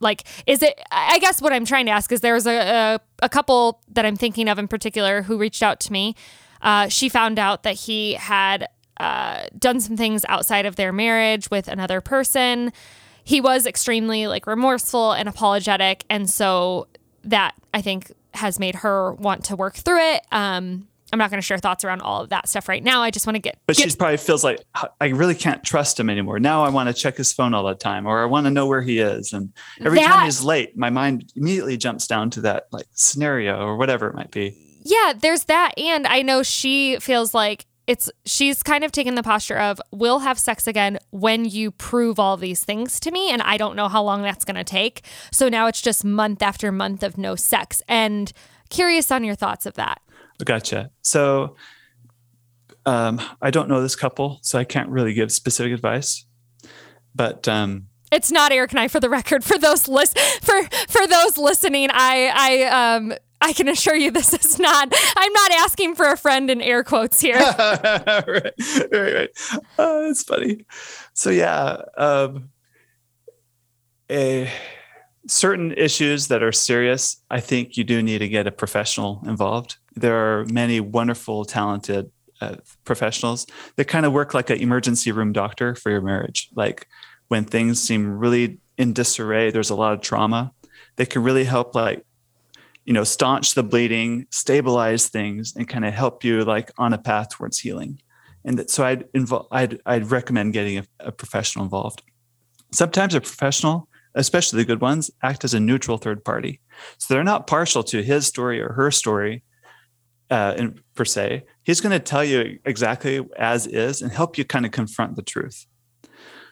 like 0.00 0.24
is 0.46 0.62
it 0.62 0.80
i 0.90 1.18
guess 1.18 1.42
what 1.42 1.52
i'm 1.52 1.64
trying 1.64 1.84
to 1.84 1.92
ask 1.92 2.10
is 2.12 2.20
there's 2.20 2.46
a, 2.46 2.56
a, 2.56 3.00
a 3.24 3.28
couple 3.28 3.82
that 3.88 4.06
i'm 4.06 4.16
thinking 4.16 4.48
of 4.48 4.58
in 4.58 4.68
particular 4.68 5.22
who 5.22 5.36
reached 5.36 5.62
out 5.62 5.80
to 5.80 5.92
me. 5.92 6.14
Uh, 6.62 6.88
she 6.88 7.08
found 7.08 7.38
out 7.38 7.62
that 7.62 7.74
he 7.74 8.14
had 8.14 8.66
uh, 8.98 9.46
done 9.58 9.78
some 9.78 9.96
things 9.96 10.24
outside 10.28 10.66
of 10.66 10.74
their 10.74 10.92
marriage 10.92 11.50
with 11.50 11.68
another 11.68 12.00
person. 12.00 12.72
He 13.22 13.40
was 13.40 13.64
extremely 13.64 14.26
like 14.26 14.46
remorseful 14.46 15.12
and 15.12 15.28
apologetic. 15.28 16.04
And 16.10 16.28
so 16.28 16.88
that 17.24 17.54
i 17.74 17.82
think 17.82 18.12
has 18.34 18.58
made 18.58 18.76
her 18.76 19.12
want 19.14 19.44
to 19.44 19.56
work 19.56 19.74
through 19.74 20.00
it 20.00 20.22
um, 20.32 20.86
I'm 21.12 21.18
not 21.18 21.30
going 21.30 21.38
to 21.38 21.46
share 21.46 21.58
thoughts 21.58 21.84
around 21.84 22.02
all 22.02 22.22
of 22.22 22.30
that 22.30 22.48
stuff 22.48 22.68
right 22.68 22.82
now. 22.82 23.02
I 23.02 23.10
just 23.10 23.26
want 23.26 23.36
to 23.36 23.40
get. 23.40 23.58
But 23.66 23.76
get, 23.76 23.90
she 23.90 23.96
probably 23.96 24.18
feels 24.18 24.44
like 24.44 24.62
I 25.00 25.06
really 25.08 25.34
can't 25.34 25.64
trust 25.64 25.98
him 25.98 26.10
anymore. 26.10 26.38
Now 26.38 26.64
I 26.64 26.68
want 26.68 26.88
to 26.88 26.94
check 26.94 27.16
his 27.16 27.32
phone 27.32 27.54
all 27.54 27.64
the 27.64 27.74
time, 27.74 28.06
or 28.06 28.22
I 28.22 28.26
want 28.26 28.46
to 28.46 28.50
know 28.50 28.66
where 28.66 28.82
he 28.82 28.98
is. 28.98 29.32
And 29.32 29.52
every 29.80 29.98
that, 29.98 30.08
time 30.08 30.24
he's 30.26 30.42
late, 30.42 30.76
my 30.76 30.90
mind 30.90 31.32
immediately 31.34 31.76
jumps 31.76 32.06
down 32.06 32.30
to 32.30 32.42
that 32.42 32.66
like 32.72 32.86
scenario 32.92 33.58
or 33.58 33.76
whatever 33.76 34.08
it 34.08 34.14
might 34.14 34.30
be. 34.30 34.56
Yeah, 34.84 35.14
there's 35.18 35.44
that, 35.44 35.78
and 35.78 36.06
I 36.06 36.22
know 36.22 36.42
she 36.42 36.98
feels 37.00 37.34
like 37.34 37.66
it's 37.88 38.10
she's 38.26 38.62
kind 38.62 38.84
of 38.84 38.92
taken 38.92 39.14
the 39.14 39.22
posture 39.22 39.58
of 39.58 39.80
we'll 39.90 40.20
have 40.20 40.38
sex 40.38 40.66
again 40.66 40.98
when 41.10 41.46
you 41.46 41.70
prove 41.70 42.20
all 42.20 42.36
these 42.36 42.62
things 42.62 43.00
to 43.00 43.10
me 43.10 43.30
and 43.30 43.40
I 43.42 43.56
don't 43.56 43.74
know 43.74 43.88
how 43.88 44.02
long 44.02 44.22
that's 44.22 44.44
going 44.44 44.56
to 44.56 44.62
take. 44.62 45.04
So 45.32 45.48
now 45.48 45.66
it's 45.66 45.80
just 45.80 46.04
month 46.04 46.42
after 46.42 46.70
month 46.70 47.02
of 47.02 47.16
no 47.16 47.34
sex 47.34 47.82
and 47.88 48.30
curious 48.68 49.10
on 49.10 49.24
your 49.24 49.34
thoughts 49.34 49.64
of 49.64 49.74
that. 49.74 50.02
Gotcha. 50.44 50.90
So 51.00 51.56
um, 52.84 53.20
I 53.40 53.50
don't 53.50 53.68
know 53.68 53.80
this 53.80 53.96
couple, 53.96 54.38
so 54.42 54.58
I 54.58 54.64
can't 54.64 54.90
really 54.90 55.14
give 55.14 55.32
specific 55.32 55.72
advice. 55.72 56.26
But 57.14 57.48
um, 57.48 57.86
it's 58.12 58.30
not 58.30 58.52
Eric 58.52 58.72
and 58.72 58.80
I, 58.80 58.88
for 58.88 59.00
the 59.00 59.10
record. 59.10 59.44
For 59.44 59.58
those 59.58 59.88
list 59.88 60.18
for 60.42 60.62
for 60.88 61.06
those 61.06 61.38
listening, 61.38 61.88
I 61.92 62.30
I 62.34 62.94
um 62.94 63.14
I 63.40 63.52
can 63.52 63.68
assure 63.68 63.94
you 63.94 64.10
this 64.10 64.34
is 64.34 64.58
not. 64.58 64.92
I'm 65.16 65.32
not 65.32 65.50
asking 65.52 65.94
for 65.94 66.10
a 66.10 66.16
friend 66.16 66.50
in 66.50 66.60
air 66.60 66.82
quotes 66.84 67.20
here. 67.20 67.38
right, 67.58 68.26
right, 68.26 68.92
right. 68.92 69.30
Uh, 69.78 70.08
it's 70.08 70.24
funny. 70.24 70.64
So 71.14 71.30
yeah, 71.30 71.82
um, 71.96 72.50
a 74.10 74.50
certain 75.26 75.72
issues 75.72 76.28
that 76.28 76.42
are 76.42 76.52
serious, 76.52 77.22
I 77.30 77.40
think 77.40 77.76
you 77.76 77.84
do 77.84 78.02
need 78.02 78.18
to 78.18 78.28
get 78.28 78.46
a 78.46 78.52
professional 78.52 79.22
involved. 79.26 79.76
There 79.94 80.16
are 80.16 80.44
many 80.46 80.80
wonderful, 80.80 81.44
talented 81.44 82.10
uh, 82.40 82.56
professionals 82.84 83.46
that 83.76 83.86
kind 83.86 84.06
of 84.06 84.12
work 84.12 84.32
like 84.32 84.50
an 84.50 84.58
emergency 84.58 85.12
room 85.12 85.32
doctor 85.32 85.74
for 85.74 85.90
your 85.90 86.00
marriage. 86.00 86.48
Like 86.54 86.86
when 87.28 87.44
things 87.44 87.80
seem 87.82 88.18
really 88.18 88.58
in 88.76 88.92
disarray, 88.92 89.50
there's 89.50 89.70
a 89.70 89.74
lot 89.74 89.92
of 89.92 90.00
trauma. 90.00 90.52
They 90.96 91.06
can 91.06 91.22
really 91.22 91.44
help, 91.44 91.74
like, 91.74 92.04
you 92.88 92.94
know, 92.94 93.04
staunch 93.04 93.54
the 93.54 93.62
bleeding, 93.62 94.26
stabilize 94.30 95.08
things, 95.08 95.54
and 95.54 95.68
kind 95.68 95.84
of 95.84 95.92
help 95.92 96.24
you 96.24 96.44
like 96.44 96.72
on 96.78 96.92
a 96.92 96.98
path 96.98 97.28
towards 97.30 97.58
healing. 97.58 98.00
And 98.44 98.58
that, 98.58 98.70
so 98.70 98.84
I'd, 98.84 99.04
invo- 99.12 99.46
I'd 99.50 99.80
I'd 99.84 100.10
recommend 100.10 100.54
getting 100.54 100.78
a, 100.78 100.84
a 101.00 101.12
professional 101.12 101.64
involved. 101.64 102.02
Sometimes 102.72 103.14
a 103.14 103.20
professional 103.20 103.88
especially 104.14 104.58
the 104.58 104.66
good 104.66 104.80
ones, 104.80 105.10
act 105.22 105.44
as 105.44 105.54
a 105.54 105.60
neutral 105.60 105.96
third 105.96 106.24
party. 106.24 106.60
So 106.98 107.14
they're 107.14 107.24
not 107.24 107.46
partial 107.46 107.82
to 107.84 108.02
his 108.02 108.26
story 108.26 108.60
or 108.60 108.72
her 108.72 108.90
story 108.90 109.44
uh, 110.30 110.54
in, 110.56 110.80
per 110.94 111.04
se. 111.04 111.44
He's 111.62 111.80
going 111.80 111.92
to 111.92 112.00
tell 112.00 112.24
you 112.24 112.58
exactly 112.64 113.24
as 113.36 113.66
is 113.66 114.02
and 114.02 114.12
help 114.12 114.36
you 114.36 114.44
kind 114.44 114.66
of 114.66 114.72
confront 114.72 115.16
the 115.16 115.22
truth. 115.22 115.66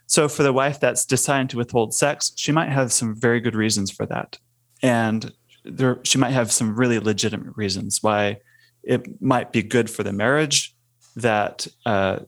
So 0.06 0.28
for 0.28 0.44
the 0.44 0.52
wife 0.52 0.78
that's 0.78 1.04
deciding 1.04 1.48
to 1.48 1.56
withhold 1.56 1.92
sex, 1.92 2.32
she 2.36 2.52
might 2.52 2.70
have 2.70 2.92
some 2.92 3.14
very 3.18 3.40
good 3.40 3.56
reasons 3.56 3.90
for 3.90 4.06
that. 4.06 4.38
And 4.82 5.32
there, 5.66 5.98
she 6.04 6.18
might 6.18 6.30
have 6.30 6.52
some 6.52 6.74
really 6.74 6.98
legitimate 6.98 7.56
reasons 7.56 8.02
why 8.02 8.38
it 8.82 9.20
might 9.20 9.52
be 9.52 9.62
good 9.62 9.90
for 9.90 10.02
the 10.02 10.12
marriage 10.12 10.74
that 11.16 11.66
uh, 11.84 12.20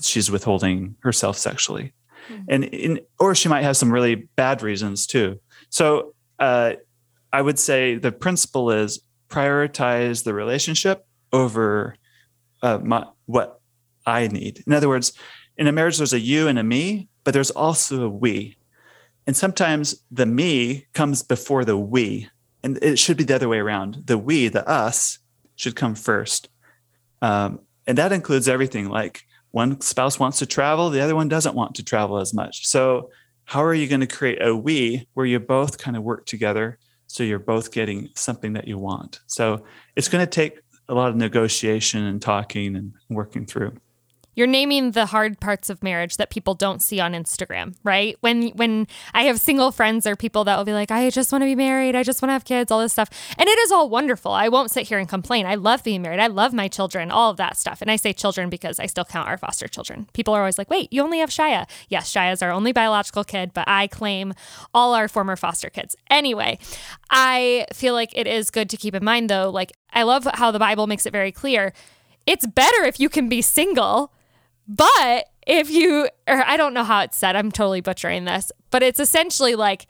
she's 0.00 0.30
withholding 0.30 0.96
herself 1.00 1.36
sexually 1.36 1.92
mm-hmm. 2.28 2.42
and 2.48 2.64
in, 2.64 3.00
or 3.18 3.34
she 3.34 3.48
might 3.48 3.62
have 3.62 3.76
some 3.76 3.92
really 3.92 4.14
bad 4.36 4.62
reasons 4.62 5.06
too. 5.06 5.40
So 5.70 6.14
uh, 6.38 6.74
I 7.32 7.42
would 7.42 7.58
say 7.58 7.96
the 7.96 8.12
principle 8.12 8.70
is 8.70 9.00
prioritize 9.28 10.24
the 10.24 10.34
relationship 10.34 11.06
over 11.32 11.96
uh, 12.62 12.78
my, 12.78 13.06
what 13.26 13.60
I 14.06 14.28
need. 14.28 14.62
In 14.66 14.72
other 14.72 14.88
words, 14.88 15.12
in 15.56 15.66
a 15.66 15.72
marriage, 15.72 15.98
there's 15.98 16.12
a 16.12 16.20
you 16.20 16.48
and 16.48 16.58
a 16.58 16.62
me, 16.62 17.08
but 17.24 17.34
there's 17.34 17.50
also 17.50 18.04
a 18.04 18.08
we. 18.08 18.56
And 19.26 19.36
sometimes 19.36 20.02
the 20.10 20.26
me 20.26 20.86
comes 20.92 21.22
before 21.22 21.64
the 21.64 21.78
we, 21.78 22.28
and 22.64 22.78
it 22.82 22.98
should 22.98 23.18
be 23.18 23.24
the 23.24 23.34
other 23.34 23.48
way 23.48 23.58
around. 23.58 24.02
The 24.06 24.18
we, 24.18 24.48
the 24.48 24.66
us, 24.68 25.18
should 25.54 25.76
come 25.76 25.94
first. 25.94 26.48
Um, 27.22 27.60
and 27.86 27.98
that 27.98 28.10
includes 28.10 28.48
everything 28.48 28.88
like 28.88 29.22
one 29.50 29.80
spouse 29.80 30.18
wants 30.18 30.38
to 30.40 30.46
travel, 30.46 30.90
the 30.90 31.00
other 31.00 31.14
one 31.14 31.28
doesn't 31.28 31.54
want 31.54 31.76
to 31.76 31.84
travel 31.84 32.18
as 32.18 32.34
much. 32.34 32.66
So, 32.66 33.10
how 33.44 33.62
are 33.62 33.74
you 33.74 33.86
going 33.86 34.00
to 34.00 34.06
create 34.06 34.42
a 34.42 34.56
we 34.56 35.06
where 35.12 35.26
you 35.26 35.38
both 35.38 35.76
kind 35.78 35.96
of 35.96 36.02
work 36.02 36.24
together 36.24 36.78
so 37.06 37.22
you're 37.22 37.38
both 37.38 37.70
getting 37.70 38.08
something 38.16 38.54
that 38.54 38.66
you 38.66 38.78
want? 38.78 39.20
So, 39.26 39.64
it's 39.94 40.08
going 40.08 40.26
to 40.26 40.30
take 40.30 40.58
a 40.88 40.94
lot 40.94 41.10
of 41.10 41.16
negotiation 41.16 42.02
and 42.02 42.20
talking 42.20 42.74
and 42.74 42.94
working 43.10 43.46
through 43.46 43.76
you're 44.34 44.46
naming 44.46 44.92
the 44.92 45.06
hard 45.06 45.40
parts 45.40 45.70
of 45.70 45.82
marriage 45.82 46.16
that 46.16 46.30
people 46.30 46.54
don't 46.54 46.82
see 46.82 47.00
on 47.00 47.12
Instagram, 47.12 47.74
right? 47.84 48.16
When 48.20 48.48
when 48.50 48.86
I 49.12 49.24
have 49.24 49.40
single 49.40 49.70
friends 49.70 50.06
or 50.06 50.16
people 50.16 50.44
that 50.44 50.56
will 50.56 50.64
be 50.64 50.72
like, 50.72 50.90
I 50.90 51.10
just 51.10 51.32
want 51.32 51.42
to 51.42 51.46
be 51.46 51.54
married, 51.54 51.94
I 51.94 52.02
just 52.02 52.20
want 52.20 52.30
to 52.30 52.34
have 52.34 52.44
kids, 52.44 52.70
all 52.70 52.80
this 52.80 52.92
stuff. 52.92 53.10
And 53.38 53.48
it 53.48 53.58
is 53.60 53.72
all 53.72 53.88
wonderful. 53.88 54.32
I 54.32 54.48
won't 54.48 54.70
sit 54.70 54.88
here 54.88 54.98
and 54.98 55.08
complain. 55.08 55.46
I 55.46 55.54
love 55.54 55.84
being 55.84 56.02
married. 56.02 56.20
I 56.20 56.26
love 56.26 56.52
my 56.52 56.68
children, 56.68 57.10
all 57.10 57.30
of 57.30 57.36
that 57.36 57.56
stuff. 57.56 57.80
And 57.80 57.90
I 57.90 57.96
say 57.96 58.12
children 58.12 58.50
because 58.50 58.80
I 58.80 58.86
still 58.86 59.04
count 59.04 59.28
our 59.28 59.38
foster 59.38 59.68
children. 59.68 60.08
People 60.12 60.34
are 60.34 60.40
always 60.40 60.58
like, 60.58 60.70
wait, 60.70 60.92
you 60.92 61.02
only 61.02 61.18
have 61.18 61.30
Shia. 61.30 61.68
Yes, 61.88 62.12
Shia 62.12 62.32
is 62.32 62.42
our 62.42 62.50
only 62.50 62.72
biological 62.72 63.24
kid, 63.24 63.52
but 63.54 63.68
I 63.68 63.86
claim 63.86 64.34
all 64.72 64.94
our 64.94 65.08
former 65.08 65.36
foster 65.36 65.70
kids. 65.70 65.96
Anyway, 66.10 66.58
I 67.10 67.66
feel 67.72 67.94
like 67.94 68.16
it 68.16 68.26
is 68.26 68.50
good 68.50 68.68
to 68.70 68.76
keep 68.76 68.94
in 68.94 69.04
mind 69.04 69.30
though, 69.30 69.50
like 69.50 69.72
I 69.92 70.02
love 70.02 70.26
how 70.34 70.50
the 70.50 70.58
Bible 70.58 70.86
makes 70.86 71.06
it 71.06 71.12
very 71.12 71.32
clear. 71.32 71.72
It's 72.26 72.46
better 72.46 72.84
if 72.84 72.98
you 72.98 73.08
can 73.08 73.28
be 73.28 73.42
single 73.42 74.12
but 74.66 75.28
if 75.46 75.70
you, 75.70 76.08
or 76.26 76.44
I 76.44 76.56
don't 76.56 76.74
know 76.74 76.84
how 76.84 77.00
it's 77.00 77.16
said, 77.16 77.36
I'm 77.36 77.52
totally 77.52 77.80
butchering 77.80 78.24
this, 78.24 78.50
but 78.70 78.82
it's 78.82 79.00
essentially 79.00 79.54
like 79.54 79.86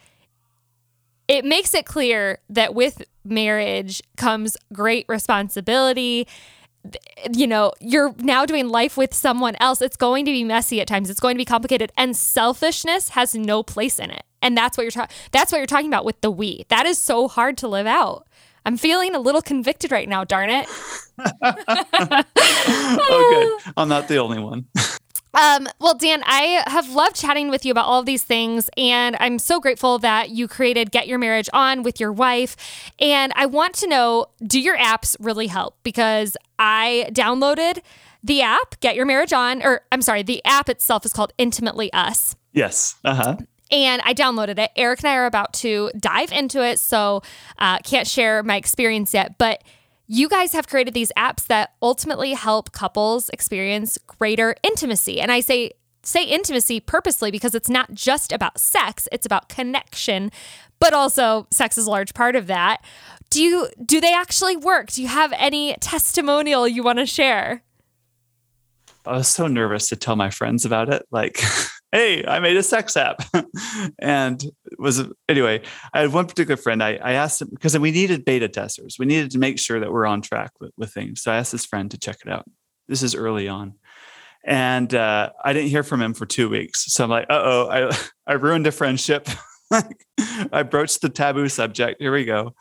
it 1.28 1.44
makes 1.44 1.74
it 1.74 1.86
clear 1.86 2.38
that 2.50 2.74
with 2.74 3.02
marriage 3.24 4.02
comes 4.16 4.56
great 4.72 5.06
responsibility. 5.08 6.26
You 7.32 7.46
know, 7.46 7.72
you're 7.80 8.14
now 8.18 8.44
doing 8.44 8.68
life 8.68 8.96
with 8.96 9.14
someone 9.14 9.56
else. 9.58 9.80
It's 9.80 9.96
going 9.96 10.26
to 10.26 10.32
be 10.32 10.44
messy 10.44 10.80
at 10.80 10.86
times. 10.86 11.08
It's 11.08 11.20
going 11.20 11.34
to 11.34 11.38
be 11.38 11.46
complicated, 11.46 11.92
and 11.96 12.14
selfishness 12.14 13.10
has 13.10 13.34
no 13.34 13.62
place 13.62 13.98
in 13.98 14.10
it. 14.10 14.24
And 14.42 14.54
that's 14.54 14.76
what 14.76 14.84
you're 14.84 14.90
talking. 14.90 15.16
That's 15.32 15.50
what 15.50 15.58
you're 15.58 15.66
talking 15.66 15.88
about 15.88 16.04
with 16.04 16.20
the 16.20 16.30
we. 16.30 16.66
That 16.68 16.84
is 16.84 16.98
so 16.98 17.28
hard 17.28 17.56
to 17.58 17.68
live 17.68 17.86
out. 17.86 18.26
I'm 18.64 18.76
feeling 18.76 19.14
a 19.14 19.18
little 19.18 19.42
convicted 19.42 19.92
right 19.92 20.08
now, 20.08 20.24
darn 20.24 20.50
it. 20.50 20.68
oh, 21.42 23.60
good. 23.62 23.72
I'm 23.76 23.88
not 23.88 24.08
the 24.08 24.18
only 24.18 24.38
one. 24.38 24.66
Um, 25.34 25.66
well, 25.80 25.94
Dan, 25.94 26.22
I 26.24 26.62
have 26.68 26.90
loved 26.90 27.16
chatting 27.16 27.50
with 27.50 27.64
you 27.64 27.72
about 27.72 27.86
all 27.86 27.98
of 27.98 28.06
these 28.06 28.22
things, 28.22 28.70
and 28.76 29.16
I'm 29.18 29.40
so 29.40 29.58
grateful 29.58 29.98
that 29.98 30.30
you 30.30 30.46
created 30.46 30.92
Get 30.92 31.08
Your 31.08 31.18
Marriage 31.18 31.50
On 31.52 31.82
with 31.82 31.98
your 31.98 32.12
wife. 32.12 32.56
And 33.00 33.32
I 33.34 33.46
want 33.46 33.74
to 33.76 33.88
know 33.88 34.26
do 34.46 34.60
your 34.60 34.78
apps 34.78 35.16
really 35.18 35.48
help? 35.48 35.76
Because 35.82 36.36
I 36.58 37.08
downloaded 37.10 37.80
the 38.22 38.42
app, 38.42 38.78
Get 38.78 38.94
Your 38.94 39.06
Marriage 39.06 39.32
On, 39.32 39.60
or 39.62 39.80
I'm 39.90 40.02
sorry, 40.02 40.22
the 40.22 40.40
app 40.44 40.68
itself 40.68 41.04
is 41.04 41.12
called 41.12 41.32
Intimately 41.36 41.92
Us. 41.92 42.36
Yes. 42.52 42.94
Uh 43.04 43.14
huh. 43.14 43.36
And 43.70 44.02
I 44.04 44.14
downloaded 44.14 44.58
it. 44.58 44.70
Eric 44.76 45.00
and 45.00 45.08
I 45.08 45.16
are 45.16 45.26
about 45.26 45.52
to 45.54 45.90
dive 45.98 46.32
into 46.32 46.62
it, 46.62 46.78
so 46.78 47.22
uh, 47.58 47.78
can't 47.78 48.06
share 48.06 48.42
my 48.42 48.56
experience 48.56 49.14
yet. 49.14 49.38
But 49.38 49.62
you 50.06 50.28
guys 50.28 50.52
have 50.52 50.68
created 50.68 50.94
these 50.94 51.10
apps 51.16 51.46
that 51.46 51.72
ultimately 51.80 52.34
help 52.34 52.72
couples 52.72 53.30
experience 53.30 53.98
greater 54.06 54.54
intimacy. 54.62 55.20
And 55.20 55.32
I 55.32 55.40
say 55.40 55.72
say 56.02 56.24
intimacy 56.24 56.80
purposely 56.80 57.30
because 57.30 57.54
it's 57.54 57.70
not 57.70 57.92
just 57.94 58.30
about 58.30 58.58
sex, 58.58 59.08
it's 59.10 59.24
about 59.24 59.48
connection, 59.48 60.30
but 60.78 60.92
also 60.92 61.46
sex 61.50 61.78
is 61.78 61.86
a 61.86 61.90
large 61.90 62.12
part 62.12 62.36
of 62.36 62.46
that. 62.46 62.84
Do 63.30 63.42
you 63.42 63.68
do 63.84 64.00
they 64.00 64.12
actually 64.12 64.56
work? 64.56 64.90
Do 64.90 65.02
you 65.02 65.08
have 65.08 65.32
any 65.36 65.74
testimonial 65.80 66.68
you 66.68 66.82
want 66.82 66.98
to 66.98 67.06
share? 67.06 67.62
I 69.06 69.16
was 69.16 69.28
so 69.28 69.46
nervous 69.46 69.88
to 69.88 69.96
tell 69.96 70.16
my 70.16 70.30
friends 70.30 70.64
about 70.64 70.88
it. 70.88 71.04
Like, 71.10 71.40
hey, 71.94 72.24
I 72.26 72.40
made 72.40 72.56
a 72.56 72.62
sex 72.62 72.96
app. 72.96 73.20
and 74.00 74.44
was 74.78 75.04
anyway, 75.28 75.62
I 75.92 76.00
had 76.00 76.12
one 76.12 76.26
particular 76.26 76.56
friend. 76.56 76.82
I, 76.82 76.96
I 76.96 77.12
asked 77.12 77.40
him 77.40 77.48
because 77.52 77.78
we 77.78 77.92
needed 77.92 78.24
beta 78.24 78.48
testers. 78.48 78.96
We 78.98 79.06
needed 79.06 79.30
to 79.30 79.38
make 79.38 79.60
sure 79.60 79.78
that 79.78 79.92
we're 79.92 80.04
on 80.04 80.20
track 80.20 80.50
with, 80.60 80.72
with 80.76 80.92
things. 80.92 81.22
So 81.22 81.30
I 81.30 81.36
asked 81.36 81.52
this 81.52 81.64
friend 81.64 81.88
to 81.92 81.98
check 81.98 82.16
it 82.26 82.32
out. 82.32 82.46
This 82.88 83.04
is 83.04 83.14
early 83.14 83.48
on. 83.48 83.74
And 84.44 84.92
uh, 84.92 85.30
I 85.42 85.52
didn't 85.52 85.70
hear 85.70 85.84
from 85.84 86.02
him 86.02 86.14
for 86.14 86.26
two 86.26 86.48
weeks. 86.48 86.92
So 86.92 87.04
I'm 87.04 87.10
like, 87.10 87.26
uh 87.30 87.40
oh, 87.42 87.68
I, 87.70 87.96
I 88.32 88.34
ruined 88.34 88.66
a 88.66 88.72
friendship. 88.72 89.28
I 90.52 90.64
broached 90.64 91.00
the 91.00 91.08
taboo 91.08 91.48
subject. 91.48 92.02
Here 92.02 92.12
we 92.12 92.24
go. 92.24 92.54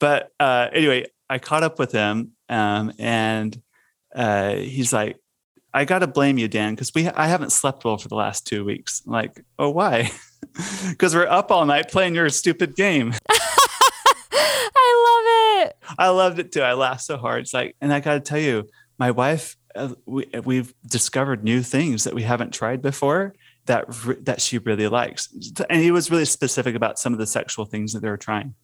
But 0.00 0.30
uh, 0.40 0.66
anyway, 0.72 1.06
I 1.28 1.38
caught 1.38 1.62
up 1.62 1.78
with 1.78 1.92
him 1.92 2.32
um, 2.48 2.92
and 2.98 3.56
uh, 4.16 4.56
he's 4.56 4.92
like, 4.92 5.16
I 5.72 5.84
got 5.84 6.00
to 6.00 6.06
blame 6.06 6.38
you, 6.38 6.48
Dan, 6.48 6.74
because 6.74 6.92
we 6.94 7.08
I 7.08 7.26
haven't 7.26 7.52
slept 7.52 7.84
well 7.84 7.96
for 7.96 8.08
the 8.08 8.16
last 8.16 8.46
two 8.46 8.64
weeks. 8.64 9.02
I'm 9.06 9.12
like, 9.12 9.44
oh, 9.58 9.70
why? 9.70 10.10
Because 10.88 11.14
we're 11.14 11.28
up 11.28 11.52
all 11.52 11.66
night 11.66 11.90
playing 11.90 12.14
your 12.14 12.28
stupid 12.30 12.74
game. 12.74 13.12
I 13.30 15.04
love 15.06 15.68
it. 15.68 15.76
I 15.98 16.08
loved 16.08 16.38
it 16.38 16.50
too. 16.50 16.62
I 16.62 16.72
laughed 16.72 17.02
so 17.02 17.18
hard. 17.18 17.42
It's 17.42 17.54
like, 17.54 17.76
and 17.80 17.92
I 17.92 18.00
got 18.00 18.14
to 18.14 18.20
tell 18.20 18.38
you, 18.38 18.66
my 18.98 19.10
wife, 19.10 19.56
uh, 19.76 19.90
we, 20.06 20.26
we've 20.44 20.74
discovered 20.86 21.44
new 21.44 21.62
things 21.62 22.04
that 22.04 22.14
we 22.14 22.22
haven't 22.22 22.52
tried 22.52 22.82
before 22.82 23.34
that 23.66 23.84
that 24.24 24.40
she 24.40 24.58
really 24.58 24.88
likes. 24.88 25.28
And 25.68 25.82
he 25.82 25.90
was 25.90 26.10
really 26.10 26.24
specific 26.24 26.74
about 26.74 26.98
some 26.98 27.12
of 27.12 27.18
the 27.18 27.26
sexual 27.26 27.66
things 27.66 27.92
that 27.92 28.00
they 28.00 28.08
were 28.08 28.16
trying, 28.16 28.54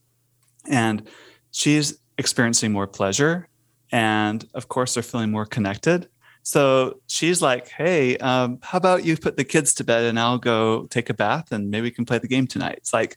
and 0.69 1.09
she's 1.53 1.99
experiencing 2.19 2.73
more 2.73 2.87
pleasure, 2.87 3.49
and 3.93 4.45
of 4.55 4.69
course, 4.69 4.95
they're 4.95 5.03
feeling 5.03 5.31
more 5.31 5.47
connected 5.47 6.09
so 6.47 7.01
she's 7.09 7.43
like, 7.43 7.67
"Hey, 7.67 8.17
um, 8.19 8.61
how 8.63 8.79
about 8.79 9.05
you 9.05 9.17
put 9.17 9.37
the 9.37 9.43
kids 9.43 9.75
to 9.75 9.85
bed 9.85 10.05
and 10.05 10.17
I'll 10.17 10.39
go 10.39 10.87
take 10.87 11.11
a 11.11 11.15
bath 11.15 11.51
and 11.51 11.73
maybe 11.73 11.83
we 11.83 11.91
can 11.91 12.05
play 12.05 12.19
the 12.19 12.29
game 12.29 12.47
tonight." 12.47 12.77
It's 12.77 12.93
like, 12.93 13.17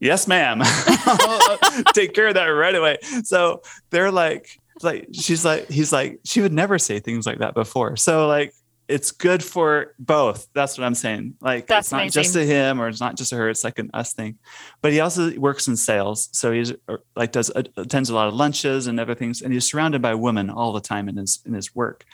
"Yes, 0.00 0.26
ma'am. 0.26 0.62
take 1.94 2.14
care 2.14 2.26
of 2.26 2.34
that 2.34 2.46
right 2.46 2.74
away." 2.74 2.98
So 3.22 3.62
they're 3.90 4.10
like, 4.10 4.58
like 4.82 5.06
she's 5.12 5.44
like, 5.44 5.70
he's 5.70 5.92
like, 5.92 6.18
she 6.24 6.40
would 6.40 6.52
never 6.52 6.80
say 6.80 6.98
things 6.98 7.26
like 7.26 7.38
that 7.38 7.54
before. 7.54 7.94
So 7.94 8.26
like, 8.26 8.52
it's 8.88 9.12
good 9.12 9.44
for 9.44 9.94
both. 10.00 10.48
That's 10.52 10.76
what 10.76 10.84
I'm 10.84 10.96
saying. 10.96 11.34
Like, 11.40 11.68
That's 11.68 11.86
it's 11.86 11.92
not 11.92 12.00
amazing. 12.00 12.22
just 12.24 12.34
to 12.34 12.44
him 12.44 12.80
or 12.80 12.88
it's 12.88 13.00
not 13.00 13.16
just 13.16 13.30
to 13.30 13.36
her. 13.36 13.48
It's 13.48 13.62
like 13.62 13.78
an 13.78 13.90
us 13.94 14.14
thing. 14.14 14.36
But 14.82 14.90
he 14.90 14.98
also 14.98 15.32
works 15.38 15.68
in 15.68 15.76
sales, 15.76 16.28
so 16.32 16.50
he's 16.50 16.72
like 17.14 17.30
does 17.30 17.52
attends 17.54 18.10
a 18.10 18.16
lot 18.16 18.26
of 18.26 18.34
lunches 18.34 18.88
and 18.88 18.98
other 18.98 19.14
things, 19.14 19.42
and 19.42 19.52
he's 19.52 19.70
surrounded 19.70 20.02
by 20.02 20.14
women 20.14 20.50
all 20.50 20.72
the 20.72 20.80
time 20.80 21.08
in 21.08 21.18
his 21.18 21.40
in 21.46 21.54
his 21.54 21.72
work 21.72 22.04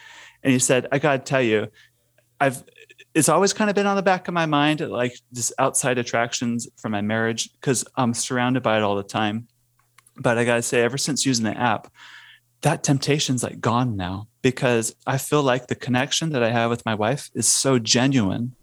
and 0.44 0.52
he 0.52 0.58
said, 0.58 0.86
I 0.92 0.98
got 1.00 1.12
to 1.12 1.18
tell 1.18 1.42
you, 1.42 1.68
I've, 2.38 2.62
it's 3.14 3.28
always 3.28 3.52
kind 3.52 3.70
of 3.70 3.74
been 3.76 3.86
on 3.86 3.96
the 3.96 4.02
back 4.02 4.28
of 4.28 4.34
my 4.34 4.46
mind, 4.46 4.80
like 4.80 5.18
just 5.32 5.52
outside 5.58 5.98
attractions 5.98 6.68
from 6.76 6.92
my 6.92 7.00
marriage, 7.00 7.52
because 7.54 7.84
I'm 7.96 8.12
surrounded 8.12 8.62
by 8.62 8.76
it 8.76 8.82
all 8.82 8.96
the 8.96 9.02
time. 9.02 9.48
But 10.16 10.38
I 10.38 10.44
got 10.44 10.56
to 10.56 10.62
say, 10.62 10.82
ever 10.82 10.98
since 10.98 11.26
using 11.26 11.44
the 11.44 11.58
app, 11.58 11.90
that 12.62 12.82
temptation's 12.82 13.42
like 13.42 13.60
gone 13.60 13.96
now 13.96 14.28
because 14.42 14.94
I 15.06 15.18
feel 15.18 15.42
like 15.42 15.66
the 15.66 15.74
connection 15.74 16.30
that 16.30 16.42
I 16.42 16.50
have 16.50 16.70
with 16.70 16.84
my 16.86 16.94
wife 16.94 17.30
is 17.34 17.48
so 17.48 17.78
genuine 17.78 18.54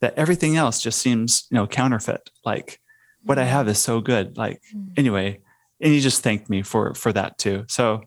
that 0.00 0.14
everything 0.16 0.56
else 0.56 0.80
just 0.80 1.00
seems, 1.00 1.46
you 1.50 1.56
know, 1.56 1.66
counterfeit. 1.66 2.30
Like 2.44 2.80
what 3.22 3.38
I 3.38 3.44
mm. 3.44 3.48
have 3.48 3.68
is 3.68 3.78
so 3.78 4.00
good. 4.00 4.36
Like, 4.36 4.62
mm. 4.74 4.92
anyway, 4.96 5.40
and 5.80 5.92
he 5.92 6.00
just 6.00 6.22
thanked 6.22 6.48
me 6.48 6.62
for 6.62 6.94
for 6.94 7.12
that 7.12 7.38
too. 7.38 7.64
So 7.68 8.02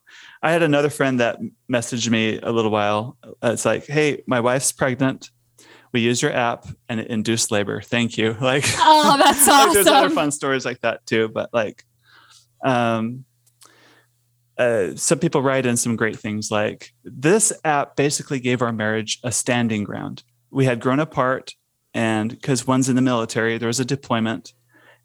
I 0.46 0.52
had 0.52 0.62
another 0.62 0.91
friend 0.91 1.20
that 1.22 1.39
messaged 1.68 2.08
me 2.08 2.39
a 2.39 2.52
little 2.52 2.70
while. 2.70 3.18
Uh, 3.24 3.54
it's 3.54 3.66
like, 3.66 3.88
hey, 3.88 4.22
my 4.28 4.41
wife's 4.41 4.72
pregnant. 4.72 5.32
We 5.91 6.02
use 6.02 6.22
your 6.22 6.34
app 6.34 6.68
and 6.88 7.00
it 7.00 7.08
induced 7.08 7.50
labor. 7.50 7.82
Thank 7.82 8.16
you. 8.16 8.38
Like, 8.41 8.64
oh, 8.78 9.18
that's 9.18 9.48
awesome. 9.48 9.68
like 9.70 9.74
there's 9.74 9.88
other 9.88 10.12
fun 10.12 10.30
stories 10.30 10.64
like 10.64 10.82
that 10.82 11.04
too. 11.08 11.30
But 11.30 11.50
like, 11.52 11.84
um, 12.64 13.26
uh, 14.56 14.96
some 14.96 15.18
people 15.18 15.41
write 15.41 15.66
in 15.66 15.78
some 15.78 15.96
great 15.96 16.20
things 16.20 16.52
like 16.52 16.93
this 17.04 17.52
app 17.64 17.96
basically 17.96 18.39
gave 18.39 18.62
our 18.62 18.72
marriage 18.72 19.18
a 19.24 19.32
standing 19.32 19.84
ground. 19.84 20.22
We 20.52 20.66
had 20.66 20.80
grown 20.80 21.00
apart, 21.00 21.56
and 21.96 22.30
because 22.30 22.68
one's 22.68 22.88
in 22.88 22.96
the 22.96 23.02
military, 23.02 23.58
there 23.58 23.68
was 23.68 23.80
a 23.80 23.86
deployment. 23.86 24.54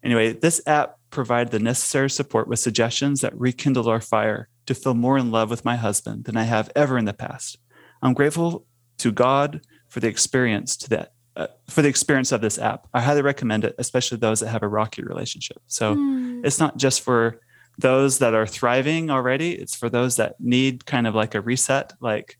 Anyway, 0.03 0.33
this 0.33 0.61
app 0.67 0.97
provided 1.09 1.51
the 1.51 1.59
necessary 1.59 2.11
support 2.11 2.47
with 2.47 2.59
suggestions 2.59 3.21
that 3.21 3.33
rekindled 3.35 3.87
our 3.87 4.01
fire 4.01 4.47
to 4.65 4.75
feel 4.75 4.93
more 4.93 5.17
in 5.17 5.31
love 5.31 5.49
with 5.49 5.65
my 5.65 5.75
husband 5.75 6.25
than 6.25 6.37
I 6.37 6.43
have 6.43 6.71
ever 6.75 6.97
in 6.97 7.05
the 7.05 7.13
past. 7.13 7.57
I'm 8.01 8.13
grateful 8.13 8.65
to 8.99 9.11
God 9.11 9.61
for 9.89 9.99
the 9.99 10.07
experience 10.07 10.77
to 10.77 10.89
that 10.89 11.13
uh, 11.35 11.47
for 11.69 11.81
the 11.81 11.87
experience 11.87 12.31
of 12.31 12.41
this 12.41 12.59
app. 12.59 12.87
I 12.93 13.01
highly 13.01 13.21
recommend 13.21 13.63
it, 13.63 13.75
especially 13.77 14.17
those 14.17 14.41
that 14.41 14.49
have 14.49 14.63
a 14.63 14.67
rocky 14.67 15.01
relationship. 15.01 15.61
So 15.67 15.95
mm. 15.95 16.45
it's 16.45 16.59
not 16.59 16.77
just 16.77 17.01
for 17.01 17.39
those 17.77 18.19
that 18.19 18.33
are 18.33 18.45
thriving 18.45 19.09
already, 19.09 19.53
it's 19.53 19.75
for 19.75 19.89
those 19.89 20.17
that 20.17 20.35
need 20.39 20.85
kind 20.85 21.07
of 21.07 21.15
like 21.15 21.33
a 21.33 21.41
reset. 21.41 21.93
Like 22.01 22.37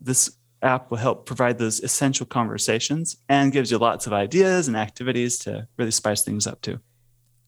this 0.00 0.36
app 0.62 0.90
will 0.90 0.98
help 0.98 1.26
provide 1.26 1.58
those 1.58 1.80
essential 1.80 2.24
conversations 2.24 3.16
and 3.28 3.52
gives 3.52 3.70
you 3.70 3.78
lots 3.78 4.06
of 4.06 4.12
ideas 4.12 4.68
and 4.68 4.76
activities 4.76 5.38
to 5.40 5.66
really 5.76 5.90
spice 5.90 6.22
things 6.22 6.46
up 6.46 6.60
too. 6.62 6.80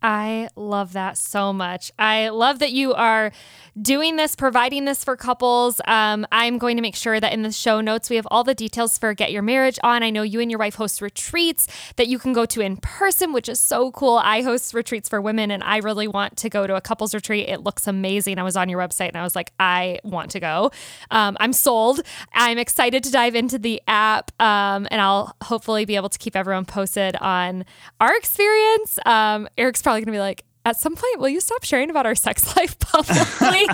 I 0.04 0.50
love 0.54 0.92
that 0.92 1.16
so 1.16 1.54
much. 1.54 1.90
I 1.98 2.28
love 2.28 2.58
that 2.58 2.72
you 2.72 2.92
are 2.92 3.32
doing 3.80 4.16
this, 4.16 4.36
providing 4.36 4.84
this 4.84 5.02
for 5.02 5.16
couples. 5.16 5.80
Um, 5.86 6.26
I'm 6.30 6.58
going 6.58 6.76
to 6.76 6.82
make 6.82 6.94
sure 6.94 7.18
that 7.18 7.32
in 7.32 7.40
the 7.40 7.50
show 7.50 7.80
notes 7.80 8.10
we 8.10 8.16
have 8.16 8.28
all 8.30 8.44
the 8.44 8.54
details 8.54 8.98
for 8.98 9.14
Get 9.14 9.32
Your 9.32 9.40
Marriage 9.40 9.78
On. 9.82 10.02
I 10.02 10.10
know 10.10 10.20
you 10.20 10.40
and 10.40 10.50
your 10.50 10.58
wife 10.58 10.74
host 10.74 11.00
retreats 11.00 11.66
that 11.96 12.06
you 12.06 12.18
can 12.18 12.34
go 12.34 12.44
to 12.44 12.60
in 12.60 12.76
person, 12.76 13.32
which 13.32 13.48
is 13.48 13.58
so 13.58 13.90
cool. 13.92 14.18
I 14.18 14.42
host 14.42 14.74
retreats 14.74 15.08
for 15.08 15.22
women 15.22 15.50
and 15.50 15.64
I 15.64 15.78
really 15.78 16.06
want 16.06 16.36
to 16.36 16.50
go 16.50 16.66
to 16.66 16.76
a 16.76 16.82
couples 16.82 17.14
retreat. 17.14 17.48
It 17.48 17.62
looks 17.62 17.86
amazing. 17.86 18.38
I 18.38 18.42
was 18.42 18.58
on 18.58 18.68
your 18.68 18.80
website 18.80 19.08
and 19.08 19.16
I 19.16 19.22
was 19.22 19.34
like, 19.34 19.54
I 19.58 20.00
want 20.04 20.32
to 20.32 20.40
go. 20.40 20.70
Um, 21.10 21.38
I'm 21.40 21.54
sold. 21.54 22.02
I'm 22.34 22.58
excited 22.58 23.02
to 23.04 23.10
dive 23.10 23.34
into 23.34 23.58
the 23.58 23.80
app 23.88 24.30
um, 24.38 24.86
and 24.90 25.00
I'll 25.00 25.34
hopefully 25.44 25.86
be 25.86 25.96
able 25.96 26.10
to 26.10 26.18
keep 26.18 26.36
everyone 26.36 26.66
posted 26.66 27.16
on 27.16 27.64
our 28.00 28.14
experience. 28.14 28.98
Um, 29.06 29.48
Eric's 29.56 29.80
probably 29.94 30.04
going 30.04 30.12
to 30.12 30.18
be 30.18 30.20
like, 30.20 30.44
at 30.66 30.78
some 30.78 30.94
point, 30.96 31.18
will 31.20 31.28
you 31.28 31.40
stop 31.40 31.62
sharing 31.62 31.90
about 31.90 32.06
our 32.06 32.14
sex 32.14 32.56
life 32.56 32.78
publicly? 32.78 33.68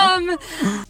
um, 0.00 0.36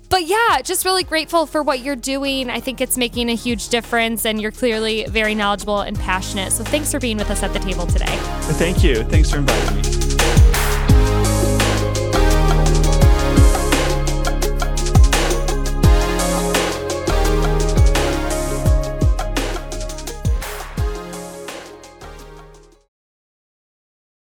but 0.08 0.24
yeah, 0.24 0.62
just 0.62 0.84
really 0.84 1.04
grateful 1.04 1.46
for 1.46 1.62
what 1.62 1.80
you're 1.80 1.96
doing. 1.96 2.50
I 2.50 2.60
think 2.60 2.80
it's 2.80 2.96
making 2.96 3.28
a 3.28 3.34
huge 3.34 3.68
difference, 3.68 4.24
and 4.24 4.40
you're 4.40 4.52
clearly 4.52 5.04
very 5.04 5.34
knowledgeable 5.34 5.80
and 5.80 5.98
passionate. 5.98 6.52
So 6.52 6.64
thanks 6.64 6.90
for 6.90 6.98
being 6.98 7.18
with 7.18 7.30
us 7.30 7.42
at 7.42 7.52
the 7.52 7.58
table 7.58 7.86
today. 7.86 8.16
Thank 8.56 8.82
you. 8.82 9.04
Thanks 9.04 9.30
for 9.30 9.38
inviting 9.38 9.76
me. 9.76 10.17